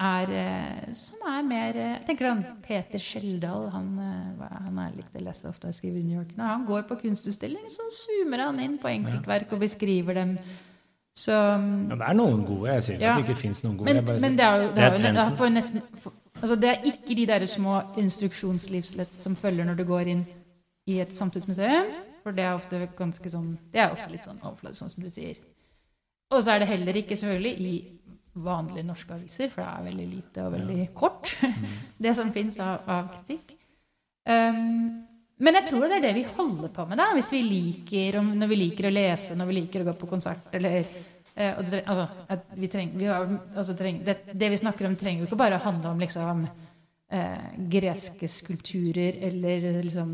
[0.00, 4.96] er, eh, som er mer eh, Jeg tenker han Peter Skjeldal han, eh, han er
[4.96, 6.32] litt å lese ofte og skriver i New York.
[6.38, 10.34] Når han går på kunstutstilling, så zoomer han inn på enkeltverk og beskriver dem.
[11.16, 13.12] Så Ja, det er noen gode, jeg sier Ja.
[13.12, 13.92] at det ikke fins noen gode.
[13.92, 15.82] men, bare men det er jo, det er jo det er for nesten,
[16.40, 20.26] altså det er ikke de der små instruksjonslivslett som følger når du går inn
[20.86, 21.92] i et samtidsmuseum.
[22.22, 25.10] For det er ofte ganske sånn Det er ofte litt sånn overfladisk, sånn som du
[25.10, 25.36] sier.
[26.30, 27.74] Og så er det heller ikke selvfølgelig i
[28.40, 31.32] vanlige norske aviser, for det er veldig lite og veldig kort,
[32.04, 33.56] det som fins av, av kritikk.
[34.30, 35.06] Um,
[35.40, 38.34] men jeg tror det er det vi holder på med, da, hvis vi liker, om,
[38.38, 41.80] når vi liker å lese, når vi liker å gå på konsert, eller eh, det,
[41.88, 43.24] altså, vi treng, vi har,
[43.54, 46.44] altså, treng, det, det vi snakker om, trenger jo ikke bare å handle om liksom,
[47.16, 50.12] eh, greske skulpturer eller liksom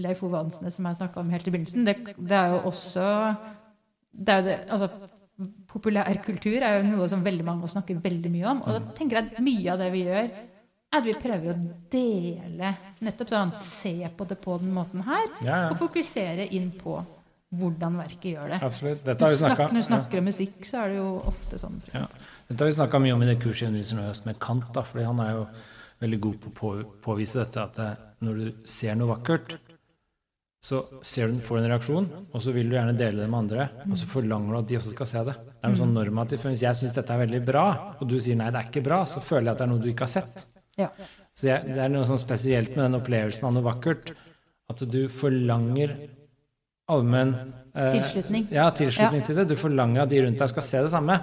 [0.00, 1.88] Leif Ove Ansnes, som jeg snakka om helt i begynnelsen.
[1.88, 3.08] Det, det er jo også
[4.10, 5.10] det er jo det, altså,
[5.70, 8.62] Populærkultur er jo noe som veldig mange snakker veldig mye om.
[8.66, 10.30] Og da tenker jeg at mye av det vi gjør,
[10.90, 11.56] er at vi prøver å
[11.92, 12.72] dele
[13.06, 15.68] nettopp sånn Se på det på den måten her, Ja, ja.
[15.70, 16.96] og fokusere inn på
[17.54, 18.58] hvordan verket gjør det.
[18.62, 19.00] Absolutt.
[19.06, 21.80] Dette har vi snakker, når du snakker om musikk, så er det jo ofte sånn.
[21.94, 22.04] Ja.
[22.50, 24.38] Dette har vi snakka mye om i det kurset jeg underviser nå i høst med
[24.42, 24.68] Kant.
[24.74, 25.46] da, fordi han er jo
[26.02, 29.56] veldig god på å påvise dette at eh, når du ser noe vakkert,
[30.60, 32.06] så ser du, får du en reaksjon,
[32.36, 34.76] og så vil du gjerne dele det med andre, og så forlanger du at de
[34.76, 35.34] også skal se det.
[35.40, 36.44] Det er noe sånn normativt.
[36.44, 37.64] Hvis jeg syns dette er veldig bra,
[37.96, 39.80] og du sier nei, det er ikke bra, så føler jeg at det er noe
[39.80, 40.44] du ikke har sett.
[40.80, 40.90] Ja.
[41.32, 44.12] Så jeg, det er noe sånn spesielt med den opplevelsen av noe vakkert,
[44.70, 45.96] at du forlanger
[46.92, 47.34] allmenn
[47.72, 48.46] eh, Tilslutning.
[48.52, 49.48] Ja, tilslutning til det.
[49.50, 51.16] Du forlanger at de rundt deg skal se det samme.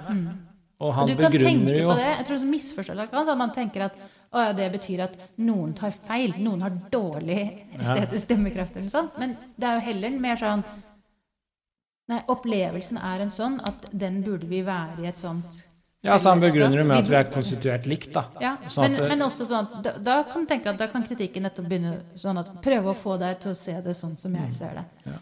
[0.77, 2.09] Og Og han du kan tenke begrunner jo på det.
[2.09, 4.01] Jeg tror det er Kant, at man tenker at
[4.34, 6.34] ja, det betyr at noen tar feil.
[6.44, 7.40] Noen har dårlig
[7.78, 9.18] estetisk stemmekraft eller noe sånt.
[9.22, 10.66] Men det er jo heller mer sånn
[12.08, 15.58] Nei, opplevelsen er en sånn at den burde vi være i et sånt
[16.08, 18.22] Ja, så han begrunner det med at vi er konstituert likt, da.
[18.40, 21.44] Ja, Sånn men, men også sånn at da, da kan tenke at da kan kritikken
[21.44, 24.54] nettopp begynne sånn at prøve å få deg til å se det sånn som jeg
[24.56, 24.86] ser det.
[25.12, 25.18] Eh,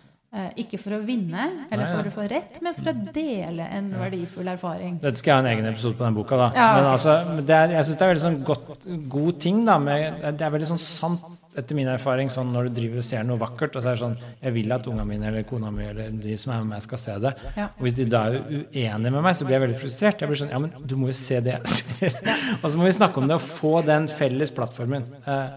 [0.59, 4.49] ikke for å vinne eller for å få rett, men for å dele en verdifull
[4.51, 4.97] erfaring.
[5.03, 6.49] Dette skal jeg ha en egen episode på den boka, da.
[6.57, 7.15] Ja, Men altså,
[7.47, 8.85] det er, jeg syns det er veldig sånn godt,
[9.15, 9.77] god ting, da.
[9.79, 11.25] Med, det er veldig sånn sant,
[11.55, 14.01] etter min erfaring, sånn når du driver og ser noe vakkert, og så er det
[14.01, 16.83] sånn Jeg vil at ungene mine eller kona mi eller de som er med meg,
[16.83, 17.31] skal se det.
[17.55, 17.69] Ja.
[17.77, 20.19] Og hvis de da er uenige med meg, så blir jeg veldig frustrert.
[20.19, 22.17] Jeg blir sånn Ja, men du må jo se det jeg ser.
[22.61, 25.07] og så må vi snakke om det og få den felles plattformen.
[25.23, 25.47] Eh,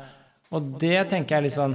[0.55, 1.75] Og det tenker jeg litt sånn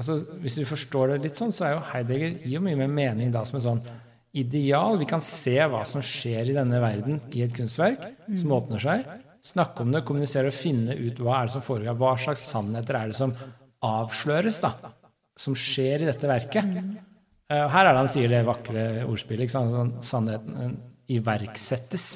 [0.00, 2.90] altså Hvis du forstår det litt sånn, så er jo Heidegger gir jo mye mer
[2.90, 3.82] mening da som en sånn
[4.40, 4.96] ideal.
[5.00, 8.04] Vi kan se hva som skjer i denne verden i et kunstverk
[8.38, 9.04] som åpner seg.
[9.42, 11.96] Snakke om det, kommunisere og finne ut hva er det som foregår.
[11.98, 13.32] Hva slags sannheter er det som
[13.86, 14.74] avsløres, da?
[15.40, 16.66] Som skjer i dette verket.
[17.50, 19.48] Uh, her er det han sier det vakre ordspillet.
[19.48, 19.64] ikke?
[19.72, 20.76] Sånn, sannheten
[21.10, 22.06] iverksettes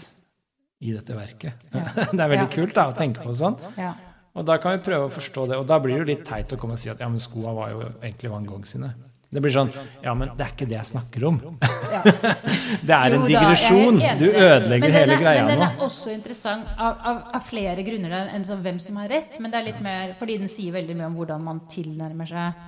[0.84, 1.64] i dette verket.
[1.72, 1.86] Ja.
[2.12, 2.52] det er veldig Ja.
[2.52, 3.56] kult da, å tenke på det sånn.
[3.80, 3.94] Ja.
[4.34, 5.58] Og da kan vi prøve å forstå det.
[5.62, 7.54] Og da blir det jo litt teit å komme og si at ja, men skoa
[7.54, 8.90] var jo egentlig Van Gogh sine.
[9.34, 9.70] Det blir sånn
[10.04, 11.40] Ja, men det er ikke det jeg snakker om.
[11.42, 12.02] Ja.
[12.88, 13.98] Det er en Jo digresjon.
[14.20, 15.48] Du ødelegger er, hele greia nå.
[15.48, 19.10] Men den er også interessant av, av, av flere grunner enn sånn hvem som har
[19.10, 19.38] rett.
[19.42, 22.62] Men det er litt mer fordi den sier veldig mye om hvordan man tilnærmer seg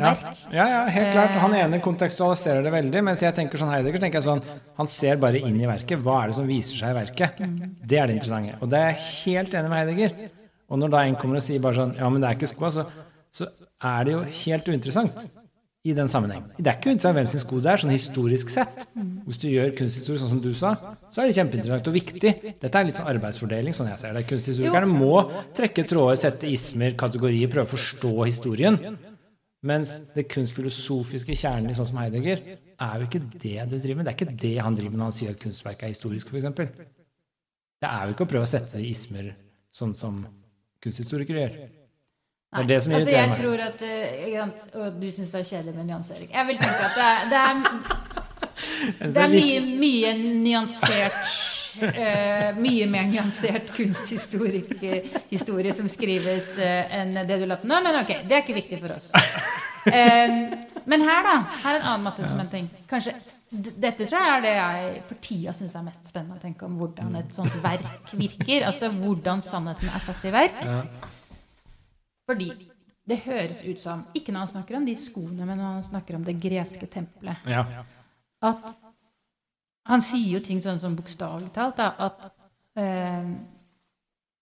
[0.00, 0.14] Ja,
[0.54, 1.38] ja, ja, helt klart.
[1.42, 3.04] Han ene kontekstualiserer det veldig.
[3.10, 4.42] Mens jeg tenker sånn Heidegger tenker jeg sånn
[4.78, 6.02] Han ser bare inn i verket.
[6.02, 7.38] Hva er det som viser seg i verket?
[7.38, 8.58] Det er det interessante.
[8.62, 10.38] Og det er jeg helt enig med Heidegger.
[10.70, 12.70] Og når da en kommer og sier bare sånn Ja, men det er ikke skoa,
[12.74, 12.86] så,
[13.34, 13.50] så
[13.82, 15.28] er det jo helt uinteressant
[15.80, 16.42] i den sammenheng.
[16.58, 18.82] Det er ikke uinteressant hvem sin sko det er, sånn historisk sett.
[19.24, 20.74] Hvis du gjør kunsthistorie sånn som du sa,
[21.08, 22.32] så er det kjempeinteressant og viktig.
[22.60, 24.26] Dette er litt sånn arbeidsfordeling, sånn jeg ser det.
[24.28, 25.22] Kunsthistorikerne må
[25.56, 28.76] trekke tråder, sette ismer, kategorier, prøve å forstå historien.
[29.70, 34.08] Mens det kunstfilosofiske kjernen i sånn som Heidegger er jo ikke det du driver med.
[34.08, 36.76] Det er ikke det han driver med når han sier at kunstverket er historisk, f.eks.
[37.80, 39.32] Det er jo ikke å prøve å sette ismer
[39.72, 40.20] sånn som
[40.84, 41.58] kunsthistorikere gjør.
[42.50, 43.36] Det er det som altså, irriterer jeg meg.
[43.38, 46.30] tror at eh, Og du syns det er kjedelig med nyansering.
[46.32, 47.54] Jeg vil tenke at det er, det er,
[49.14, 50.10] det er mye, mye
[50.42, 51.20] nyansert
[51.78, 58.00] uh, Mye mer nyansert kunsthistorie som skrives uh, enn det du la på nå, men
[58.02, 59.12] ok, det er ikke viktig for oss.
[59.80, 60.32] Eh,
[60.84, 61.36] men her, da.
[61.62, 62.66] Her er en annen matte som en ting.
[62.90, 63.14] Kanskje
[63.50, 66.76] dette tror jeg er det jeg for tida syns er mest spennende å tenke om
[66.78, 68.66] hvordan et sånt verk virker.
[68.68, 70.60] Altså hvordan sannheten er satt i verk.
[72.30, 72.50] Fordi
[73.10, 76.14] det høres ut som, ikke når han snakker om de skoene, men når han snakker
[76.20, 77.64] om det greske tempelet, Ja.
[78.46, 78.76] at
[79.90, 82.28] han sier jo ting sånn som bokstavelig talt, da, at
[82.78, 83.32] eh,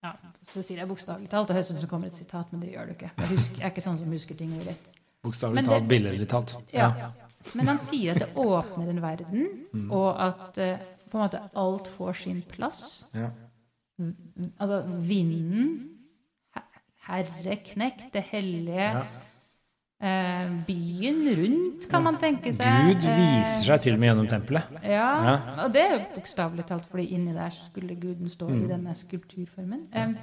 [0.05, 0.13] ja,
[0.45, 2.75] Så sier jeg bokstavelig talt, det høres ut som det kommer et sitat, men det
[2.75, 3.11] gjør det ikke.
[3.17, 4.91] Jeg, husker, jeg er ikke sånn som husker ting ordrett.
[5.25, 6.53] Bokstavelig talt, billedlig talt.
[6.77, 6.91] ja.
[6.99, 7.11] Ja.
[7.55, 9.91] Men han sier at det åpner en verden, Mm.
[9.93, 10.79] og at eh,
[11.11, 13.07] på en måte alt får sin plass.
[13.15, 13.31] Ja.
[14.61, 15.71] Altså vinden,
[17.09, 19.03] herre herreknekt, det hellige, Ja.
[20.01, 22.67] eh, byen rundt, kan man tenke seg.
[22.93, 24.63] Gud viser seg til og med gjennom tempelet.
[24.83, 25.65] Eh, ja, Ja.
[25.65, 28.65] og det er jo bokstavelig talt, fordi inni der skulle guden stå Mm.
[28.65, 29.89] i denne skulpturformen.
[29.95, 30.15] Eh,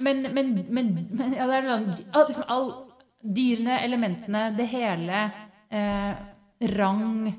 [0.00, 2.84] men, men, men, men ja, det er sånn all, liksom all
[3.20, 5.32] Dyrene, elementene, det hele,
[5.70, 6.22] eh,
[6.78, 7.32] rang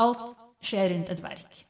[0.00, 0.24] Alt
[0.64, 1.62] skjer rundt et verk.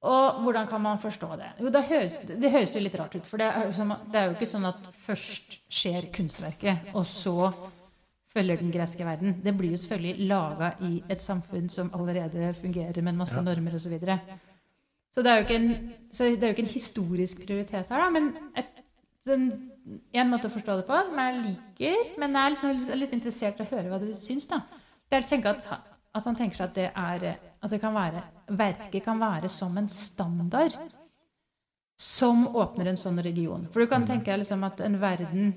[0.00, 1.50] Og hvordan kan man forstå det?
[1.60, 3.26] Jo, det høres, det høres jo litt rart ut.
[3.28, 3.72] For det er,
[4.12, 7.52] det er jo ikke sånn at først skjer kunstverket, og så
[8.30, 9.40] følger den greske verden.
[9.44, 13.76] Det blir jo selvfølgelig laga i et samfunn som allerede fungerer med en masse normer
[13.76, 13.84] osv.
[13.84, 14.18] Så, videre.
[15.12, 18.04] så det er jo ikke en, så det er jo ikke en historisk prioritet her,
[18.04, 18.70] da, men et,
[19.34, 19.48] en,
[20.12, 23.60] en måte å forstå det på som jeg liker, men jeg er liksom litt, interessert
[23.60, 24.48] i å høre hva du syns.
[24.50, 24.60] da.
[25.10, 25.66] Det er å at,
[26.14, 27.26] at han tenker seg at det er
[27.60, 28.22] at det kan være,
[28.56, 30.76] verket kan være som en standard
[32.00, 33.66] som åpner en sånn region.
[33.68, 35.52] For du kan tenke deg liksom at en verden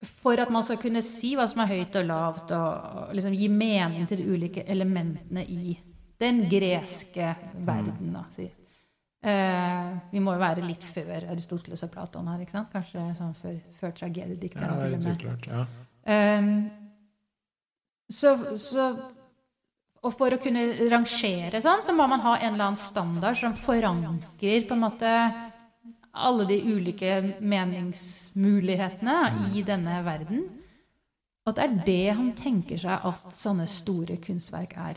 [0.00, 3.34] For at man skal kunne si hva som er høyt og lavt, og, og liksom
[3.36, 5.74] gi mening til de ulike elementene i
[6.20, 8.46] den greske verden, da, si.
[9.20, 12.70] Eh, vi må jo være litt før Aristoteles og Platon her, ikke sant?
[12.72, 15.18] Kanskje sånn før, før Ja, tragediedikterne er til og med.
[15.20, 15.64] Klart, Ja.
[16.08, 16.70] Ehm,
[18.10, 18.86] så, så
[20.02, 23.52] Og for å kunne rangere sånn, så må man ha en eller annen standard som
[23.52, 25.10] forankrer på en måte
[26.14, 29.18] alle de ulike meningsmulighetene
[29.52, 30.46] i denne verden.
[31.44, 34.96] Og det er det han tenker seg at sånne store kunstverk er.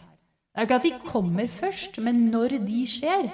[0.54, 3.28] Det er ikke at de kommer først, men når de skjer,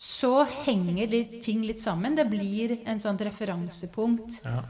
[0.00, 2.14] så henger de ting litt sammen.
[2.16, 4.62] Det blir en sånt referansepunkt Ja.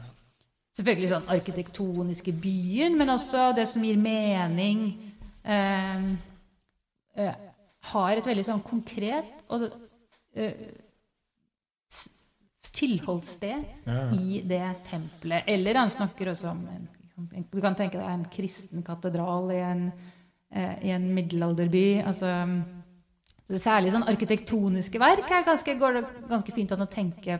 [0.75, 5.13] selvfølgelig sånn arkitektoniske byen, men også det som gir mening.
[5.45, 6.03] Eh,
[7.15, 7.35] eh,
[7.93, 9.69] har et veldig sånn konkret og
[10.35, 10.53] eh,
[12.73, 14.09] tilholdssted Ja.
[14.11, 15.43] i det tempelet.
[15.47, 16.87] Eller han snakker også om en,
[17.51, 19.91] Du kan tenke deg en kristen katedral i en,
[20.51, 22.01] eh, i en middelalderby.
[22.03, 22.25] altså
[23.49, 27.39] så Særlig sånn arkitektoniske verk er ganske, går det ganske fint an å tenke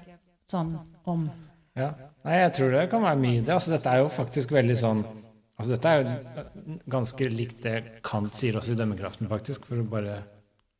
[0.49, 0.73] sånn
[1.07, 1.29] om.
[1.77, 1.93] Ja.
[2.25, 3.53] Nei, jeg tror det kan være mye det.
[3.55, 7.75] Altså, dette er jo faktisk veldig sånn altså, Dette er jo ganske likt det
[8.05, 10.19] Kant sier også i dømmekraften, faktisk, for å bare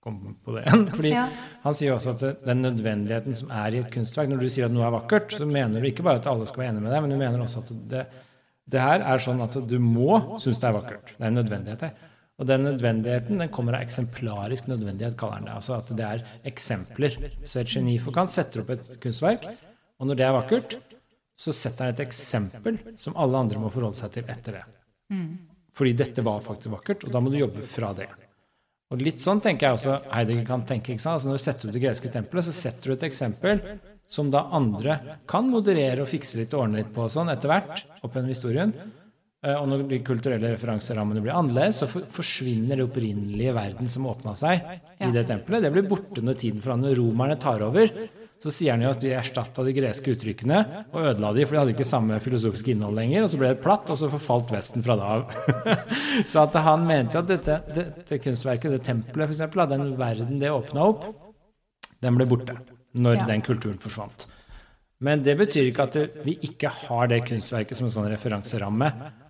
[0.02, 0.86] komme på det igjen.
[0.98, 1.28] Fordi Ja.
[1.64, 4.74] Han sier også at den nødvendigheten som er i et kunstverk Når du sier at
[4.76, 7.04] noe er vakkert, så mener du ikke bare at alle skal være enig med deg,
[7.06, 8.06] men du mener også at det,
[8.72, 11.14] det her er sånn at du må synes det er vakkert.
[11.16, 12.08] Det er en nødvendighet her.
[12.40, 15.58] Og den nødvendigheten den kommer av eksemplarisk nødvendighet, kaller han det.
[15.60, 17.18] Altså at det er eksempler.
[17.44, 19.46] Så et geni for Kant setter opp et kunstverk,
[20.00, 20.78] og når det er vakkert,
[21.38, 24.66] så setter han et eksempel som alle andre må forholde seg til etter det.
[25.78, 28.10] Fordi dette var faktisk vakkert, og da må du jobbe fra det.
[28.92, 30.92] Og litt sånn tenker jeg også Heidegger kan tenke.
[30.92, 31.16] ikke sant?
[31.16, 33.62] Altså Når du setter opp det greske tempelet, så setter du et eksempel
[34.12, 34.98] som da andre
[35.32, 38.34] kan moderere og fikse litt og ordne litt på og sånn etter hvert opp gjennom
[38.34, 38.74] historien.
[39.42, 44.36] Eh, Og når de kulturelle referanserammene blir annerledes, så forsvinner det opprinnelige verden som åpna
[44.38, 44.62] seg
[45.02, 45.64] i det tempelet.
[45.66, 47.90] Det blir borte når tiden fra Når romerne tar over,
[48.42, 50.60] så sier han jo at de erstatta de greske uttrykkene
[50.90, 53.26] og ødela de, for de hadde ikke samme filosofiske innhold lenger.
[53.26, 55.36] Og så ble det platt, og så forfalt Vesten fra da av.
[56.32, 60.90] så at han mente at dette, dette kunstverket, det tempelet da, den verden det åpna
[60.90, 61.06] opp,
[62.02, 62.58] den ble borte
[62.98, 64.26] når den kulturen forsvant.
[65.02, 68.90] Men det betyr ikke at vi ikke har det kunstverket som en sånn referanseramme.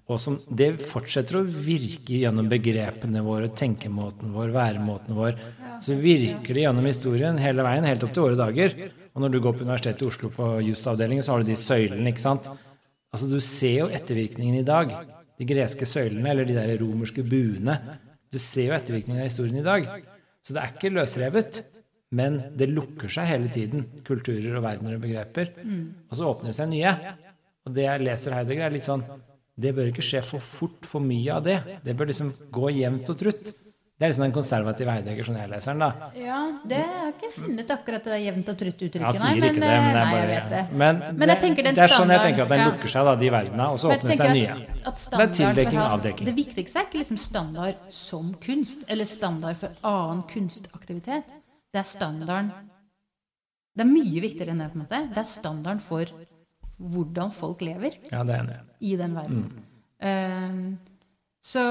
[0.10, 5.38] Og som det fortsetter å virke gjennom begrepene våre, tenkemåten vår, væremåten vår.
[5.84, 8.76] Så virker det gjennom historien hele veien, helt opp til våre dager.
[9.14, 12.12] Og når du går på Universitetet i Oslo på jusavdelingen, så har du de søylene,
[12.12, 12.50] ikke sant.
[13.12, 14.94] Altså Du ser jo ettervirkningen i dag.
[15.40, 17.78] De greske søylene, eller de der romerske buene.
[18.32, 19.90] Du ser jo ettervirkningen av historien i dag.
[20.42, 21.64] Så det er ikke løsrevet.
[22.12, 25.54] Men det lukker seg hele tiden, kulturer og verdener og begreper.
[26.10, 26.96] Og så åpner det seg nye.
[27.64, 29.06] Og det jeg leser Heidegger, er litt sånn
[29.58, 31.58] Det bør ikke skje for fort for mye av det.
[31.84, 33.52] Det bør liksom gå jevnt og trutt.
[34.02, 36.08] Det er liksom den konservative Heidegger, som jeg leser den, da.
[36.18, 39.36] Ja, det har jeg ikke funnet akkurat det jevnt og trutt uttrykket, sier nei.
[39.44, 40.62] Men, det, men eh, nei, bare jeg vet det.
[40.72, 43.14] Men, Men jeg det, den det er sånn jeg tenker at den lukker seg, da,
[43.22, 44.56] de verdenene, og så åpner seg nye.
[44.88, 46.30] Det er tildekking og avdekking.
[46.32, 51.38] Det viktigste er ikke liksom standard som kunst, eller standard for annen kunstaktivitet.
[51.70, 52.50] Det er standarden
[53.78, 55.06] Det er mye viktigere enn det, på en måte.
[55.14, 56.10] Det er standarden for
[56.82, 58.60] hvordan folk lever Ja, det er enig.
[58.82, 59.44] I den verden.
[59.52, 59.68] Mm.
[60.02, 60.92] Uh,
[61.42, 61.64] så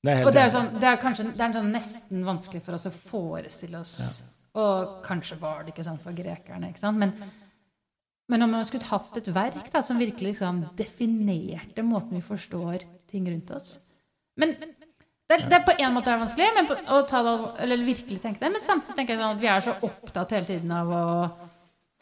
[0.00, 2.76] Det er Og det er, sånn, det er kanskje det er sånn nesten vanskelig for
[2.76, 3.94] oss å forestille oss
[4.56, 6.70] Og kanskje var det ikke sånn for grekerne.
[6.70, 7.00] ikke sant?
[7.00, 7.12] Men,
[8.32, 12.86] men om man skulle hatt et verk da, som virkelig liksom definerte måten vi forstår
[13.10, 13.76] ting rundt oss
[14.40, 14.56] Men
[15.30, 18.18] det er, det er på en måte vanskelig men på, å ta det, eller virkelig
[18.18, 18.48] tenke det.
[18.50, 21.04] Men samtidig tenker jeg sånn at vi er så opptatt hele tiden av å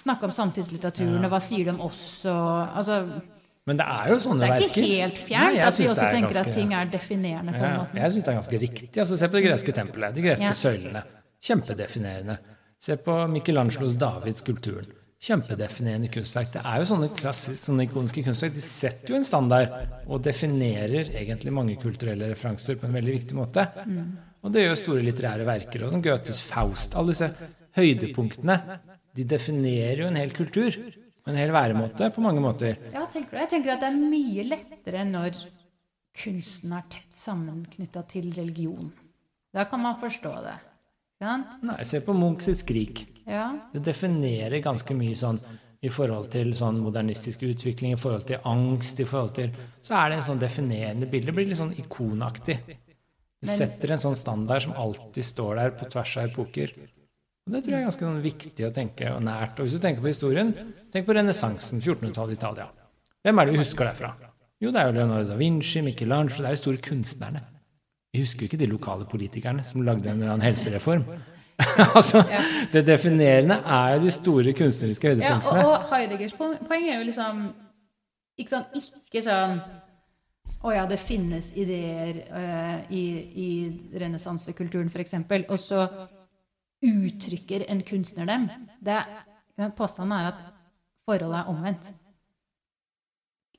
[0.01, 2.01] snakke om samtidslitteraturen, og hva sier de om oss?
[2.25, 3.03] Og, altså,
[3.69, 4.65] Men det er jo sånne verker.
[4.65, 7.53] det er ikke helt fjernt at vi også er tenker ganske- at ting er definerende
[7.53, 7.95] på en Ja, måte.
[8.01, 8.97] jeg syns det er ganske riktig.
[9.05, 10.55] Altså, se på det greske tempelet, de greske Ja.
[10.57, 11.03] søylene.
[11.43, 12.39] Kjempedefinerende.
[12.81, 14.87] Se på Michelangelos Davids skulpturen.
[15.21, 16.53] Kjempedefinerende kunstverk.
[16.53, 18.55] Det er jo sånne, klassisk, sånne ikoniske kunstverk.
[18.55, 19.69] De setter jo en standard
[20.07, 23.67] og definerer egentlig mange kulturelle referanser på en veldig viktig måte.
[24.45, 25.83] Og det gjør store litterære verker.
[25.85, 26.95] Og som Goethes Faust.
[26.95, 27.33] Alle disse
[27.77, 28.61] høydepunktene.
[29.17, 30.71] De definerer jo en hel kultur.
[31.29, 32.79] En hel væremåte på mange måter.
[32.95, 33.41] Ja, tenker du?
[33.43, 35.37] Jeg tenker at det er mye lettere når
[36.19, 38.89] kunsten er tett sammenknytta til religion.
[39.55, 40.57] Da kan man forstå det.
[41.23, 41.57] Sant?
[41.67, 43.05] Nei, se på Munch sitt Skrik.
[43.29, 43.51] Ja.
[43.75, 45.41] Det definerer ganske mye sånn
[45.85, 49.53] i forhold til sånn modernistisk utvikling, i forhold til angst, i forhold til
[49.85, 51.31] Så er det en sånn definerende bilde.
[51.31, 52.59] Det blir litt sånn ikonaktig.
[53.39, 56.73] Det setter en sånn standard som alltid står der på tvers av epoker.
[57.47, 59.59] Og Det tror jeg er ganske sånn viktig å tenke og nært.
[59.59, 60.51] Og hvis du tenker på historien,
[60.93, 62.67] tenk på renessansen, 1400-tallet i Italia.
[63.25, 64.13] Hvem er det vi husker derfra?
[64.59, 67.43] Jo, det er jo Leonardo da Vinci, Michelangelo, det er de store kunstnerne.
[68.13, 71.05] Vi husker jo ikke de lokale politikerne som lagde en eller annen helsereform.
[71.99, 72.23] altså,
[72.73, 75.59] Det definerende er jo de store kunstneriske høydepunktene.
[75.59, 77.49] ja og, og Heideggers poeng er jo liksom
[78.39, 79.59] ikke sånn, ikke sånn
[80.59, 83.51] Å ja, det finnes ideer uh, i, i
[84.01, 85.85] renessansekulturen, f.eks., og så
[86.83, 88.49] uttrykker en kunstner dem.
[88.83, 88.97] Det,
[89.55, 90.41] den påstanden er at
[91.09, 91.93] forholdet er omvendt.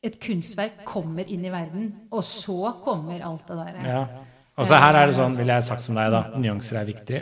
[0.05, 3.80] Et kunstverk kommer inn i verden, og så kommer alt det der.
[3.84, 4.03] Ja.
[4.59, 7.21] Og så her er det sånn, ville jeg sagt som deg, da, nyanser er viktig.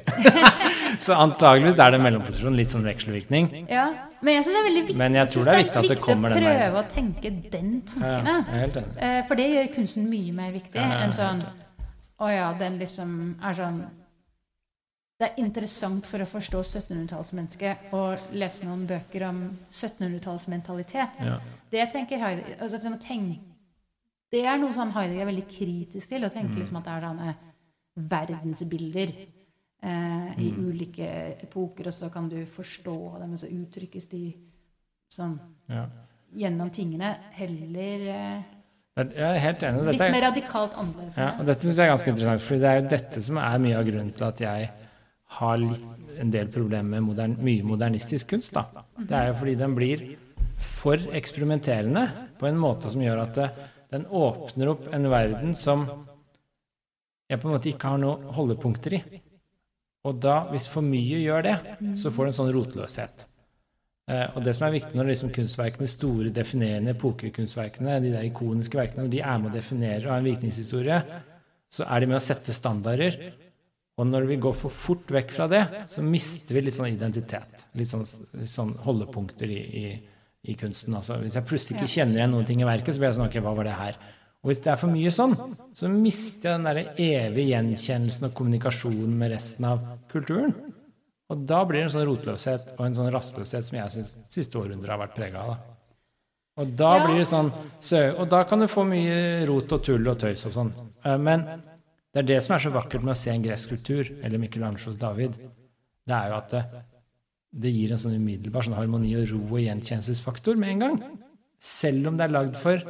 [1.05, 3.49] så antageligvis er det en mellomposisjon, litt sånn vekselvirkning.
[3.69, 3.85] Ja,
[4.25, 5.99] men jeg synes det er veldig viktig, Men jeg tror det er viktig at det
[6.01, 8.31] kommer den å prøve å tenke den tanken.
[8.31, 8.65] Ja.
[9.05, 11.45] Eh, For det gjør kunsten mye mer viktig enn sånn
[12.17, 13.11] Å ja, den liksom
[13.45, 13.83] er sånn
[15.17, 18.01] Det er interessant for å forstå 1700-tallsmennesket å
[18.37, 19.39] lese noen bøker om
[19.73, 21.21] 1700-tallsmentalitet.
[21.25, 21.39] Ja.
[21.73, 22.77] Det tenker Heidegger altså,
[24.29, 26.59] Det er noe som Heidegger er veldig kritisk til, å tenke Mm.
[26.59, 27.35] liksom at det er sånne
[27.97, 29.13] verdensbilder
[29.83, 30.69] eh, i Mm.
[30.69, 31.07] ulike
[31.43, 34.35] epoker, og så kan du forstå dem, og så uttrykkes de
[35.09, 35.39] sånn
[35.69, 35.85] Ja.
[36.35, 37.15] gjennom tingene.
[37.31, 38.43] Heller eh,
[38.97, 39.83] Jeg er helt enig.
[39.91, 41.15] litt mer er, radikalt annerledes.
[41.17, 43.57] ja, og dette syns jeg er ganske interessant, for det er jo dette som er
[43.59, 44.69] mye av grunnen til at jeg
[45.37, 45.83] har litt,
[46.17, 48.55] en del problemer med modern, mye modernistisk kunst.
[48.55, 48.83] Da.
[48.97, 50.03] Det er jo fordi den blir
[50.57, 52.07] for eksperimenterende
[52.39, 53.47] på en måte som gjør at det,
[53.93, 55.85] den åpner opp en verden som
[57.27, 59.01] jeg på en måte ikke har noen holdepunkter i.
[60.07, 61.55] Og da, hvis for mye gjør det,
[61.99, 63.25] så får du en sånn rotløshet.
[64.07, 68.79] Eh, og det som er viktig når liksom kunstverkene, store, definerende epokekunstverkene, de der ikoniske
[68.79, 71.01] verkene, når de er med å definere og har en virkningshistorie,
[71.67, 73.19] så er de med å sette standarder.
[73.97, 77.65] Og når vi går for fort vekk fra det, så mister vi litt sånn identitet.
[77.79, 78.05] Litt sånn,
[78.37, 79.87] litt sånn holdepunkter i, i,
[80.45, 80.93] i, kunsten.
[80.99, 83.29] Altså, hvis jeg plutselig ikke kjenner igjen noen ting i verket, så blir jeg sånn
[83.31, 83.97] Ok, hva var det her?
[84.45, 85.33] Og hvis det er for mye sånn,
[85.75, 89.81] så mister jeg den der evige gjenkjennelsen og kommunikasjonen med resten av
[90.13, 90.53] kulturen.
[91.33, 94.61] Og da blir det en sånn rotløshet og en sånn rastløshet som jeg syns siste
[94.61, 95.57] århundre har vært prega av.
[96.57, 97.51] Og da blir det sånn
[98.17, 100.71] Og da kan du få mye rot og tull og tøys og sånn.
[101.05, 101.43] Eh, men
[102.17, 104.97] det er det som er så vakkert med å se en gresk kultur, eller Michelangelos
[104.97, 105.35] David.
[105.37, 106.61] Det er jo at det,
[107.61, 110.97] det gir en sånn umiddelbar sånn harmoni og ro og gjenkjennelsesfaktor med en gang.
[111.61, 112.81] Selv om det er lagd for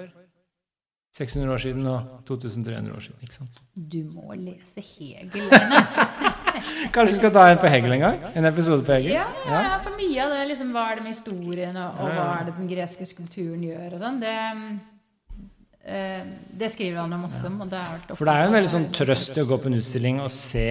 [1.17, 3.19] 600 år siden og 2300 år siden.
[3.27, 3.59] ikke sant?
[3.75, 5.51] Du må lese Hegel.
[6.95, 8.19] Kanskje vi skal ta en på Hegel en gang?
[8.31, 9.17] En episode på Hegel?
[9.17, 12.27] Ja, ja for mye av det liksom, Hva er det med historien, og, og hva
[12.37, 14.37] er det den greske skulpturen gjør, og sånn, det,
[15.87, 17.51] det skriver han om også.
[17.63, 17.81] Og det
[18.11, 20.31] for det er jo en veldig sånn trøst i å gå på en utstilling og
[20.33, 20.67] se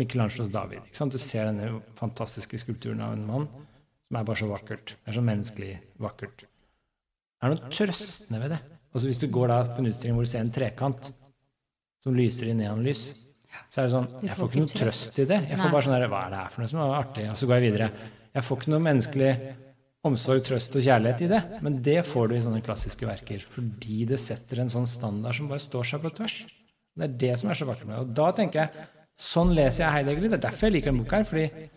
[0.00, 0.84] Michelangelos David.
[0.86, 1.14] Ikke sant?
[1.14, 3.48] Du ser denne fantastiske skulpturen av en mann
[4.06, 4.94] som er bare så vakkert.
[5.00, 5.72] Det er så menneskelig
[6.04, 6.44] vakkert.
[6.46, 8.60] Det er noe trøstende ved det.
[8.92, 11.10] Altså Hvis du går da på en utstilling hvor du ser en trekant
[12.02, 13.04] som lyser i neonlys,
[13.72, 15.40] så er det sånn Jeg får ikke noe trøst i det.
[15.50, 17.26] Jeg får bare sånn Hva er det her for noe som er artig?
[17.32, 17.88] Og så går jeg videre.
[18.32, 19.32] Jeg får ikke noe menneskelig
[20.06, 21.42] omsorg, trøst og kjærlighet i det.
[21.62, 23.44] Men det får du i sånne klassiske verker.
[23.54, 26.40] Fordi det setter en sånn standard som bare står seg på tvers.
[26.98, 28.02] Det er det som er så vakkert med det.
[28.06, 28.88] Og da tenker jeg
[29.22, 30.24] Sånn leser jeg Heidegger.
[30.24, 31.26] Det er derfor jeg liker denne boka her.
[31.28, 31.68] fordi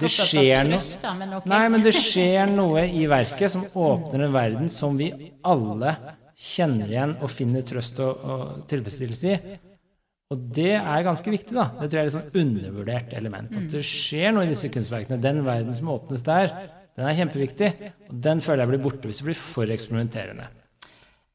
[0.00, 4.96] det skjer noe Nei, men det skjer noe i verket som åpner en verden som
[4.98, 5.12] vi
[5.46, 5.92] alle
[6.34, 9.58] kjenner igjen og finner trøst og, og tilfredsstillelse i.
[10.34, 11.54] Og det er ganske viktig.
[11.54, 11.68] da.
[11.78, 13.54] Det tror jeg er et sånn undervurdert element.
[13.54, 15.18] At det skjer noe i disse kunstverkene.
[15.22, 16.52] Den verden som åpnes der,
[17.00, 17.68] den er kjempeviktig.
[18.10, 20.48] Og den føler jeg blir borte hvis det blir for eksperimenterende.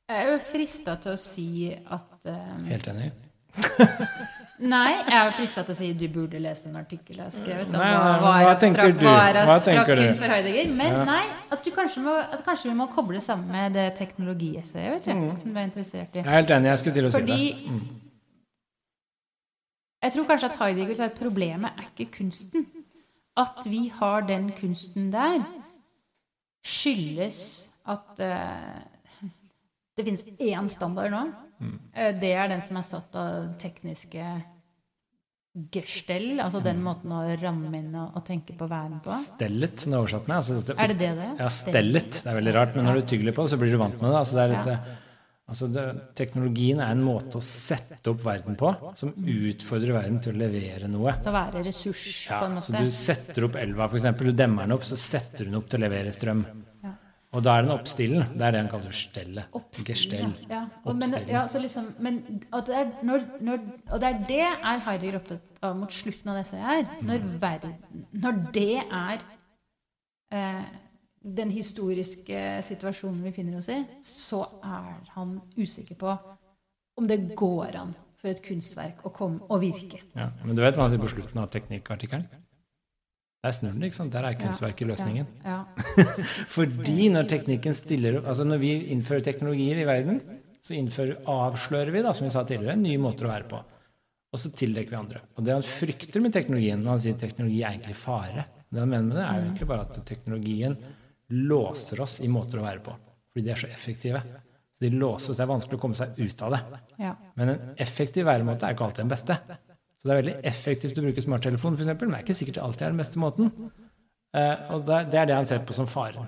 [0.05, 3.07] Jeg er jo frista til å si at um, Helt enig?
[4.73, 7.31] nei, jeg er frista til å si at du burde lese en artikkel jeg har
[7.33, 10.71] skrevet om nei, nei, hva, hva, abstrakt, hva er abstrakt kunst for Heidegger.
[10.75, 11.03] Men ja.
[11.07, 11.23] nei,
[11.55, 15.27] at, kanskje må, at, kanskje vi må koble sammen med det teknologiessayet mm.
[15.41, 16.21] som du er interessert i.
[16.21, 16.73] Jeg er helt enig.
[16.73, 17.73] Jeg skulle til å Fordi, si det.
[17.73, 17.85] Mm.
[20.05, 22.67] Jeg tror kanskje at Heidegger sier at problemet er ikke kunsten.
[23.35, 25.43] At vi har den kunsten der,
[26.65, 27.39] skyldes
[27.85, 29.29] at uh,
[29.95, 31.23] det finnes én standard nå.
[31.59, 31.77] Mm.
[31.93, 34.29] Uh, det er den som er satt av tekniske
[35.71, 39.15] gestell, altså den måten å ramme inn og, og tenke på verden på.
[39.23, 40.37] Stellet, som det er oversatt med.
[40.41, 42.17] Altså dette, er det det det Ja, stellet.
[42.17, 44.09] Det er veldig rart, men når du tygler på det, så blir du vant med
[44.09, 44.19] det.
[44.19, 44.71] Altså det er litt...
[44.73, 45.01] Ja.
[45.45, 45.83] Altså det,
[46.17, 50.89] teknologien er en måte å sette opp verden på som utfordrer verden til å levere
[50.89, 51.13] noe.
[51.21, 52.71] Til å være ressurs, ja, på en måte.
[52.71, 54.07] Så du setter opp elva, f.eks.
[54.17, 56.41] Du demmer den opp, så setter hun opp til å levere strøm.
[56.81, 56.95] Ja.
[57.35, 58.23] Og da er den oppstillen.
[58.33, 59.57] Det er det han kaller stellet.
[59.85, 60.33] Gestell.
[60.49, 60.63] Ja.
[60.81, 62.19] Og, men, ja, liksom, men,
[62.49, 66.33] og, det er, når, når, og det er det er Heidegger opptatt av mot slutten
[66.33, 66.89] av dette her.
[67.05, 67.77] Når, verden,
[68.17, 69.27] når det er
[70.33, 70.65] eh,
[71.25, 76.13] den historiske situasjonen vi finner oss i, så er han usikker på
[76.95, 79.99] om det går an for et kunstverk å komme og virke.
[80.15, 82.27] Ja, men du vet hva han sier på slutten av teknikkartikkelen?
[83.45, 84.13] Der snur den, ikke sant?
[84.15, 85.27] Der er kunstverket løsningen.
[85.45, 86.05] Ja, ja.
[86.55, 90.17] Fordi når teknikken stiller opp Altså når vi innfører teknologier i verden,
[90.65, 93.59] så innfører, avslører vi, da, som vi sa tidligere, nye måter å være på.
[94.33, 95.21] Og så tildekker vi andre.
[95.37, 98.89] Og det han frykter med teknologien når han sier teknologi er egentlig fare, det han
[98.89, 100.79] mener med det, er jo egentlig bare at teknologien
[101.33, 102.95] låser oss i måter å være på.
[103.33, 104.21] Fordi de er så effektive.
[104.75, 105.39] Så de låser seg.
[105.39, 106.61] Det er vanskelig å komme seg ut av det.
[107.01, 107.13] Ja.
[107.39, 109.37] Men en effektiv væremåte er ikke alltid den beste.
[109.95, 112.65] Så det er veldig effektivt å bruke smarttelefon, f.eks., men det er ikke sikkert det
[112.65, 113.51] alltid er den beste måten.
[114.35, 116.27] Uh, og det, det, er det han ser på som faren.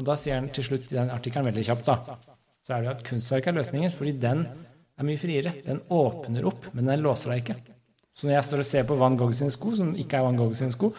[0.00, 2.16] Og da sier han til slutt i den artikkelen veldig kjapt da,
[2.64, 5.52] så er det at kunstverk er løsningen, fordi den er mye friere.
[5.66, 7.71] Den åpner opp, men den låser deg ikke.
[8.12, 10.36] Så når jeg står og ser på Van Gogh sine sko, som ikke er Van
[10.36, 10.90] Gogh sine sko,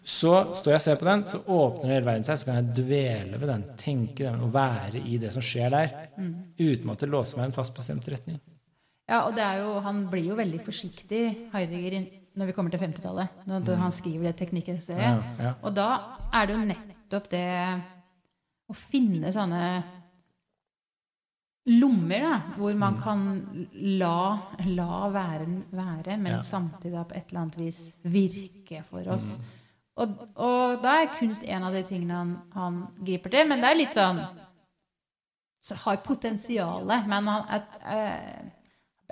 [0.00, 2.78] så står jeg og ser på den, så åpner hele verden seg, så kan jeg
[2.80, 6.32] dvele ved den, tenke den og være i det som skjer der, mm.
[6.62, 8.40] uten at det låser meg en fast bestemt retning.
[9.10, 11.22] Ja, og det er jo, han blir jo veldig forsiktig,
[11.52, 12.06] Heidegger,
[12.40, 13.40] når vi kommer til 50-tallet.
[13.50, 13.82] Når mm.
[13.82, 15.02] han skriver det teknikkessayet.
[15.04, 15.56] Ja, ja.
[15.60, 15.88] Og da
[16.32, 17.48] er det jo nettopp det
[18.72, 19.66] å finne sånne
[21.66, 23.20] lommer da, hvor man kan
[23.72, 26.40] la, la væren være, men Ja.
[26.42, 29.36] samtidig på et eller annet vis virke for oss.
[29.96, 33.48] Og, og da er kunst en av de tingene han, han griper til.
[33.48, 34.22] Men det er litt sånn
[35.62, 38.48] så Har potensialet, men han er, eh, er,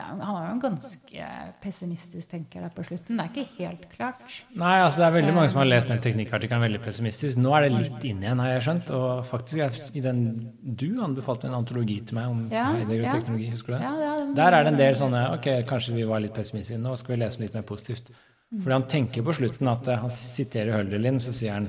[0.02, 1.26] han er jo en ganske
[1.62, 3.18] pessimistisk tenker der på slutten.
[3.18, 4.22] Det er ikke helt klart.
[4.58, 7.38] Nei, altså det er veldig mange som har lest den teknikkartikkelen veldig pessimistisk.
[7.42, 8.90] Nå er det litt inn igjen, har jeg skjønt.
[8.96, 10.22] Og faktisk er i den
[10.62, 13.14] du anbefalte en antologi til meg om Ja, Heidegger og ja.
[13.18, 13.82] teknologi, husker du det?
[13.84, 16.80] Ja, det er- Der er det en del sånne Ok, kanskje vi var litt pessimistiske.
[16.80, 18.10] Nå skal vi lese litt mer positivt.
[18.50, 21.68] Fordi han tenker på slutten at eh, han siterer Hølderlin, så sier han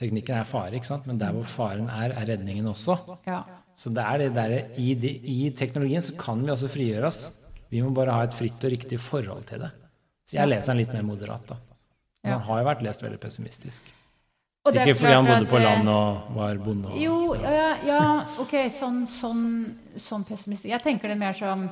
[0.00, 1.06] teknikken er fare, ikke sant?
[1.06, 2.96] men der hvor faren er, er redningen også.
[3.26, 3.42] Ja.
[3.76, 7.20] Så det er det der, i, de, I teknologien så kan vi også frigjøre oss.
[7.72, 9.72] Vi må bare ha et fritt og riktig forhold til det.
[10.28, 11.56] Så jeg leser den litt mer moderat, da.
[12.22, 12.38] Men Ja.
[12.46, 13.88] Har jo vært lest veldig pessimistisk.
[14.62, 16.88] Er Sikkert fordi han bodde på landet land og var bonde.
[16.92, 18.02] Og, Jo, ja, ja
[18.38, 19.46] ok, sånn, sånn,
[19.96, 20.70] sånn pessimistisk.
[20.70, 21.70] Jeg tenker det mer som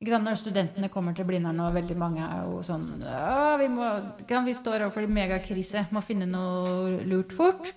[0.00, 3.86] Når studentene kommer til Blindern, og veldig mange er jo sånn ja, vi, må,
[4.28, 7.72] kan, vi står overfor en megakrise, må finne noe lurt fort.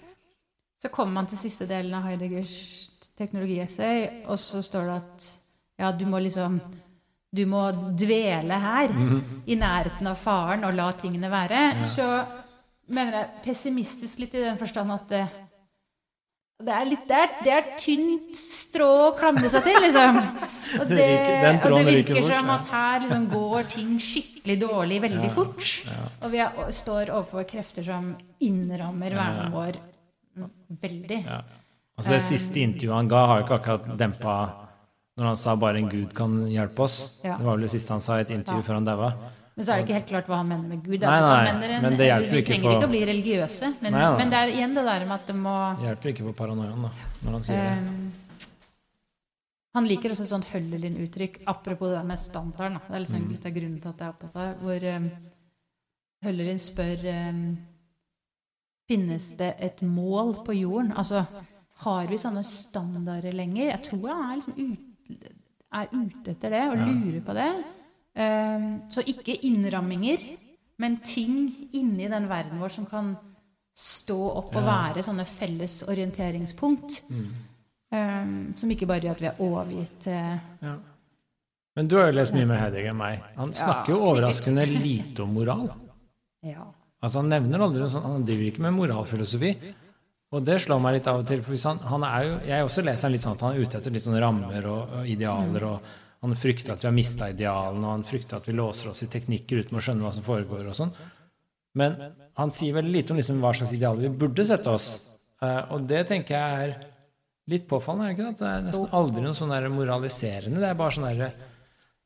[0.83, 5.29] Så kommer man til siste delen av Heideggers teknologiessay, og så står det at
[5.79, 6.59] ja, du må liksom
[7.29, 8.93] du må dvele her,
[9.45, 11.61] i nærheten av faren, og la tingene være.
[11.85, 12.07] Så
[12.89, 15.27] mener jeg pessimistisk litt i den forstand at det,
[16.59, 20.17] det er, litt, det, er, det er tynt strå å klamre seg til, liksom.
[20.79, 21.05] Og Det
[21.65, 25.63] og det virker som at her liksom går ting skikkelig dårlig veldig fort.
[26.21, 28.11] Og vi er, står overfor krefter som
[28.45, 29.79] innrammer verden vår
[30.83, 31.23] veldig.
[31.23, 31.39] ja.
[31.99, 34.35] Altså det siste intervjuet han ga, har jo ikke akkurat dempa
[35.19, 37.19] når han sa 'bare en gud kan hjelpe oss'.
[37.23, 37.35] Ja.
[37.37, 38.67] Det var vel det siste han sa i et intervju Ja.
[38.69, 39.13] før han daua.
[39.57, 41.01] Men så er det ikke helt klart hva han mener med Gud.
[41.01, 43.91] Nei, nei, en, men det hjelper vi ikke trenger på- ikke å bli religiøse, men,
[43.91, 46.81] Nei, men det er igjen det der med at det må Hjelper ikke på paranoiaen,
[46.81, 46.89] da,
[47.25, 47.77] når han sier det.
[47.77, 48.11] Ehm,
[49.75, 52.73] han liker også et sånt Høllelin-uttrykk, apropos det der med standarden.
[52.73, 52.79] Da.
[52.87, 53.29] Det er liksom Mm.
[53.31, 54.61] litt av grunnen til at jeg er opptatt av det.
[54.63, 55.11] Hvor um,
[56.23, 57.57] Høllelin spør um,
[58.89, 60.91] Finnes det et mål på jorden?
[60.97, 61.25] Altså,
[61.83, 63.69] har vi sånne standarder lenger?
[63.69, 64.79] Jeg tror han er, liksom ut,
[65.09, 67.49] er ute etter det og lurer på det.
[68.19, 70.23] Um, så ikke innramminger,
[70.81, 73.13] men ting inni den verden vår som kan
[73.79, 77.03] stå opp og være sånne felles orienteringspunkt.
[77.13, 77.27] Mm.
[77.89, 80.77] Um, som ikke bare gjør at vi er overgitt til Ja.
[81.77, 83.21] Men du har jo lest mye mer Heidegger enn meg.
[83.37, 85.69] Han snakker jo overraskende lite om moral.
[86.43, 86.65] Ja.
[86.99, 89.53] Altså Han nevner aldri sånt, han driver ikke med moralfilosofi.
[90.29, 91.41] Og det slår meg litt av og til.
[91.41, 93.79] for han, han er jo, Jeg også leser han litt sånn at han er ute
[93.79, 95.65] etter litt sånne rammer og, og idealer.
[95.65, 95.87] og
[96.21, 99.09] Han frykter at vi har mista idealene, og han frykter at vi låser oss i
[99.09, 100.67] teknikker uten å skjønne hva som foregår.
[100.69, 100.93] og sånn.
[101.79, 101.97] Men
[102.37, 104.87] han sier veldig lite om liksom hva slags idealer vi burde sette oss.
[105.41, 106.75] Eh, og det tenker jeg er
[107.49, 108.09] litt påfallende.
[108.09, 108.33] er det ikke det?
[108.35, 110.61] At det er nesten aldri noe sånn moraliserende.
[110.61, 111.33] Det er bare sånn der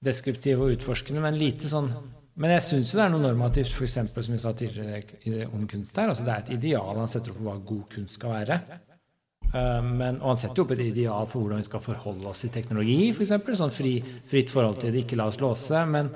[0.03, 1.91] deskriptive og utforskende, men lite sånn
[2.35, 3.99] Men jeg syns jo det er noe normativt, f.eks.
[4.10, 6.10] som vi sa tidligere om kunst her.
[6.10, 8.57] Altså det er et ideal han setter opp for hva god kunst skal være.
[9.53, 12.41] Eh, men, og han setter jo opp et ideal for hvordan vi skal forholde oss
[12.45, 13.35] til teknologi, f.eks.
[13.60, 13.93] Sånn fri,
[14.30, 15.84] fritt forhold til det, ikke la oss låse.
[15.93, 16.10] Men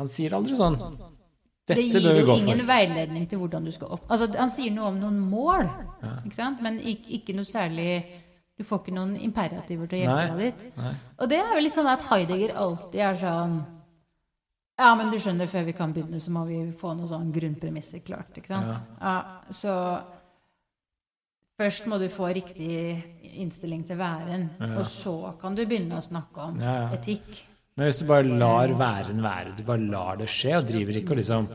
[0.00, 2.68] han sier aldri sånn Det Dette gir bør vi jo ingen for.
[2.74, 4.04] veiledning til hvordan du skal opp...
[4.12, 5.64] Altså, han sier noe om noen mål,
[6.26, 6.60] ikke sant?
[6.60, 7.86] men ikke, ikke noe særlig
[8.58, 10.76] Du får ikke noen imperativer til å hjelpe deg dit.
[10.76, 10.92] Nei.
[11.16, 13.56] Og det er jo litt sånn at Heidegger alltid er sånn
[14.80, 18.02] Ja, men du skjønner, før vi kan begynne, så må vi få noen sånn grunnpremisser
[18.02, 18.32] klart.
[18.40, 18.72] ikke sant?
[19.00, 19.14] Ja.
[19.54, 19.74] så
[21.60, 22.78] først må du få riktig
[23.38, 26.88] innstilling til væren, og så kan du begynne å snakke om Ja, ja.
[26.98, 27.44] etikk.
[27.76, 31.14] Men hvis du bare lar væren være, du bare lar det skje, og driver ikke
[31.14, 31.48] og liksom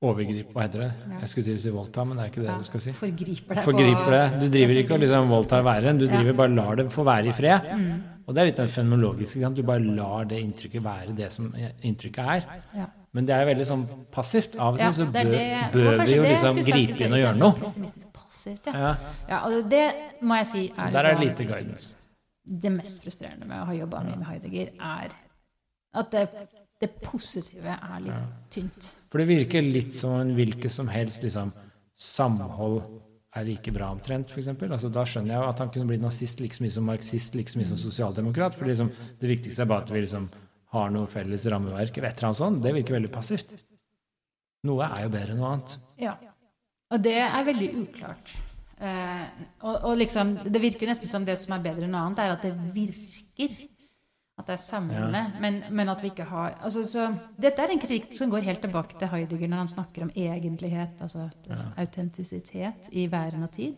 [0.00, 0.92] overgriper Hva heter det?
[1.20, 2.92] Jeg skulle til å si voldta, men det er ikke det Ja, du skal si.
[2.96, 4.22] Forgriper deg Forgriper det.
[4.40, 7.34] Du driver ikke og liksom voldtar væren, du driver bare lar det få være i
[7.36, 7.68] fred.
[7.76, 7.90] Mm.
[8.30, 9.48] Og det er litt den fenomenologiske.
[9.58, 11.48] Du bare lar det inntrykket være det som
[11.82, 12.44] inntrykket er.
[12.78, 12.84] Ja.
[13.10, 13.80] Men det er veldig sånn
[14.14, 14.54] passivt.
[14.54, 17.72] Av og til så bør, det- bør vi jo liksom gripe inn og gjøre noe.
[18.14, 18.92] Passivt, ja.
[19.28, 19.40] Ja.
[19.48, 19.82] Og det
[20.22, 21.96] må jeg si er der er det lite guidance.
[22.46, 25.08] det mest frustrerende med å ha jobba mye med Heidegger, er
[25.94, 26.22] at det,
[26.80, 28.94] det positive er litt tynt.
[29.10, 31.52] For det virker litt som en hvilket som helst liksom,
[31.98, 32.82] samhold
[33.36, 34.48] er like bra omtrent, f.eks.
[34.66, 37.54] Altså, da skjønner jeg jo at han kunne bli nazist like mye som marxist, like
[37.58, 38.56] mye som sosialdemokrat.
[38.58, 38.90] For liksom,
[39.20, 40.26] det viktigste er bare at vi liksom
[40.74, 42.62] har noe felles rammeverk eller et eller annet sånt.
[42.64, 43.54] Det virker veldig passivt.
[44.66, 45.76] Noe er jo bedre enn noe annet.
[46.02, 46.16] Ja.
[46.90, 48.34] Og det er veldig uklart.
[48.80, 49.26] Eh,
[49.62, 52.34] og, og liksom, det virker nesten som det som er bedre enn noe annet, er
[52.34, 53.54] at det virker.
[54.40, 57.06] At det er samlende, men, men at vi ikke har altså, så,
[57.36, 60.96] Dette er en kritikk som går helt tilbake til Heidegger når han snakker om egentlighet,
[61.04, 61.26] altså
[61.76, 63.76] autentisitet i væren og tid.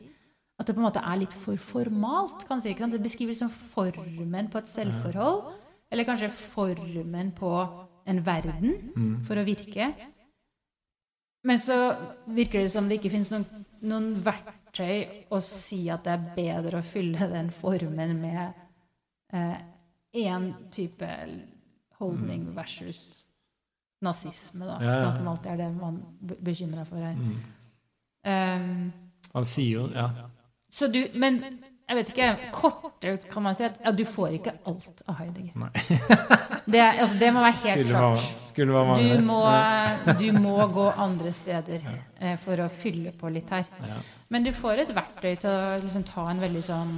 [0.61, 2.47] at det på en måte er litt for formalt.
[2.47, 2.75] kan du si?
[2.75, 5.43] Det beskriver liksom formen på et selvforhold.
[5.91, 7.53] Eller kanskje formen på
[8.07, 9.91] en verden for å virke.
[11.45, 11.77] Men så
[12.27, 13.45] virker det som det ikke fins noen,
[13.83, 18.61] noen verktøy å si at det er bedre å fylle den formen med
[20.15, 21.09] én eh, type
[21.99, 23.23] holdning versus
[24.03, 24.79] nazisme, da.
[24.83, 25.13] Ja, ja.
[25.15, 26.01] Som alltid er det man
[26.43, 27.15] bekymrer for her.
[27.15, 27.37] Mm.
[28.27, 28.93] Um,
[29.35, 30.11] Han sier jo Ja.
[30.71, 31.41] så du, men
[31.89, 35.71] jeg vet ikke, kortere kan man si at ja, du får ikke alt av Heidegger.
[36.73, 38.23] Det, altså, det må være helt klart.
[38.47, 39.41] skulle man Du må,
[40.21, 41.83] du må gå andre steder
[42.21, 43.67] eh, for å fylle på litt her.
[43.83, 43.97] Ja.
[44.31, 46.95] Men du får et verktøy til å liksom, ta en veldig sånn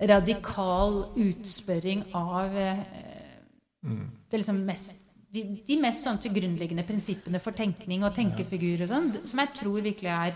[0.00, 2.84] radikal utspørring av eh,
[3.84, 4.10] Mm.
[4.30, 4.96] det liksom mest,
[5.30, 9.52] de, de mest sånn til grunnleggende prinsippene for tenkning og tenkefigur og sånn, som jeg
[9.54, 10.34] tror virkelig er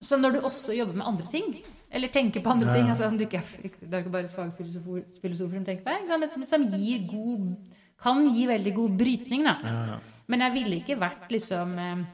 [0.00, 1.56] Som når du også jobber med andre ting,
[1.90, 2.74] eller tenker på andre Ja.
[2.76, 6.20] ting altså om du ikke er, Det er ikke bare fagfilosofer som tenker på det,
[6.20, 7.56] men som, som gir god
[7.98, 9.56] kan gi veldig god brytning, da.
[9.64, 9.98] Ja, ja.
[10.28, 12.04] Men jeg ville ikke vært liksom eh,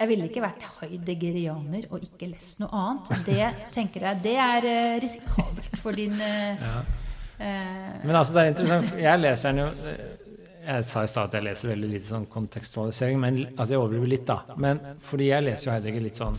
[0.00, 3.10] Jeg ville ikke vært heideggerianer og ikke lest noe annet.
[3.26, 6.78] Det tenker jeg, det er eh, risikabelt for din eh, Ja.
[7.36, 8.94] eh, Men altså, det er interessant.
[8.96, 10.00] Jeg leser den jo eh,
[10.70, 14.10] Jeg sa i stad at jeg leser veldig lite sånn kontekstualisering, men altså jeg overdriver
[14.14, 14.38] litt, da.
[14.60, 16.36] Men fordi jeg leser jo Heidegger litt sånn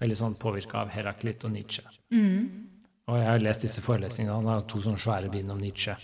[0.00, 1.82] veldig sånn påvirka av Heraklit og Nietzsche.
[3.06, 4.34] Og jeg har lest disse forelesningene.
[4.40, 5.94] Han har to sånne svære bind om Nietzsche.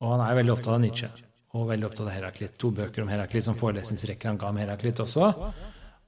[0.00, 1.10] Og han er veldig opptatt av Nietzsche
[1.56, 2.56] og veldig opptatt av Heraklit.
[2.62, 5.30] To bøker om Heraklit som forelesningsrekker han ga om Heraklit også.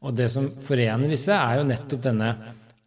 [0.03, 2.33] Og det som forener disse, er jo nettopp denne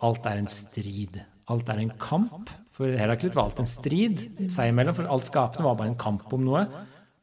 [0.06, 1.22] alt er en strid.
[1.52, 2.52] Alt er en kamp.
[2.76, 6.28] For Heraklit var alt en strid seg imellom, for alt skapende var bare en kamp
[6.36, 6.66] om noe.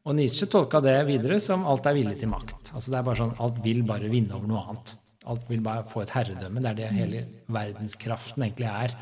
[0.03, 2.73] Og Nietzsche tolka det videre som alt er villig til makt.
[2.73, 4.95] Altså det er bare sånn, Alt vil bare vinne over noe annet.
[5.31, 6.63] Alt vil bare få et herredømme.
[6.63, 7.21] Det er det hele
[7.53, 8.97] verdenskraften egentlig er.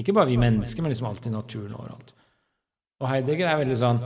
[0.00, 2.14] Ikke bare vi mennesker, men liksom alt i naturen overalt.
[3.00, 4.02] Og Heidegger er veldig sånn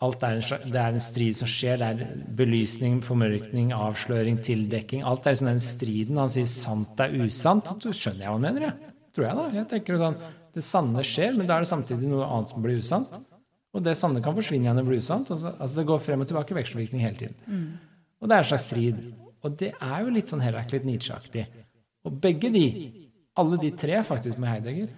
[0.00, 1.80] alt er en, Det er en strid som skjer.
[1.80, 5.02] Det er belysning, formørkning, avsløring, tildekking.
[5.04, 6.20] Alt er liksom den striden.
[6.20, 7.74] Han sier sant er usant.
[7.84, 8.94] Så skjønner jeg hva han mener, jeg.
[9.16, 9.48] Tror jeg, da.
[9.58, 10.20] Jeg tenker sånn,
[10.50, 13.20] Det sanne skjer, men da er det samtidig noe annet som blir usant.
[13.70, 15.30] Og det sanne kan forsvinne igjen og bli usant.
[15.30, 17.36] Altså, det går frem og tilbake, vekselvirkning hele tiden.
[18.20, 19.04] Og det er en slags strid.
[19.44, 21.44] Og det er jo litt sånn Heraklit Nietzsche-aktig.
[22.08, 22.64] Og begge de,
[23.38, 24.90] alle de tre faktisk med Heidegger,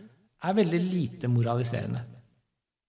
[0.43, 2.01] er veldig lite moraliserende.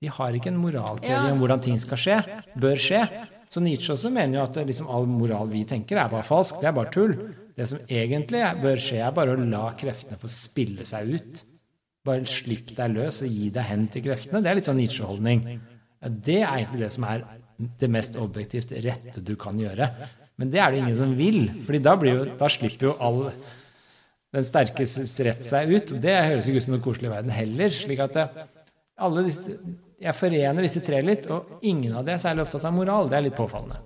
[0.04, 2.18] De har ikke en moralteori om hvordan ting skal skje,
[2.60, 3.06] bør skje.
[3.54, 6.60] Så Nietzsche også mener jo at liksom all moral vi tenker, er bare falsk.
[6.60, 7.14] Det er bare tull.
[7.56, 11.44] Det som egentlig bør skje, er bare å la kreftene få spille seg ut.
[12.04, 14.42] Bare slipp deg løs og gi deg hen til kreftene.
[14.44, 15.46] Det er litt sånn Nietzsche-holdning.
[16.04, 17.24] Det er egentlig det som er
[17.80, 19.88] det mest objektivt rette du kan gjøre.
[20.42, 21.94] Men det er det ingen som vil, fordi da,
[22.42, 23.22] da slipper jo all
[24.34, 25.96] den sterkes rett seg ut.
[26.04, 27.72] Det høres ikke ut som en koselig verden heller.
[27.72, 28.18] slik at
[28.98, 29.60] alle disse,
[30.04, 33.10] Jeg forener disse tre litt, og ingen av de er særlig opptatt av moral.
[33.12, 33.80] Det er litt påfallende.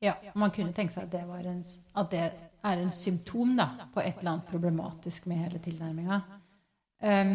[0.00, 1.58] Ja, man kunne tenke seg at det, var en,
[2.00, 6.22] at det er en symptom da, på et eller annet problematisk med hele tilnærminga.
[7.04, 7.34] Um,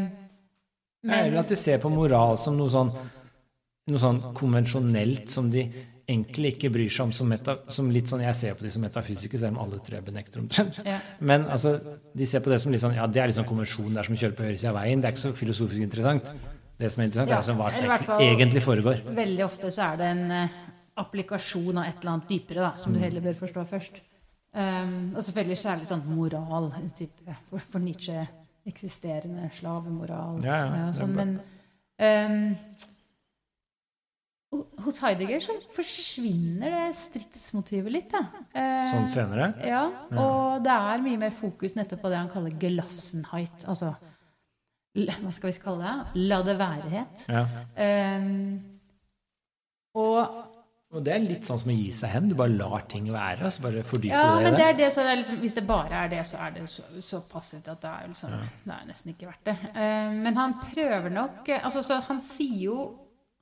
[1.06, 2.90] Eller at de ser på moral som noe sånn,
[3.92, 5.68] noe sånn konvensjonelt som de
[6.10, 8.84] egentlig ikke bryr seg om som, meta, som litt sånn Jeg ser på de som
[8.86, 10.82] metafysikere, selv om alle tre benekter omtrent.
[10.86, 11.00] Ja.
[11.22, 11.78] Men altså,
[12.14, 14.18] de ser på det som litt sånn Ja, det er liksom konvensjon, det er som
[14.18, 15.02] å kjøre på høyresida av veien.
[15.02, 16.34] Det er ikke så filosofisk interessant.
[16.78, 17.70] Det som er interessant, Ja, er liksom hva
[18.00, 19.04] som fall- egentlig foregår.
[19.16, 20.48] veldig ofte så er det en uh,
[20.98, 24.02] applikasjon av et eller annet dypere da, som du heller bør forstå først.
[24.56, 28.28] Um, og selvfølgelig særlig sånn moral, type for, for Nietzsche
[28.66, 30.40] eksisterende slavemoral.
[30.44, 31.34] Ja, ja, sånn, men
[32.00, 32.56] um,
[34.86, 38.14] hos Heidegger så forsvinner det stridsmotivet litt.
[38.14, 38.22] Da.
[38.56, 39.50] Eh, Sånn senere.
[39.68, 39.82] Ja,
[40.16, 43.66] og det er mye mer fokus nettopp på det han kaller gelassenheit.
[43.68, 43.92] Altså
[44.96, 46.26] hva skal vi kalle det?
[46.32, 47.26] La det være-het.
[47.28, 47.46] Ja.
[48.20, 48.76] Um,
[49.96, 50.44] og
[50.96, 52.30] Og det er litt sånn som å gi seg hen.
[52.32, 54.86] Du bare lar ting være, og så bare fordyper ja, det men det er det,
[54.96, 57.68] så det er liksom, hvis det bare er det, så er det så, så passivt
[57.74, 59.56] at det er, liksom, det er nesten ikke verdt det.
[59.74, 62.78] Eh, men han prøver nok eh, altså, så Han sier jo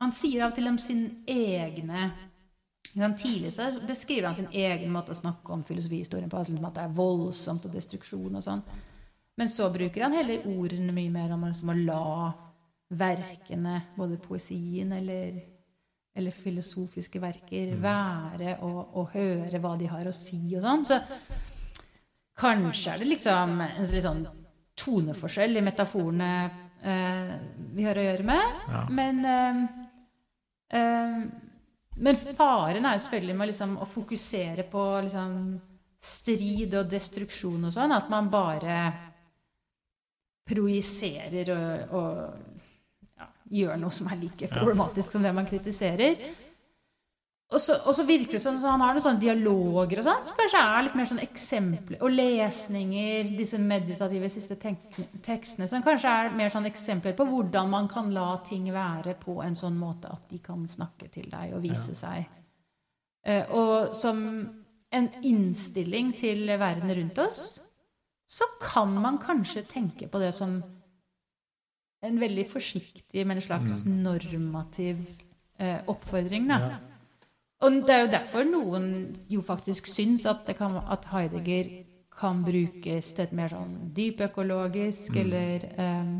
[0.01, 2.07] Han sier av og til om sin egne
[2.95, 6.71] liksom, Tidligere så beskriver han sin egen måte å snakke om filosofihistorien på, altså, liksom
[6.71, 8.65] at det er voldsomt og destruksjon og sånn.
[9.37, 12.33] Men så bruker han heller ordene mye mer om liksom, å la
[12.93, 15.39] verkene, både poesien eller,
[16.13, 20.85] eller filosofiske verker, være og, og høre hva de har å si og sånn.
[20.85, 20.99] Så
[22.37, 24.25] kanskje er det liksom en litt sånn
[24.83, 26.29] toneforskjell i metaforene
[26.81, 27.33] eh,
[27.73, 28.59] vi har å gjøre med.
[28.69, 28.83] Ja.
[28.93, 29.63] Men, eh,
[30.77, 31.17] eh,
[32.05, 35.39] men faren er jo selvfølgelig med liksom å fokusere på liksom
[36.03, 38.77] strid og destruksjon og sånn, at man bare
[40.47, 43.27] projiserer og, og ja,
[43.59, 46.19] gjør noe som er like problematisk som det man kritiserer.
[47.53, 50.23] Og så, og så virker det som så han har noen sånne dialoger og sånn,
[50.25, 56.13] som kanskje er litt mer sånn eksempler Og lesninger, disse meditative siste tekstene, som kanskje
[56.23, 60.09] er mer sånn eksempler på hvordan man kan la ting være på en sånn måte
[60.09, 62.25] at de kan snakke til deg og vise seg.
[63.23, 64.23] Uh, og som
[64.93, 67.45] en innstilling til verden rundt oss,
[68.33, 70.57] så kan man kanskje tenke på det som
[72.03, 73.93] en veldig forsiktig, men en slags mm.
[74.03, 75.03] normativ
[75.59, 76.49] eh, oppfordring.
[76.49, 76.59] da.
[76.59, 76.79] Ja.
[77.63, 78.87] Og det er jo derfor noen
[79.31, 81.69] jo faktisk syns at, kan, at Heidegger
[82.13, 85.21] kan brukes til et mer sånn dypøkologisk mm.
[85.23, 86.11] eller um,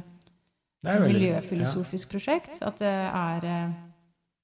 [1.03, 2.11] miljøfilosofisk ja.
[2.13, 2.61] prosjekt.
[2.63, 3.75] At det er eh,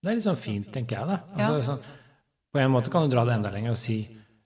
[0.04, 1.22] Det er litt sånn fint, tenker jeg, da.
[1.38, 1.66] Altså, ja.
[1.70, 1.88] sånn,
[2.50, 4.02] på en måte kan du dra det enda lenger og si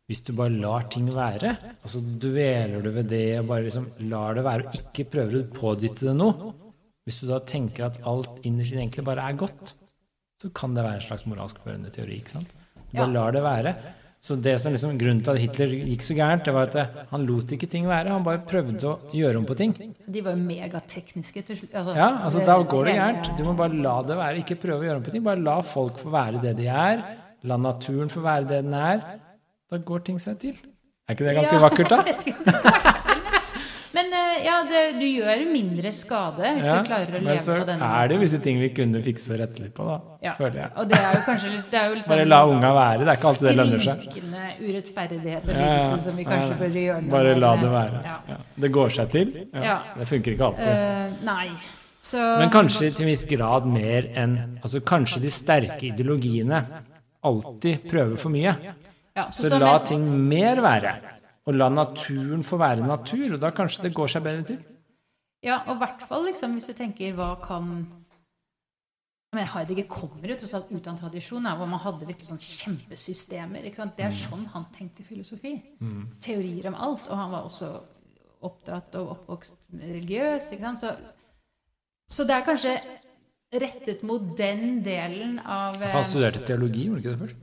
[0.09, 4.35] hvis du bare lar ting være, altså dveler du ved det og bare liksom lar
[4.35, 6.51] det være og ikke prøver å pådytte det noe
[7.07, 9.73] Hvis du da tenker at alt innerst inne egentlig bare er godt,
[10.39, 12.21] så kan det være en slags moralsk førende teori.
[12.21, 12.53] ikke sant?
[12.75, 13.11] Du bare ja.
[13.11, 13.73] lar det være.
[14.23, 17.25] Så det som liksom, Grunnen til at Hitler gikk så gærent, det var at han
[17.27, 18.13] lot ikke ting være.
[18.13, 19.73] Han bare prøvde å gjøre om på ting.
[20.07, 21.73] De var jo megatekniske til slutt.
[21.81, 23.33] Altså, ja, altså da går det gærent.
[23.35, 24.45] Du må bare la det være.
[24.45, 25.25] Ikke prøve å gjøre om på ting.
[25.27, 27.03] Bare la folk få være det de er.
[27.51, 29.03] La naturen få være det den er.
[29.73, 30.57] Da går ting seg til.
[31.09, 32.91] Er ikke det ganske ja, vakkert, da?
[33.93, 37.25] Men eh, ja, det, du gjør mindre skade hvis ja, du klarer å leve på
[37.27, 37.67] måten.
[37.73, 39.97] Men så er det jo visse ting vi kunne fikse og rette litt på, da.
[40.25, 40.33] Ja.
[40.37, 40.69] Føler jeg.
[40.81, 43.01] Og det er jo kanskje det er jo liksom Bare la unga være.
[43.01, 44.05] Det er ikke alltid det lønner seg.
[44.07, 48.15] Skrikende urettferdighet og lidelse som vi kanskje bør gjøre noe Bare la det være.
[48.65, 49.35] Det går seg til.
[49.53, 50.71] Det funker ikke alltid.
[50.73, 51.47] Uh, nei.
[52.03, 56.59] Så, Men kanskje til en viss grad mer enn altså Kanskje de sterke ideologiene
[57.23, 58.57] alltid prøver for mye.
[59.17, 60.93] Ja, så, så, la ting mer være
[61.43, 63.35] og la naturen få være natur.
[63.35, 64.61] Og da kanskje det går seg bedre til.
[65.43, 67.75] Ja, og i hvert fall liksom, hvis du tenker hva kan
[69.33, 72.41] men Heidegger kommer jo tross alt ut av en tradisjon hvor man hadde virkelig sånn
[72.43, 73.63] kjempesystemer.
[73.65, 74.19] Det er mm.
[74.19, 75.55] sånn han tenkte filosofi.
[75.81, 76.03] Mm.
[76.21, 77.07] Teorier om alt.
[77.09, 77.71] Og han var også
[78.45, 80.51] oppdratt og oppvokst religiøs.
[80.77, 80.91] Så,
[82.05, 82.75] så, det er kanskje
[83.63, 87.41] rettet mot den delen av Han studerte teologi, gjorde det ikke det først?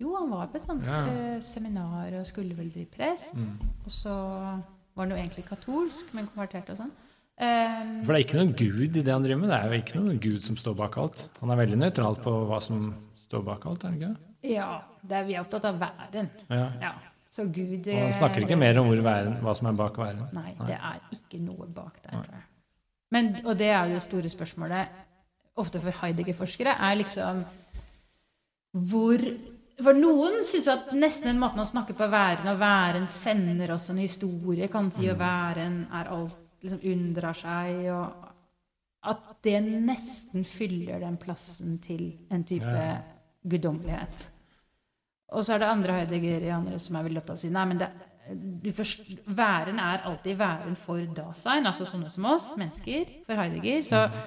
[0.00, 1.02] Jo, han var på et sånt ja.
[1.04, 3.36] uh, seminar og skulle vel bli prest.
[3.36, 3.70] Mm.
[3.84, 6.92] Og så var han jo egentlig katolsk, men konvertert og sånn.
[7.40, 9.52] Um, For det er ikke noen gud i det han driver med?
[9.52, 11.22] Det er jo ikke noen gud som står bak alt?
[11.40, 12.90] Han er veldig nøytral på hva som
[13.20, 14.52] står bak alt, er han ikke det?
[14.56, 14.72] Ja.
[15.00, 16.28] Det er, vi er opptatt av væren.
[16.52, 16.66] Ja.
[16.82, 16.92] ja.
[17.30, 20.24] Så Gud og Han snakker ikke mer om væren, hva som er bak væren?
[20.34, 22.26] Nei, nei, det er ikke noe bak der.
[23.14, 24.98] Men, og det er jo det store spørsmålet,
[25.60, 27.44] ofte for Heidegger-forskere, er liksom
[28.90, 29.22] hvor
[29.84, 33.74] for noen syns jo at nesten den måten å snakke på væren og væren sender
[33.74, 35.22] oss en historie, kan si, og mm.
[35.22, 38.28] væren er alt liksom unndrar seg, og
[39.10, 42.98] at det nesten fyller den plassen til en type ja.
[43.48, 44.26] guddommelighet.
[45.30, 46.46] Og så er det andre Heidegger
[46.82, 47.88] som er veldig opptatt av å si nei, men det,
[48.76, 53.80] først, væren er alltid væren for dasein, altså sånne som oss, mennesker, for Heidegger.
[53.86, 54.20] Så mm.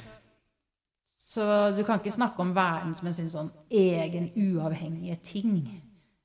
[1.34, 5.55] Så du kan ikke snakke om verden som en sin sånn egen, uavhengige ting.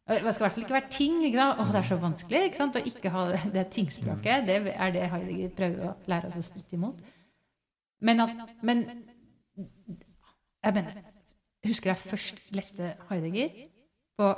[0.08, 1.14] Det skal i hvert fall ikke være ting.
[1.24, 1.60] ikke sant?
[1.60, 2.76] Å, det er så vanskelig ikke sant?
[2.76, 3.22] å ikke ha
[3.54, 4.44] det, tingspråket.
[4.48, 7.00] Det er det Heidegger prøver å lære oss å stritte imot.
[8.04, 8.84] Men, at, men
[10.64, 11.00] jeg mener,
[11.66, 13.64] husker jeg først leste Heidegger
[14.18, 14.28] på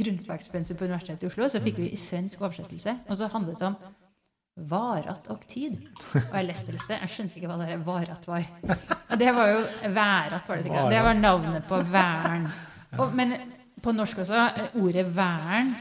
[0.00, 1.50] grunnfagspensum på Universitetet i Oslo.
[1.52, 2.96] Så fikk vi i svensk oversettelse.
[3.08, 3.78] Og så handlet det om
[4.54, 5.80] Varat og tid.
[6.14, 7.00] Og jeg leste det sted.
[7.02, 8.44] Jeg skjønte ikke hva det varat var.
[9.10, 9.64] Og det var jo
[9.96, 10.92] Værat, var det sikkert.
[10.94, 12.46] Det var navnet på væren.
[13.12, 13.34] men
[13.82, 14.46] på norsk også,
[14.80, 15.74] ordet væren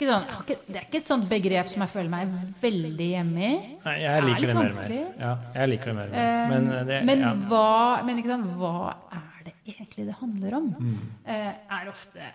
[0.00, 0.26] er sånn,
[0.68, 3.54] det er ikke et sånt begrep som jeg føler meg veldig hjemme i.
[3.84, 5.08] Nei, jeg liker det, det mer og mer.
[5.20, 6.20] Ja, jeg liker det mer og mer.
[6.24, 7.32] Eh, men, det, men, ja.
[7.50, 7.70] hva,
[8.08, 8.74] men sant, hva,
[9.18, 10.70] er det egentlig det handler om?
[10.78, 11.00] Mm.
[11.26, 11.50] Uh,
[11.80, 12.30] er ofte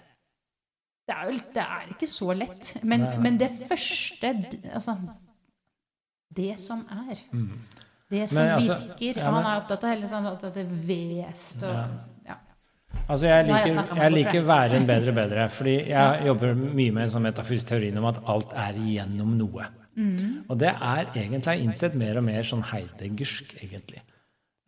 [1.06, 2.72] det er, jo, det er ikke så lett.
[2.82, 4.32] Men, men det første
[4.74, 4.96] altså,
[6.36, 7.22] det som er.
[7.34, 7.52] Mm.
[8.10, 9.22] Det som Men, altså, virker.
[9.22, 11.74] Ja, han er opptatt av hele sånn at det vest og
[12.28, 12.38] ja.
[13.12, 15.48] Altså jeg liker, jeg liker væren bedre bedre.
[15.52, 19.68] fordi jeg jobber mye med en sånn metafysisk teori om at alt er igjennom noe.
[19.96, 20.46] Mm.
[20.52, 24.02] Og det er egentlig jeg innsett mer og mer sånn heideggersk, egentlig.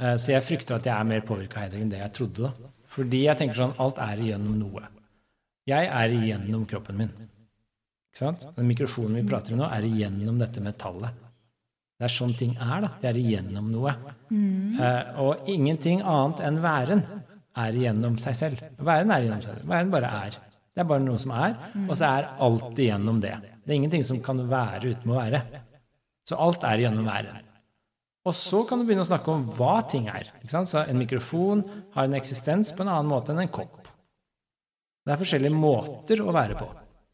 [0.02, 2.49] Eh, så jeg frykter at jeg er mer påvirka av Heidegger enn det jeg trodde.
[2.52, 2.72] da.
[2.88, 4.84] Fordi jeg tenker sånn alt er igjennom noe.
[5.68, 7.14] Jeg er igjennom kroppen min.
[8.07, 8.45] Ikke sant?
[8.56, 11.26] Den mikrofonen vi prater i nå, er igjennom dette metallet.
[11.97, 12.81] Det er sånn ting er.
[12.83, 12.91] da.
[13.01, 13.93] Det er igjennom noe.
[14.29, 14.77] Mm.
[14.77, 17.01] Uh, og ingenting annet enn væren
[17.57, 18.61] er igjennom seg selv.
[18.77, 19.71] Væren er igjennom seg selv.
[19.71, 20.37] Væren bare er.
[20.77, 21.55] Det er bare noe som er,
[21.87, 23.33] og så er alt igjennom det.
[23.65, 25.41] Det er ingenting som kan være uten å være.
[26.29, 27.41] Så alt er igjennom væren.
[28.27, 30.29] Og så kan du begynne å snakke om hva ting er.
[30.41, 30.69] Ikke sant?
[30.69, 31.63] Så en mikrofon
[31.95, 33.87] har en eksistens på en annen måte enn en kopp.
[35.07, 36.67] Det er forskjellige måter å være på.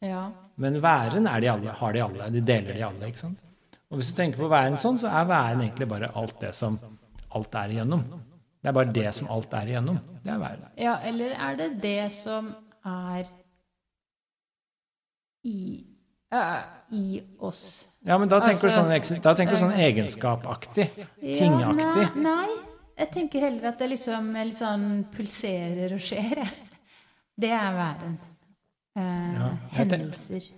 [0.04, 0.26] Ja.
[0.60, 2.30] Men væren er de alle, har de alle.
[2.34, 3.08] De deler de alle.
[3.08, 3.44] ikke sant?
[3.94, 6.80] Og hvis du tenker på væren sånn, så er væren egentlig bare alt det som
[7.38, 8.02] alt er igjennom.
[8.64, 10.00] Det er bare det som alt er igjennom.
[10.24, 10.68] Det er væren.
[10.82, 12.48] ja, eller er det det som
[12.90, 13.30] er
[15.46, 15.86] i,
[16.34, 16.62] øh,
[16.92, 17.88] i oss?
[18.06, 20.90] Ja, men da tenker, Altså, du, sånn, da tenker du sånn egenskapaktig.
[21.22, 22.08] Tingaktig.
[22.16, 22.58] Nei, nei,
[23.00, 26.36] jeg tenker heller at det liksom litt sånn pulserer og skjer.
[26.44, 26.52] jeg.
[27.40, 28.18] Det er væren.
[28.96, 29.48] Eh, Ja,
[29.78, 30.50] hendelser.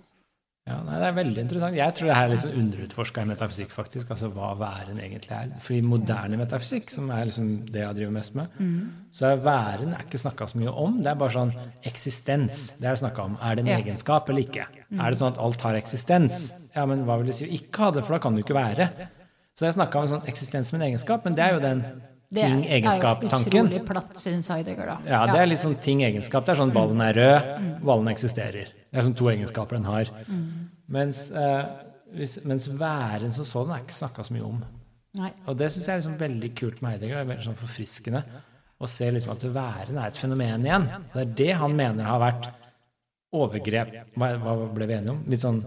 [0.66, 1.76] Ja, nei, Det er veldig interessant.
[1.78, 4.08] Jeg tror det her er litt sånn underutforska i metafysikk, faktisk.
[4.10, 5.52] Altså hva væren egentlig er.
[5.62, 8.48] For i moderne metafysikk, som er liksom det jeg driver mest med,
[9.14, 10.96] så er væren er ikke snakka så mye om.
[11.04, 11.52] Det er bare sånn
[11.86, 12.58] eksistens.
[12.80, 13.38] Det er det snakka om.
[13.40, 13.78] Er det en Ja.
[13.78, 14.66] egenskap eller ikke?
[14.66, 16.52] Er det sånn at alt har eksistens?
[16.74, 18.52] Ja, men hva vil det si å ikke ha det, for da kan det jo
[18.52, 18.90] ikke være.
[19.54, 22.02] Så jeg snakka om sånn eksistens som en egenskap, men det er jo den
[22.34, 23.44] ting, egenskap, tanken.
[23.50, 24.98] Det er- jo utrolig platt, syns Heidegger, da.
[25.06, 26.44] Ja, det er litt sånn ting-egenskap.
[26.44, 28.66] Det er sånn ballen er rød, ballen eksisterer.
[28.96, 30.08] Det er sånn to egenskaper den har.
[30.88, 31.66] Mens, eh,
[32.16, 34.62] hvis, mens væren som sånn er ikke snakka så mye om.
[35.20, 35.28] Nei.
[35.44, 37.18] Og det syns jeg er liksom veldig kult med Heidegger.
[37.18, 38.22] Det er veldig sånn forfriskende
[38.80, 40.88] å se liksom at væren er et fenomen igjen.
[41.12, 42.48] Det er det han mener har vært
[43.36, 45.20] overgrep Hva, hva ble vi enige om?
[45.28, 45.60] Litt sånn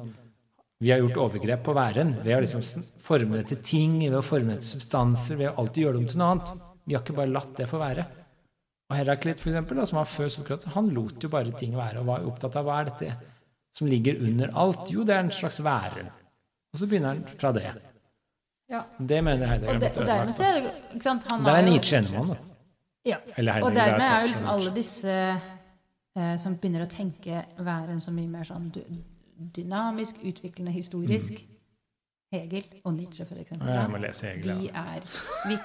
[0.82, 2.64] Vi har gjort overgrep på væren ved å liksom
[3.04, 6.02] forme det til ting, ved å forme det til substanser, ved å alltid gjøre det
[6.02, 6.54] om til noe annet.
[6.88, 8.06] Vi har ikke bare latt det få være.
[8.90, 12.02] Og Heraklit, for eksempel, da, som var før Sokrates, han lot jo bare ting være
[12.02, 13.11] og var opptatt av hva er dette
[13.78, 14.90] som ligger under alt.
[14.90, 16.10] Jo, det er en slags væren.
[16.74, 17.70] Og så begynner han fra det.
[18.70, 18.82] Ja.
[18.98, 21.66] Det mener Heidegger Og, de, og dermed så er det ikke sant, han Der er
[21.66, 22.36] Nietzsche han, da.
[23.06, 23.18] Ja.
[23.38, 25.16] Eller Og dermed er jo liksom alle disse
[26.18, 28.68] eh, som begynner å tenke væren så mye mer sånn
[29.56, 31.40] dynamisk, utviklende, historisk.
[32.30, 33.68] Hegel og Nietzsche, for eksempel.
[33.72, 34.82] Ja, jeg må lese Hegel, De ja.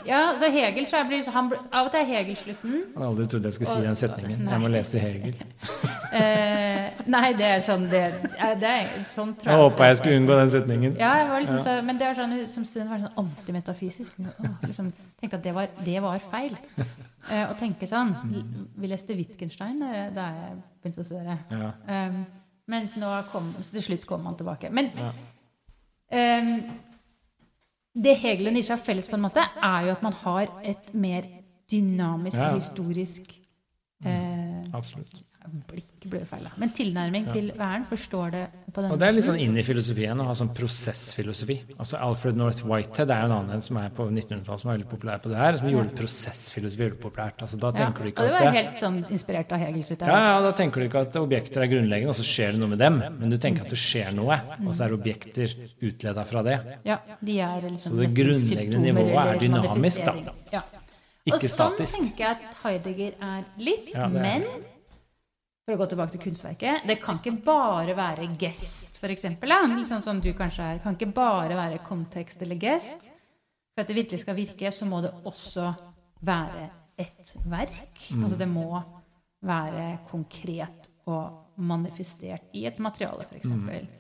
[0.09, 2.77] Ja, så Hegel tror jeg blir han, Av og til er Hegel slutten.
[2.79, 4.39] Jeg hadde aldri trodd jeg skulle si den setningen.
[4.47, 4.55] Nei.
[4.55, 5.37] Jeg må lese Hegel.
[6.15, 8.01] Eh, nei, det er sånn det,
[8.61, 10.93] det er, Sånn Jeg håpa jeg skulle unngå den setningen.
[11.01, 14.21] Ja, jeg var liksom så, men det er sånn, som student var sånn antimetafysisk.
[14.23, 16.55] Åh, Liksom, tenkte at det var, det var feil.
[16.79, 18.15] Eh, å tenke sånn.
[18.79, 19.83] Vi leste Wittgenstein
[20.15, 21.37] da jeg begynte å studere.
[21.51, 21.73] Ja.
[21.91, 22.23] Um,
[22.71, 24.71] mens nå kom, så til slutt kom han tilbake.
[24.71, 25.11] Men Ja.
[26.15, 26.51] Um,
[27.95, 30.95] det Hegel og Nietzsche har felles, på en måte, er jo at man har et
[30.95, 31.29] mer
[31.71, 33.37] dynamisk og historisk
[34.05, 35.15] eh, Absolutt.
[35.45, 36.47] Blikk ble feil.
[36.61, 38.45] Men tilnærming til væren forstår det
[38.75, 41.57] på den Og det er litt sånn inn i filosofien å ha sånn prosessfilosofi.
[41.77, 44.89] Altså Alfred North Whitehead er jo en annen som er på 1900-tallet som er veldig
[44.91, 47.45] populær på det her, som gjorde prosessfilosofi veldig populært.
[47.45, 47.77] Altså da ja.
[47.83, 49.85] tenker du Og ikke at var det, helt sånn inspirert av Hegel.
[49.85, 52.73] ja, ja, da tenker du ikke at objekter er grunnleggende, og så skjer det noe
[52.75, 53.01] med dem.
[53.21, 56.59] Men du tenker at det skjer noe, og så er objekter utleda fra det.
[56.89, 60.39] Ja, de er liksom Så det grunnleggende nivået er dynamisk, da.
[60.53, 60.65] Ja.
[61.25, 61.81] Ikke statisk.
[61.81, 63.95] og sånn tenker jeg at Heidegger er litt.
[63.95, 64.45] Ja, men
[65.65, 69.27] for å gå tilbake til kunstverket det kan ikke bare være gest, f.eks.
[69.41, 70.81] Liksom sånn som du kanskje er.
[70.85, 73.09] Kan ikke bare være kontekst eller gest.
[73.75, 75.71] For at det virkelig skal virke, så må det også
[76.25, 76.69] være
[77.01, 78.05] et verk.
[78.13, 78.27] Mm.
[78.27, 78.69] Altså det må
[79.45, 83.49] være konkret og manifestert i et materiale, f.eks.
[83.49, 83.91] Mm.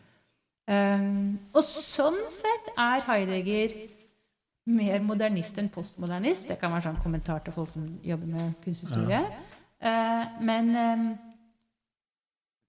[0.64, 3.74] Um, og sånn sett er Heidegger
[4.72, 6.48] mer modernist enn postmodernist.
[6.48, 9.20] Det kan være sånn kommentar til folk som jobber med kunsthistorie.
[9.84, 11.02] Eh, men eh,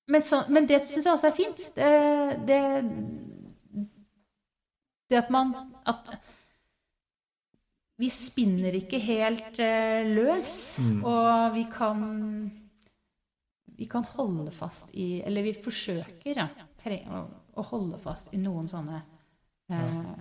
[0.07, 1.64] men, så, men det syns jeg også er fint.
[1.76, 1.91] Det,
[2.48, 2.60] det,
[5.10, 5.53] det at man
[5.86, 6.10] at
[7.98, 12.52] Vi spinner ikke helt eh, løs, og vi kan
[13.76, 16.48] vi kan holde fast i Eller vi forsøker ja,
[16.80, 17.26] tre, å,
[17.60, 19.02] å holde fast i noen sånne
[19.72, 20.15] eh,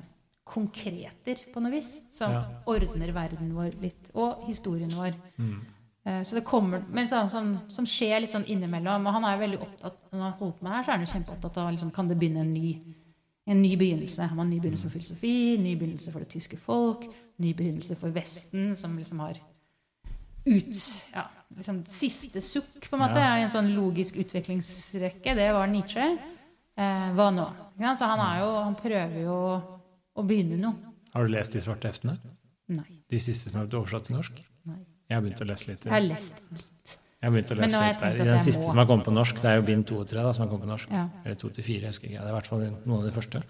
[0.44, 2.42] konkreter, på noe vis, som Ja.
[2.68, 5.14] ordner verden vår litt, og historien vår.
[5.38, 5.62] Mm.
[6.06, 9.06] Eh, Så det kommer, men sånn, som, som skjer litt sånn innimellom.
[9.06, 11.06] Og han er jo veldig opptatt når han har holdt med her, så er han
[11.06, 12.74] jo kjempeopptatt av liksom, kan det begynne en ny,
[13.48, 14.26] en ny begynnelse.
[14.28, 17.06] Han har en ny begynnelse for filosofi, ny begynnelse for det tyske folk,
[17.40, 19.40] ny begynnelse for Vesten, som liksom har
[20.44, 20.76] ut
[21.14, 21.24] ja,
[21.56, 23.38] liksom Siste sukk, på en måte, Ja.
[23.38, 25.34] i en sånn logisk utviklingsrekke.
[25.34, 26.04] Det var Nietzsche.
[26.76, 27.46] Eh, hva nå?
[27.96, 29.36] Så han, er jo, han prøver jo
[30.14, 30.92] å begynne noe.
[31.14, 32.18] Har du lest de svarte heftene?
[32.68, 33.00] Nei.
[33.10, 34.42] De siste som er oversatt til norsk?
[35.08, 35.84] Jeg har begynt å lese litt.
[35.84, 36.96] Jeg har lest litt.
[37.20, 38.18] Jeg har begynt å lese litt der.
[38.20, 38.72] I den siste må.
[38.72, 40.66] som har kommet på norsk, det er jo bind to og tre som har kommet
[40.66, 40.92] på norsk.
[40.92, 41.06] Ja.
[41.24, 42.20] Eller to til fire, husker ikke.
[42.20, 43.42] Det er i hvert fall noen av de første.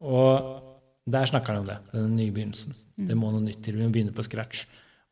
[0.00, 1.78] Og der snakker han om det.
[1.92, 2.74] Den nye begynnelsen.
[2.96, 3.06] Mm.
[3.08, 3.76] Det må noe nytt til.
[3.78, 4.64] Vi må begynne på scratch.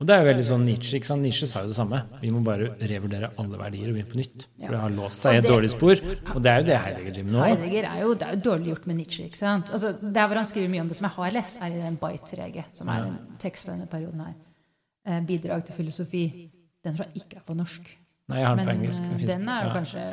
[0.02, 0.98] Og det er jo veldig sånn Nietzsche.
[0.98, 1.22] ikke sant?
[1.22, 2.00] Nietzsche sa jo det samme.
[2.18, 4.46] Vi må bare revurdere alle verdier og begynne på nytt.
[4.58, 6.02] For det har låst seg i et dårlig spor.
[6.34, 7.44] Og det er jo det Heidegger driver med nå.
[7.44, 9.28] Heidegger er jo, det er jo dårlig gjort med Nietzsche.
[9.30, 9.70] ikke sant?
[9.70, 12.00] Altså, Der hvor han skriver mye om det som jeg har lest, er i den
[12.02, 14.34] Beit-reget, som er en tekst fra denne perioden her.
[15.04, 16.24] Eh, Bidrag til filosofi.
[16.84, 17.90] Den tror jeg ikke er på norsk.
[18.28, 19.10] Nei, jeg har den på engelsk.
[19.10, 19.74] eh, den er jo ja.
[19.74, 20.04] kanskje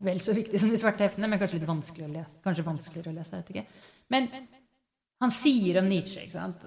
[0.00, 2.38] vel så viktig som de svarte heftene, men kanskje litt vanskelig å lese.
[2.44, 3.90] Kanskje vanskeligere å lese, jeg vet ikke.
[4.14, 4.30] Men
[5.20, 6.62] han sier om Nietzsche, ikke sant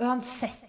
[0.00, 0.64] Han, set,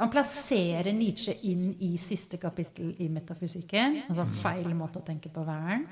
[0.00, 4.00] han plasserer Nietzsche inn i siste kapittel i metafysikken.
[4.08, 5.84] Altså feil måte å tenke på verden.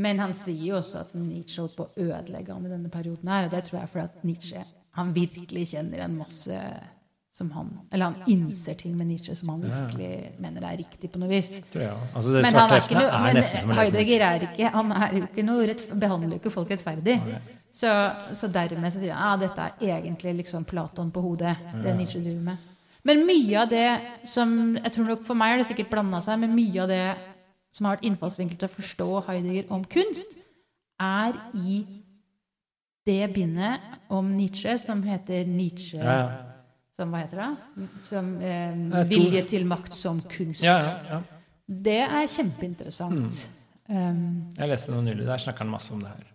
[0.00, 3.32] Men han sier jo også at Nietzsche holdt på å ødelegge ham i denne perioden
[3.32, 3.48] her.
[3.48, 4.64] Og det tror jeg er fordi at Nietzsche
[5.00, 6.62] han virkelig kjenner en masse
[7.32, 11.20] som han Eller han innser ting med Nietzsche som han virkelig mener er riktig på
[11.22, 11.60] noe vis.
[11.78, 13.76] Altså, Men, han er ikke noe, er men.
[13.78, 17.20] Heidegger er ikke Han er jo ikke noe rett, behandler jo ikke folk rettferdig.
[17.70, 17.92] Så,
[18.34, 21.54] så dermed så sier han at dette er egentlig liksom Platon på hodet,
[21.84, 22.66] det Nietzsche driver med.
[23.06, 23.86] Men mye av det
[24.28, 27.04] som jeg tror nok For meg har det sikkert blanda seg, men mye av det
[27.72, 30.34] som har vært innfallsvinkel til å forstå Heidegger om kunst,
[31.00, 31.80] er i
[33.06, 33.80] det bindet
[34.12, 36.49] om Nietzsche som heter Nietzsche Ja, ja.
[37.00, 37.86] Som hva heter det?
[38.04, 40.64] Som eh, vilje til makt som kunst.
[40.64, 41.20] Ja, ja, ja.
[41.70, 43.46] Det er kjempeinteressant.
[43.88, 45.24] Um, Jeg leste noe nylig.
[45.24, 46.26] Der snakker han masse om det her.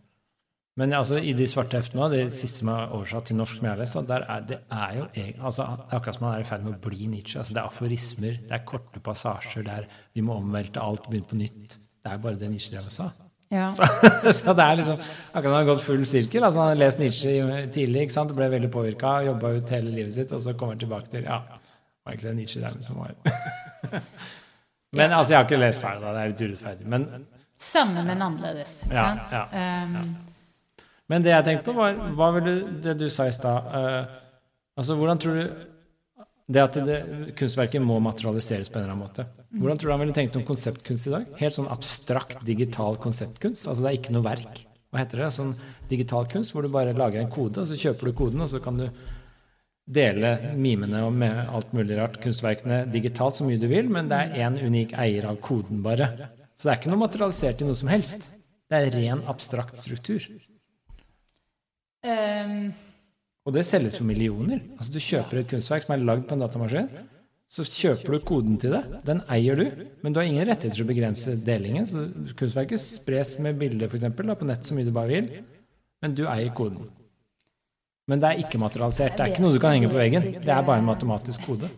[0.79, 3.71] Men altså, i de svarte heftene, det siste som er oversatt til norsk, som jeg
[3.71, 5.05] har lest, der er, det er jo
[5.37, 7.39] altså, akkurat som man er i ferd med å bli Nietzsche.
[7.39, 9.87] Altså, det er aforismer, det er korte passasjer der
[10.17, 11.77] vi må omvelte alt begynne på nytt.
[11.77, 13.07] Det er bare det Nietzsche drev og sa.
[13.53, 13.67] Ja.
[13.69, 13.85] Så,
[14.33, 16.43] så det er liksom akkurat han har gått full sirkel.
[16.43, 17.35] altså Han har lest Nietzsche
[17.73, 18.33] tidlig, ikke sant?
[18.35, 21.41] ble veldig påvirka, jobba ut hele livet sitt, og så kommer han tilbake til ja,
[21.45, 21.61] det
[22.05, 23.13] var egentlig det Nietzsche der som var
[24.95, 26.11] Men altså, jeg har ikke lest ferdig, da.
[26.15, 26.85] Det er litt urettferdig.
[26.93, 27.07] Men
[27.59, 28.83] Samme, men annerledes.
[28.85, 30.15] Ikke Ja, ja, ja, Um,
[31.07, 32.53] Men det jeg tenkte på, var hva ville
[32.83, 34.21] det du sa i stad uh,
[34.75, 35.43] Altså, hvordan tror du
[36.47, 36.97] det at det,
[37.37, 39.23] kunstverket må materialiseres på en eller annen måte.
[39.55, 41.27] Hvordan tror du han ville tenkt om konseptkunst i dag?
[41.39, 43.67] Helt sånn abstrakt, digital konseptkunst.
[43.69, 44.63] Altså det er ikke noe verk.
[44.91, 45.29] Hva heter det?
[45.35, 45.53] Sånn
[45.91, 48.61] digital kunst hvor du bare lager en kode, og så kjøper du koden, og så
[48.63, 48.87] kan du
[49.85, 54.17] dele mimene og med alt mulig rart, kunstverkene, digitalt så mye du vil, men det
[54.17, 56.09] er én unik eier av koden, bare.
[56.55, 58.29] Så det er ikke noe materialisert i noe som helst.
[58.71, 60.23] Det er ren abstrakt struktur.
[62.01, 62.71] um,
[63.45, 64.63] Og det selges for millioner.
[64.79, 66.89] Altså Du kjøper et kunstverk som er lagd på en datamaskin.
[67.51, 68.81] Så kjøper du koden til det.
[69.05, 69.65] Den eier du,
[70.03, 71.87] men du har ingen rettigheter til å begrense delingen.
[71.87, 72.07] Så
[72.37, 75.29] kunstverket spres med bilder eksempel, på nett så mye du bare vil,
[76.03, 76.89] men du eier koden.
[78.09, 79.15] Men det er ikke materialisert.
[79.17, 80.25] Det er ikke noe du kan henge på veggen.
[80.41, 81.69] Det er bare en matematisk kode.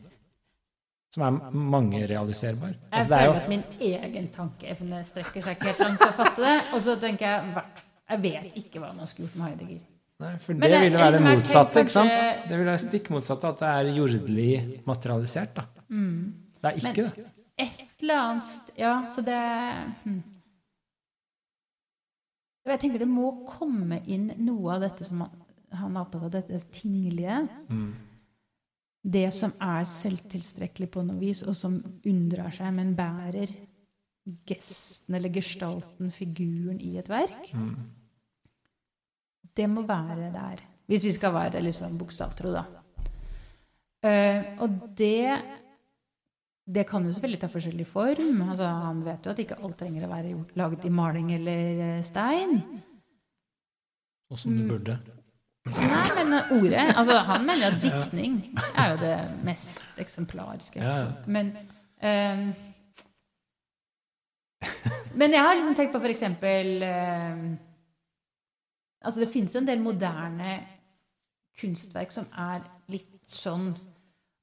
[1.13, 2.73] Som er mangerealiserbar.
[2.91, 4.75] Altså, jeg er føler at min egen tanke
[5.07, 6.57] strekker seg ikke helt langt til å fatte det.
[6.75, 7.63] Og så tenker jeg
[8.07, 9.79] Jeg vet ikke hva man skulle gjort med Heidegger.
[10.19, 12.09] Nei, for det det- ville være det liksom, motsatte, ikke sant?
[12.49, 15.61] Det ville være stikk motsatte, at det er jordelig materialisert, da.
[15.61, 16.95] Det er ikke Mm.
[16.95, 17.25] Men- det.
[17.59, 20.23] Et eller annet Ja, så det hm.
[22.67, 25.29] Jeg tenker det må komme inn noe av dette som han,
[25.71, 27.47] han er opptatt av, dette tinglige.
[27.69, 27.93] Mm.
[29.09, 33.53] Det som er selvtilstrekkelig på noe vis, og som unndrar seg, men bærer
[34.45, 37.53] gesten eller gestalten, figuren, i et verk.
[37.53, 37.77] Mm.
[39.57, 40.63] Det må være der.
[40.87, 42.65] Hvis vi skal være liksom bokstavtro, da.
[44.05, 45.37] Uh, og det
[46.67, 48.41] det kan jo selvfølgelig ta forskjellig form.
[48.49, 51.83] Altså, han vet jo at ikke alt trenger å være gjort, laget i maling eller
[51.85, 52.57] eh, stein.
[54.27, 54.97] Og som det burde.
[55.67, 58.37] Nei, men ordet altså, Han mener at diktning
[58.75, 59.15] er jo det
[59.47, 60.79] mest eksemplariske.
[60.83, 61.07] Ja, ja.
[61.27, 61.53] Men
[62.03, 62.51] um,
[65.17, 67.45] Men jeg har liksom tenkt på for eksempel ehm,
[69.03, 70.57] Altså, det finnes jo en del moderne
[71.57, 73.71] kunstverk som er litt sånn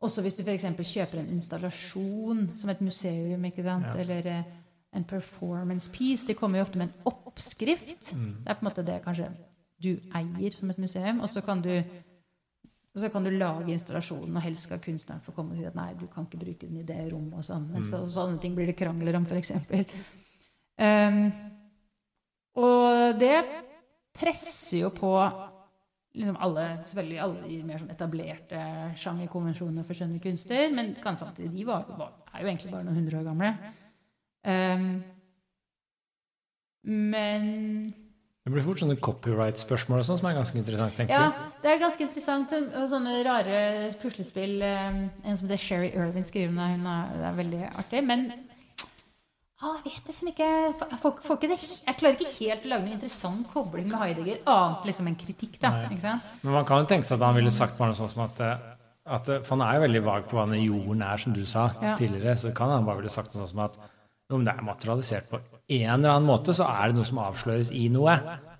[0.05, 0.67] Også hvis du f.eks.
[0.85, 3.87] kjøper en installasjon som et museum, ikke sant?
[3.95, 4.03] Ja.
[4.03, 4.49] eller eh,
[4.95, 6.27] en performance piece.
[6.29, 8.11] De kommer jo ofte med en oppskrift.
[8.13, 8.35] Mm.
[8.45, 9.31] Det er på en måte det kanskje
[9.81, 11.73] du eier som et museum, og så kan du
[12.95, 15.89] så kan du lage installasjonen, og helst skal kunstneren få komme og si at nei,
[15.99, 17.41] du kan ikke bruke den i det rommet.
[17.41, 17.65] og sånn.
[17.73, 17.83] Mm.
[17.89, 19.51] så, sånne ting blir det krangler om, f.eks.
[20.79, 21.25] Um,
[22.63, 23.35] og det
[24.15, 25.13] presser jo på
[26.15, 28.61] liksom alle, selvfølgelig alle de mer sånn etablerte
[29.03, 33.01] sjangerkonvensjonene for skjønne kunster, men kan samtidig, de var, var, er jo egentlig bare noen
[33.01, 33.51] hundre år gamle.
[34.45, 34.89] Um,
[36.85, 37.47] men
[38.45, 41.61] Det blir fort sånne copyright-spørsmål og sånn, som er ganske interessant, tenker ja, du?
[41.65, 42.53] det er ganske interessant.
[42.77, 43.61] Og sånne rare
[44.03, 44.59] puslespill.
[44.61, 48.05] um, En som heter Sherry Irvin skriver om det er veldig artig.
[48.05, 48.29] Men
[49.63, 52.71] ah, jeg vet liksom ikke jeg, får, får ikke det, jeg klarer ikke helt å
[52.73, 55.59] lage noen interessant kobling med Heidegger, annet liksom en kritikk.
[55.63, 55.91] da, Nei.
[55.95, 56.31] ikke sant?
[56.43, 58.41] Men man kan jo tenke seg at han ville sagt bare noe sånt som at
[58.45, 58.71] eh,
[59.05, 61.67] at For han er jo veldig vag på hva den jorden er, som du sa
[61.83, 61.91] Ja.
[61.95, 62.33] tidligere.
[62.41, 63.77] Så kan han bare ville sagt noe sånn som at
[64.33, 65.37] om det er materialisert på
[65.69, 68.15] en eller annen måte, så er det noe som avsløres i noe.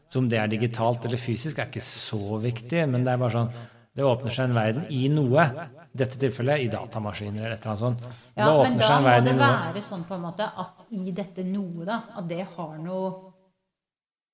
[0.05, 2.85] Så om det er digitalt eller fysisk, er ikke så viktig.
[2.93, 3.49] Men det er bare sånn
[3.97, 5.47] det åpner seg en verden i noe.
[5.95, 8.07] Dette tilfellet i datamaskiner eller et eller annet sånt.
[8.35, 9.47] Ja, da men da må det noe.
[9.47, 13.13] være sånn på en måte at i dette noe, da, at det har noe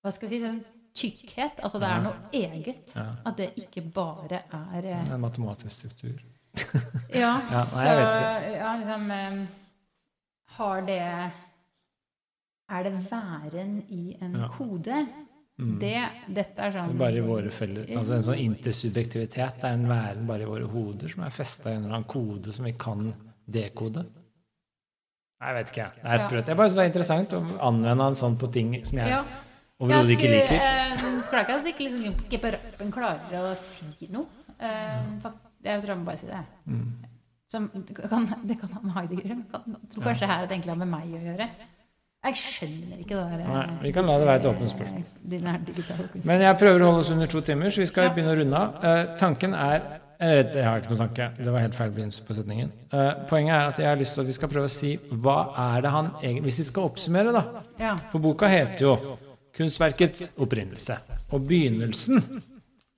[0.00, 0.62] Hva skal vi si sånn
[0.96, 1.60] tykkhet.
[1.62, 2.94] Altså det er noe eget.
[2.96, 3.04] Ja.
[3.28, 6.16] At det ikke bare er eh, En matematisk struktur.
[7.14, 7.92] Ja, Ja, nei, så
[8.56, 9.36] ja, liksom eh,
[10.56, 10.98] Har det
[12.70, 15.04] Er det væren i en kode?
[15.80, 15.90] Det,
[16.28, 19.74] dette er Det sånn er bare i våre felles, altså En sånn intersubjektivitet det er
[19.76, 22.64] en væren bare i våre hoder som er festa i en eller annen kode som
[22.64, 23.10] vi kan
[23.50, 24.06] dekode.
[25.40, 25.84] Jeg vet ikke.
[25.84, 26.02] jeg.
[26.02, 26.48] Det er sprøtt.
[26.52, 29.22] Jeg bare det er interessant å anvende en sånn på ting som jeg Ja.
[29.80, 30.58] overhodet ikke liker.
[30.60, 34.26] Jeg eh, Klager ikke at ikke, liksom, ikke på rappen klarer å si noe.
[35.22, 36.44] Fakt- jeg tror jeg må bare si det.
[36.66, 36.90] Mm.
[37.50, 39.80] Som, det, kan, det kan ha med Heidegger å gjøre.
[39.92, 41.48] Tror kanskje her det egentlig har med meg å gjøre.
[42.20, 45.04] Jeg skjønner ikke det der Nei, vi kan la det være et åpent spørsmål.
[46.28, 48.58] Men jeg prøver å holde oss under to timer, så vi skal begynne å runde
[48.60, 48.84] av.
[48.84, 49.86] Eh, tanken er
[50.20, 51.30] eller, Jeg har ikke noen tanke.
[51.38, 52.72] Det var helt feil begynnelse på setningen.
[52.92, 54.90] Eh, poenget er at jeg har lyst til at vi skal prøve å si
[55.22, 57.62] hva er det han egentlig Hvis vi skal oppsummere, da.
[57.80, 57.94] Ja.
[58.12, 59.16] For boka heter jo
[59.56, 60.98] 'Kunstverkets opprinnelse'.
[61.32, 62.20] Og begynnelsen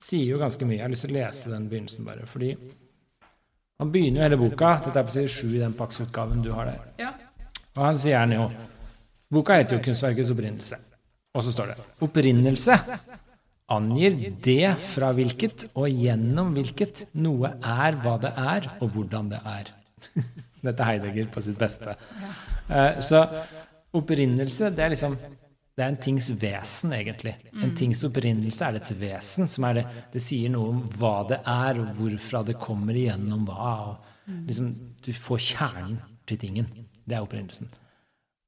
[0.03, 0.81] sier jo ganske mye.
[0.81, 2.27] Jeg har lyst til å lese den begynnelsen bare.
[2.27, 2.57] Fordi
[3.79, 6.65] han begynner jo hele boka Dette er på side sju i den Pax-utgaven du har
[6.65, 6.79] der.
[6.99, 7.13] ja.
[7.75, 8.51] Og han sier han jo
[9.33, 10.79] Boka heter jo 'Kunstverkets opprinnelse'.
[11.33, 12.79] Og så står det 'Opprinnelse'
[13.73, 19.39] angir det fra hvilket og gjennom hvilket noe er hva det er, og hvordan det
[19.45, 19.71] er.
[20.63, 21.95] Dette er Heidegger på sitt beste.
[22.69, 23.23] Eh, Så
[23.93, 25.17] opprinnelse, det er liksom
[25.73, 27.31] det er en tings vesen, egentlig.
[27.63, 29.47] En tings opprinnelse er dets vesen.
[29.49, 33.45] som er Det Det sier noe om hva det er, og hvorfra det kommer igjennom
[33.45, 33.89] hva.
[33.89, 33.97] og
[34.45, 36.67] liksom, Du får kjernen til tingen.
[37.07, 37.67] Det er opprinnelsen.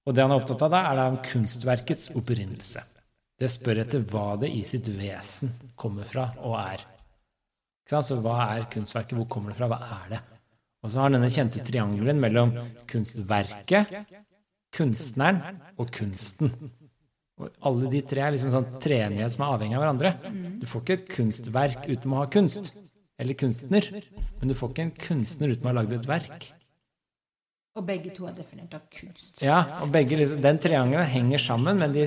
[0.06, 2.84] Og det han er opptatt av da, er da om kunstverkets opprinnelse.
[3.36, 6.86] Det spør etter hva det i sitt vesen kommer fra og er.
[7.90, 9.18] Så hva er kunstverket?
[9.18, 9.69] Hvor kommer det fra?
[9.69, 10.22] Hva er det?
[10.86, 12.53] Og så har han denne kjente triangelen mellom
[12.90, 13.94] kunstverket,
[14.76, 16.53] kunstneren og kunsten.
[17.41, 20.11] Og alle de tre er liksom sånn treenighet som er avhengig av hverandre.
[20.61, 22.76] Du får ikke et kunstverk uten å ha kunst.
[23.19, 23.90] Eller kunstner.
[24.40, 26.48] Men du får ikke en kunstner uten å ha lagd et verk.
[27.76, 29.41] Og begge to er definert av kunst.
[29.43, 32.06] Ja, og begge, liksom, Den triangelen henger sammen, men de,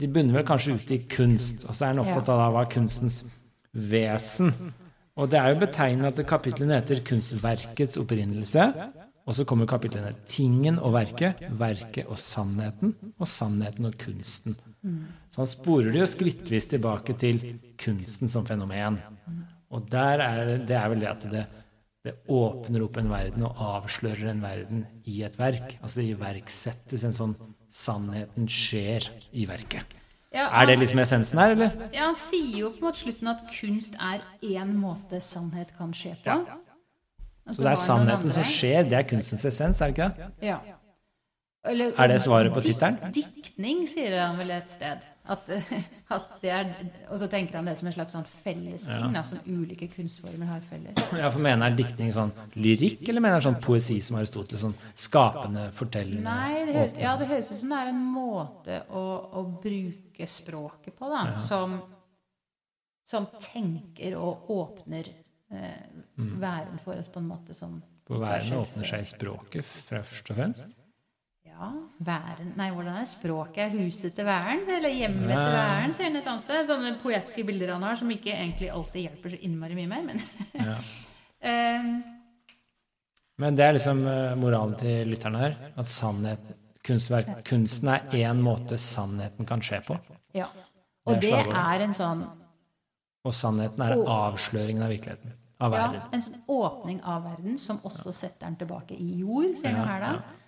[0.00, 1.66] de bunner vel kanskje ut i kunst.
[1.68, 3.18] Og så er han opptatt av hva kunstens
[3.74, 4.52] vesen.
[5.20, 8.90] Og det er jo betegnende at kapitlene heter 'Kunstverkets opprinnelse'.
[9.26, 14.56] Og så kommer kapitlene 'Tingen og verket', 'Verket og sannheten', og 'Sannheten og kunsten'.
[15.30, 18.98] Så han sporer det jo skrittvis tilbake til kunsten som fenomen.
[19.70, 21.46] Og der er, det- det er vel det at det,
[22.02, 25.76] det åpner opp en verden og avslører en verden i et verk.
[25.80, 27.34] Altså det iverksettes en sånn
[27.72, 29.94] Sannheten skjer i verket.
[30.32, 31.70] Ja, Er det liksom essensen her, eller?
[31.92, 35.92] Ja, Han sier jo på en måte slutten at kunst er én måte sannhet kan
[35.96, 36.26] skje på.
[36.26, 36.58] Ja.
[37.46, 40.28] Altså, Så det er sannheten som skjer, det er kunstens essens, er det ikke det?
[40.48, 40.58] Ja.
[41.64, 42.98] Eller, Er det svaret på tittelen?
[43.14, 45.04] Diktning, sier han vel et sted.
[45.32, 45.48] At,
[46.16, 46.70] at det er,
[47.08, 49.22] og så tenker han det som en slags sånn fellesting, ja.
[49.26, 50.98] som ulike kunstformer har felles.
[51.16, 54.64] Ja, for Mener han diktning sånn lyrikk, eller mener han sånn poesi som Aristoteles?
[54.66, 58.82] Sånn skapende, fortellende Nei, det høres, ja, det høres ut som det er en måte
[58.92, 59.06] å,
[59.40, 61.78] å bruke språket på, da, som,
[63.08, 68.60] som tenker og åpner eh, væren for oss på en måte som For er verden
[68.60, 70.78] åpner seg i språket først og fremst.
[71.62, 71.68] Ja,
[72.02, 73.74] væren Nei, hvordan er språket?
[73.76, 74.64] Huset til væren?
[74.66, 75.52] Eller hjemmet til Ja.
[75.58, 75.92] væren?
[75.94, 76.66] Sier han et annet sted.
[76.70, 80.22] Sånne poetiske bilder han har, som ikke egentlig alltid hjelper så innmari mye mer, men
[80.58, 80.74] Ja.
[81.50, 81.92] eh,
[83.38, 85.56] Men det er liksom eh, moralen til lytterne her.
[85.76, 86.42] At sannhet,
[86.84, 89.98] kunstverk, kunsten er én måte sannheten kan skje på.
[90.34, 90.48] Ja.
[91.06, 92.26] Det Og er det er en sånn
[93.24, 95.32] Og sannheten er avsløringen av virkeligheten.
[95.62, 99.68] Av Ja, en sånn åpning av verden som også setter den tilbake i jord, jo
[99.70, 100.12] Ja, her da.
[100.16, 100.41] Um,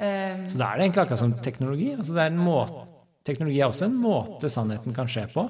[0.00, 1.90] Så da er det egentlig akkurat som teknologi.
[1.96, 2.86] Altså det er en måte,
[3.28, 5.44] teknologi er også en måte sannheten kan skje på.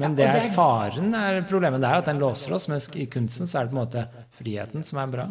[0.00, 2.68] Men det er faren er problemet der, at den låser oss.
[2.72, 4.04] Mens i kunsten så er det på en måte
[4.36, 5.26] friheten som er bra.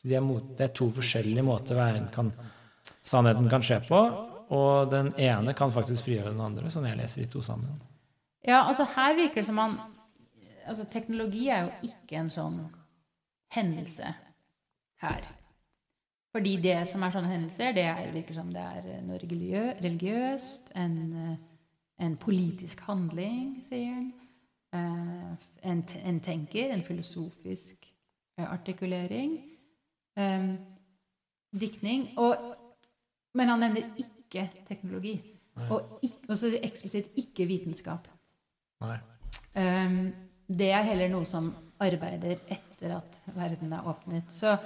[0.00, 1.80] Så de er mot, det er to forskjellige måter
[2.14, 2.30] kan,
[3.02, 4.00] sannheten kan skje på.
[4.54, 7.80] Og den ene kan faktisk frigjøre den andre, sånn jeg leser de to sammen.
[8.44, 9.76] ja, altså her virker det som man
[10.64, 12.54] Altså teknologi er jo ikke en sånn
[13.52, 14.14] hendelse
[15.02, 15.26] her.
[16.34, 20.72] Fordi det som er sånne hendelser, det er, virker som det er noe religiø religiøst,
[20.82, 21.36] en, eh,
[22.02, 24.12] en politisk handling, sier han.
[24.74, 27.86] eh, en, en tenker, en filosofisk
[28.38, 29.36] eh, artikulering.
[30.18, 30.48] eh,
[31.60, 32.08] diktning.
[32.18, 32.56] Og,
[33.34, 35.20] men han nevner ikke teknologi.
[35.70, 38.08] Og, og så eksplisitt ikke vitenskap.
[38.82, 38.96] Nei.
[39.54, 40.00] Um,
[40.50, 41.52] det er heller noe som
[41.82, 44.26] arbeider etter at verden er åpnet.
[44.34, 44.56] Så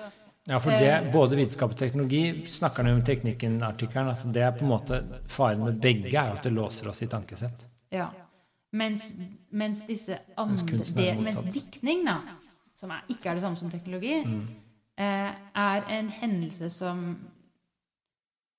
[0.48, 4.08] Ja, for det, både vitenskap og teknologi snakker om teknikken-artikkelen.
[4.08, 7.02] Altså det er på en måte Faren med begge er jo at det låser oss
[7.04, 7.66] i tankesett.
[7.92, 8.08] ja.
[8.72, 9.14] Mens,
[9.48, 12.18] mens disse andre er det, Mens diktning, da,
[12.76, 14.18] som er, ikke er det samme som teknologi,
[15.00, 17.06] eh, er en hendelse som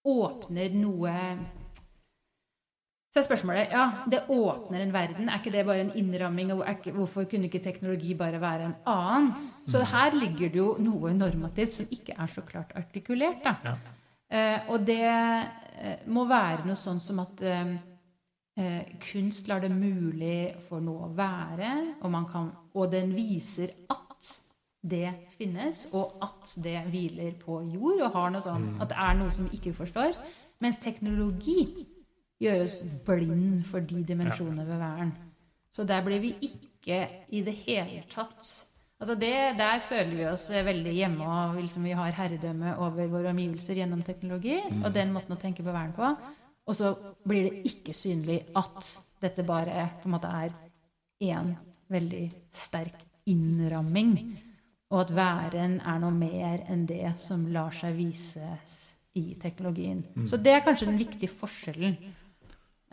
[0.06, 1.14] åpner noe
[3.10, 5.30] Så er spørsmålet ja, det åpner en verden.
[5.30, 6.52] Er ikke det bare en innramming?
[6.54, 9.32] Og ikke, hvorfor kunne ikke teknologi bare være en annen?
[9.66, 13.42] Så her ligger det jo noe normativt som ikke er så klart artikulert.
[13.44, 13.56] da.
[13.66, 13.78] Ja.
[14.30, 17.72] Eh, og det eh, må være noe sånn som at eh,
[18.62, 21.72] eh, kunst lar det mulig for noe å være,
[22.04, 24.30] og, man kan, og den viser at
[24.86, 29.18] det finnes, og at det hviler på jord, og har noe sånn, at det er
[29.18, 30.14] noe som vi ikke forstår.
[30.62, 31.88] Mens teknologi
[32.40, 35.14] gjør oss blind for de dimensjonene ved væren.
[35.72, 38.66] Så der blir vi ikke i det hele tatt
[39.00, 43.30] Altså det, Der føler vi oss veldig hjemme, og liksom vi har herredømme over våre
[43.32, 44.58] omgivelser gjennom teknologi.
[44.84, 46.10] Og den måten å tenke på vern på.
[46.68, 46.92] Og så
[47.24, 48.90] blir det ikke synlig at
[49.24, 50.52] dette bare på en måte er
[51.24, 51.56] én
[51.88, 54.18] veldig sterk innramming.
[54.92, 60.04] Og at væren er noe mer enn det som lar seg vises i teknologien.
[60.28, 61.96] Så det er kanskje den viktige forskjellen.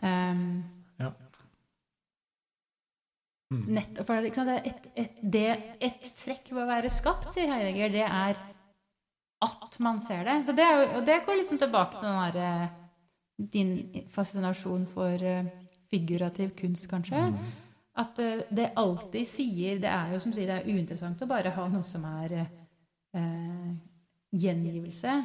[0.03, 0.63] Um,
[0.99, 1.11] Ja.
[3.51, 3.61] Mm.
[3.77, 5.45] nett, for liksom, det et, et, det,
[5.79, 8.39] et trekk ved å være skapt, sier Heidegger, det er
[9.45, 10.35] at man ser det.
[10.49, 12.67] Så det, er og det går liksom tilbake til den der, eh,
[13.53, 13.71] din
[14.11, 15.47] fascinasjon for eh,
[15.87, 17.21] figurativ kunst, kanskje.
[17.97, 21.53] At eh, det alltid sier Det er jo som sier det er uinteressant å bare
[21.55, 23.69] ha noe som er eh,
[24.33, 25.21] gjengivelse.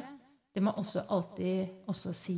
[0.53, 2.37] Det må også alltid også si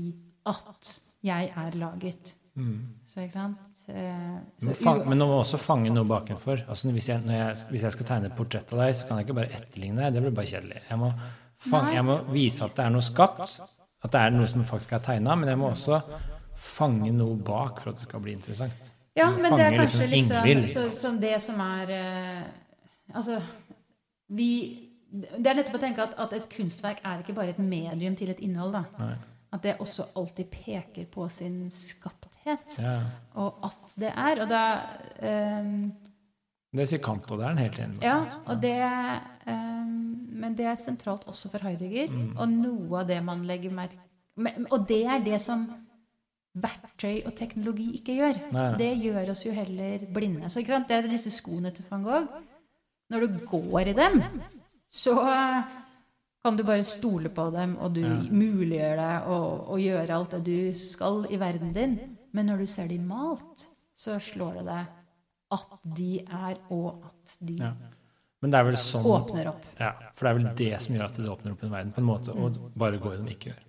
[0.49, 0.95] at
[1.25, 2.35] jeg er laget.
[2.55, 3.71] Så ikke sant?
[3.91, 6.63] Eh, så fang, men du må også fange noe bakenfor.
[6.71, 9.27] Altså, hvis, jeg, jeg, hvis jeg skal tegne et portrett av deg, så kan jeg
[9.27, 10.15] ikke bare etterligne deg.
[10.15, 10.83] Det blir bare kjedelig.
[10.89, 11.11] Jeg må,
[11.67, 13.59] fange, jeg må vise at det er noe skapt,
[14.05, 15.99] at det er noe som faktisk er tegna, men jeg må også
[16.65, 18.91] fange noe bak for at det skal bli interessant.
[19.15, 20.97] Ja, men det er kanskje liksom liksom, Ingvild, så, liksom.
[20.99, 22.41] som det som er eh,
[23.15, 23.37] Altså,
[24.35, 24.49] vi
[25.07, 28.33] Det er nettopp å tenke at, at et kunstverk er ikke bare et medium til
[28.33, 28.73] et innhold.
[28.75, 28.83] da.
[28.99, 29.13] Nei.
[29.55, 32.97] At det også alltid peker på sin skapthet, Ja.
[33.39, 34.41] og at det er.
[34.43, 34.63] Og da
[35.61, 35.93] um,
[36.75, 38.03] Det sier Kant, og det er han helt enig med.
[38.03, 38.17] Ja,
[38.51, 38.75] og det
[39.47, 39.93] um,
[40.35, 42.11] Men det er sentralt også for Heidegger.
[42.35, 43.97] Og noe av det man legger merke
[44.71, 45.63] Og det er det som
[46.55, 48.37] verktøy og teknologi ikke gjør.
[48.55, 48.67] Nei.
[48.79, 50.49] Det gjør oss jo heller blinde.
[50.51, 50.63] Så?
[50.63, 52.27] Det er disse skoene til van Gogh.
[53.11, 54.21] Når du går i dem,
[54.91, 55.15] så
[56.45, 58.19] kan du bare stole på dem, og du Ja.
[58.29, 61.95] muliggjør deg å, gjøre alt det du skal i verden din.
[62.33, 63.65] Men når du ser de malt,
[63.97, 64.85] så slår det deg
[65.55, 67.73] at de er, og at de Ja.
[68.45, 69.63] Sånn åpner opp.
[69.79, 71.97] Ja, for det er vel det som gjør at det åpner opp en verden, på
[71.97, 73.61] en måte, og bare går det de ikke gjør.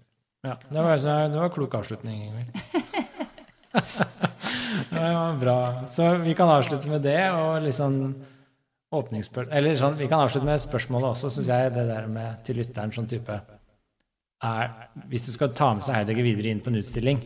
[0.44, 2.52] Ja, det var, så- det var en klok avslutning, Ingvild.
[4.90, 5.86] det var bra.
[5.88, 8.14] Så vi kan avslutte med det, og liksom
[9.50, 12.92] Eller sånn, vi kan avslutte med spørsmålet også, syns jeg, det der med til lytteren
[12.94, 13.36] sånn type
[14.44, 14.72] er,
[15.08, 17.22] Hvis du skal ta med seg Heidegger videre inn på en utstilling,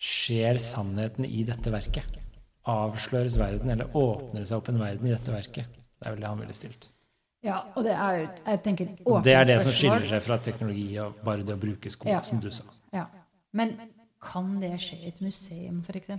[0.00, 2.16] skjer sannheten i dette verket?
[2.70, 5.68] Avsløres verden, eller åpner det seg opp en verden i dette verket?
[6.00, 6.88] Det er vel det han ville stilt.
[7.44, 10.88] Ja, og det er jeg tenker, åpne det er det som skiller seg fra teknologi
[11.00, 12.20] og bare det å bruke sko, Ja.
[12.20, 12.64] som du sa.
[12.92, 13.06] Ja.
[13.56, 13.76] Men
[14.20, 16.10] kan det skje i et museum, f.eks.?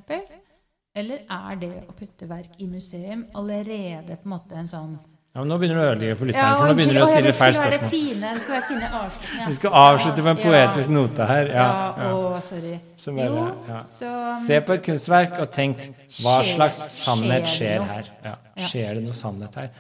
[0.95, 4.97] Eller er det å putte verk i museum allerede på en måte en sånn
[5.31, 7.11] Ja, men nå begynner du å ødelegge for lytteren, for nå begynner du å ja,
[7.13, 7.91] stille det feil skulle være det spørsmål.
[7.93, 9.45] fine, det skulle være fine avslutninger.
[9.47, 11.51] Vi skal avslutte med en poetisk note her.
[11.53, 12.09] Ja, Ja, ja.
[12.18, 12.73] å, sorry.
[13.05, 13.77] Som jo, ja.
[13.88, 14.09] så
[14.43, 15.85] Se på et kunstverk og tenk
[16.18, 18.11] hva slags sannhet skjer her.
[18.27, 18.35] Ja.
[18.59, 18.68] Ja.
[18.68, 19.72] Skjer det noe sannhet her?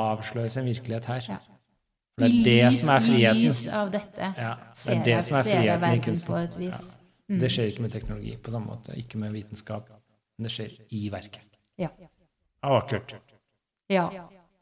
[0.00, 1.30] Avsløres en virkelighet her?
[1.30, 3.44] For det er det som er I friheten.
[3.46, 6.66] lys av dette Ja, det er det som er friheten i kunsten.
[6.66, 6.82] Ja.
[7.46, 8.98] Det skjer ikke med teknologi på samme måte.
[8.98, 9.86] Ikke med vitenskap.
[10.40, 11.44] Det skjer i verket.
[11.78, 11.88] Ja.
[12.64, 13.14] Vakkert.
[13.90, 14.08] ja.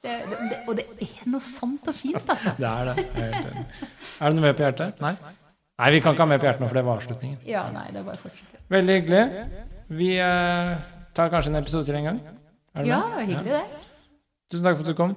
[0.03, 2.53] Det, det, det, og det er noe sant og fint, altså.
[2.57, 2.93] Det er det.
[3.19, 3.65] Er helt enig.
[4.23, 5.01] Er det noe mer på hjertet?
[5.03, 5.11] Nei?
[5.79, 7.41] Nei, vi kan ikke ha mer på hjertet nå, for det var avslutningen.
[7.51, 8.61] Ja, nei, det er bare fortsatt.
[8.71, 9.25] Veldig hyggelig.
[9.99, 10.71] Vi eh,
[11.19, 12.21] tar kanskje en episode til en gang.
[12.79, 13.27] Er det Ja, med?
[13.27, 13.65] hyggelig det.
[14.55, 15.13] Tusen takk for at du kom.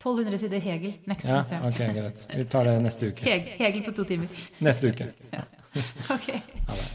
[0.00, 0.92] 1200 sider Hegel.
[1.08, 1.62] Next Ja, time.
[1.72, 2.18] ok, greit.
[2.36, 3.24] Vi tar det neste uke.
[3.24, 4.28] Hegel, Hegel på to timer.
[4.60, 5.08] Neste uke.
[6.16, 6.28] Ok.
[6.68, 6.88] Ha det.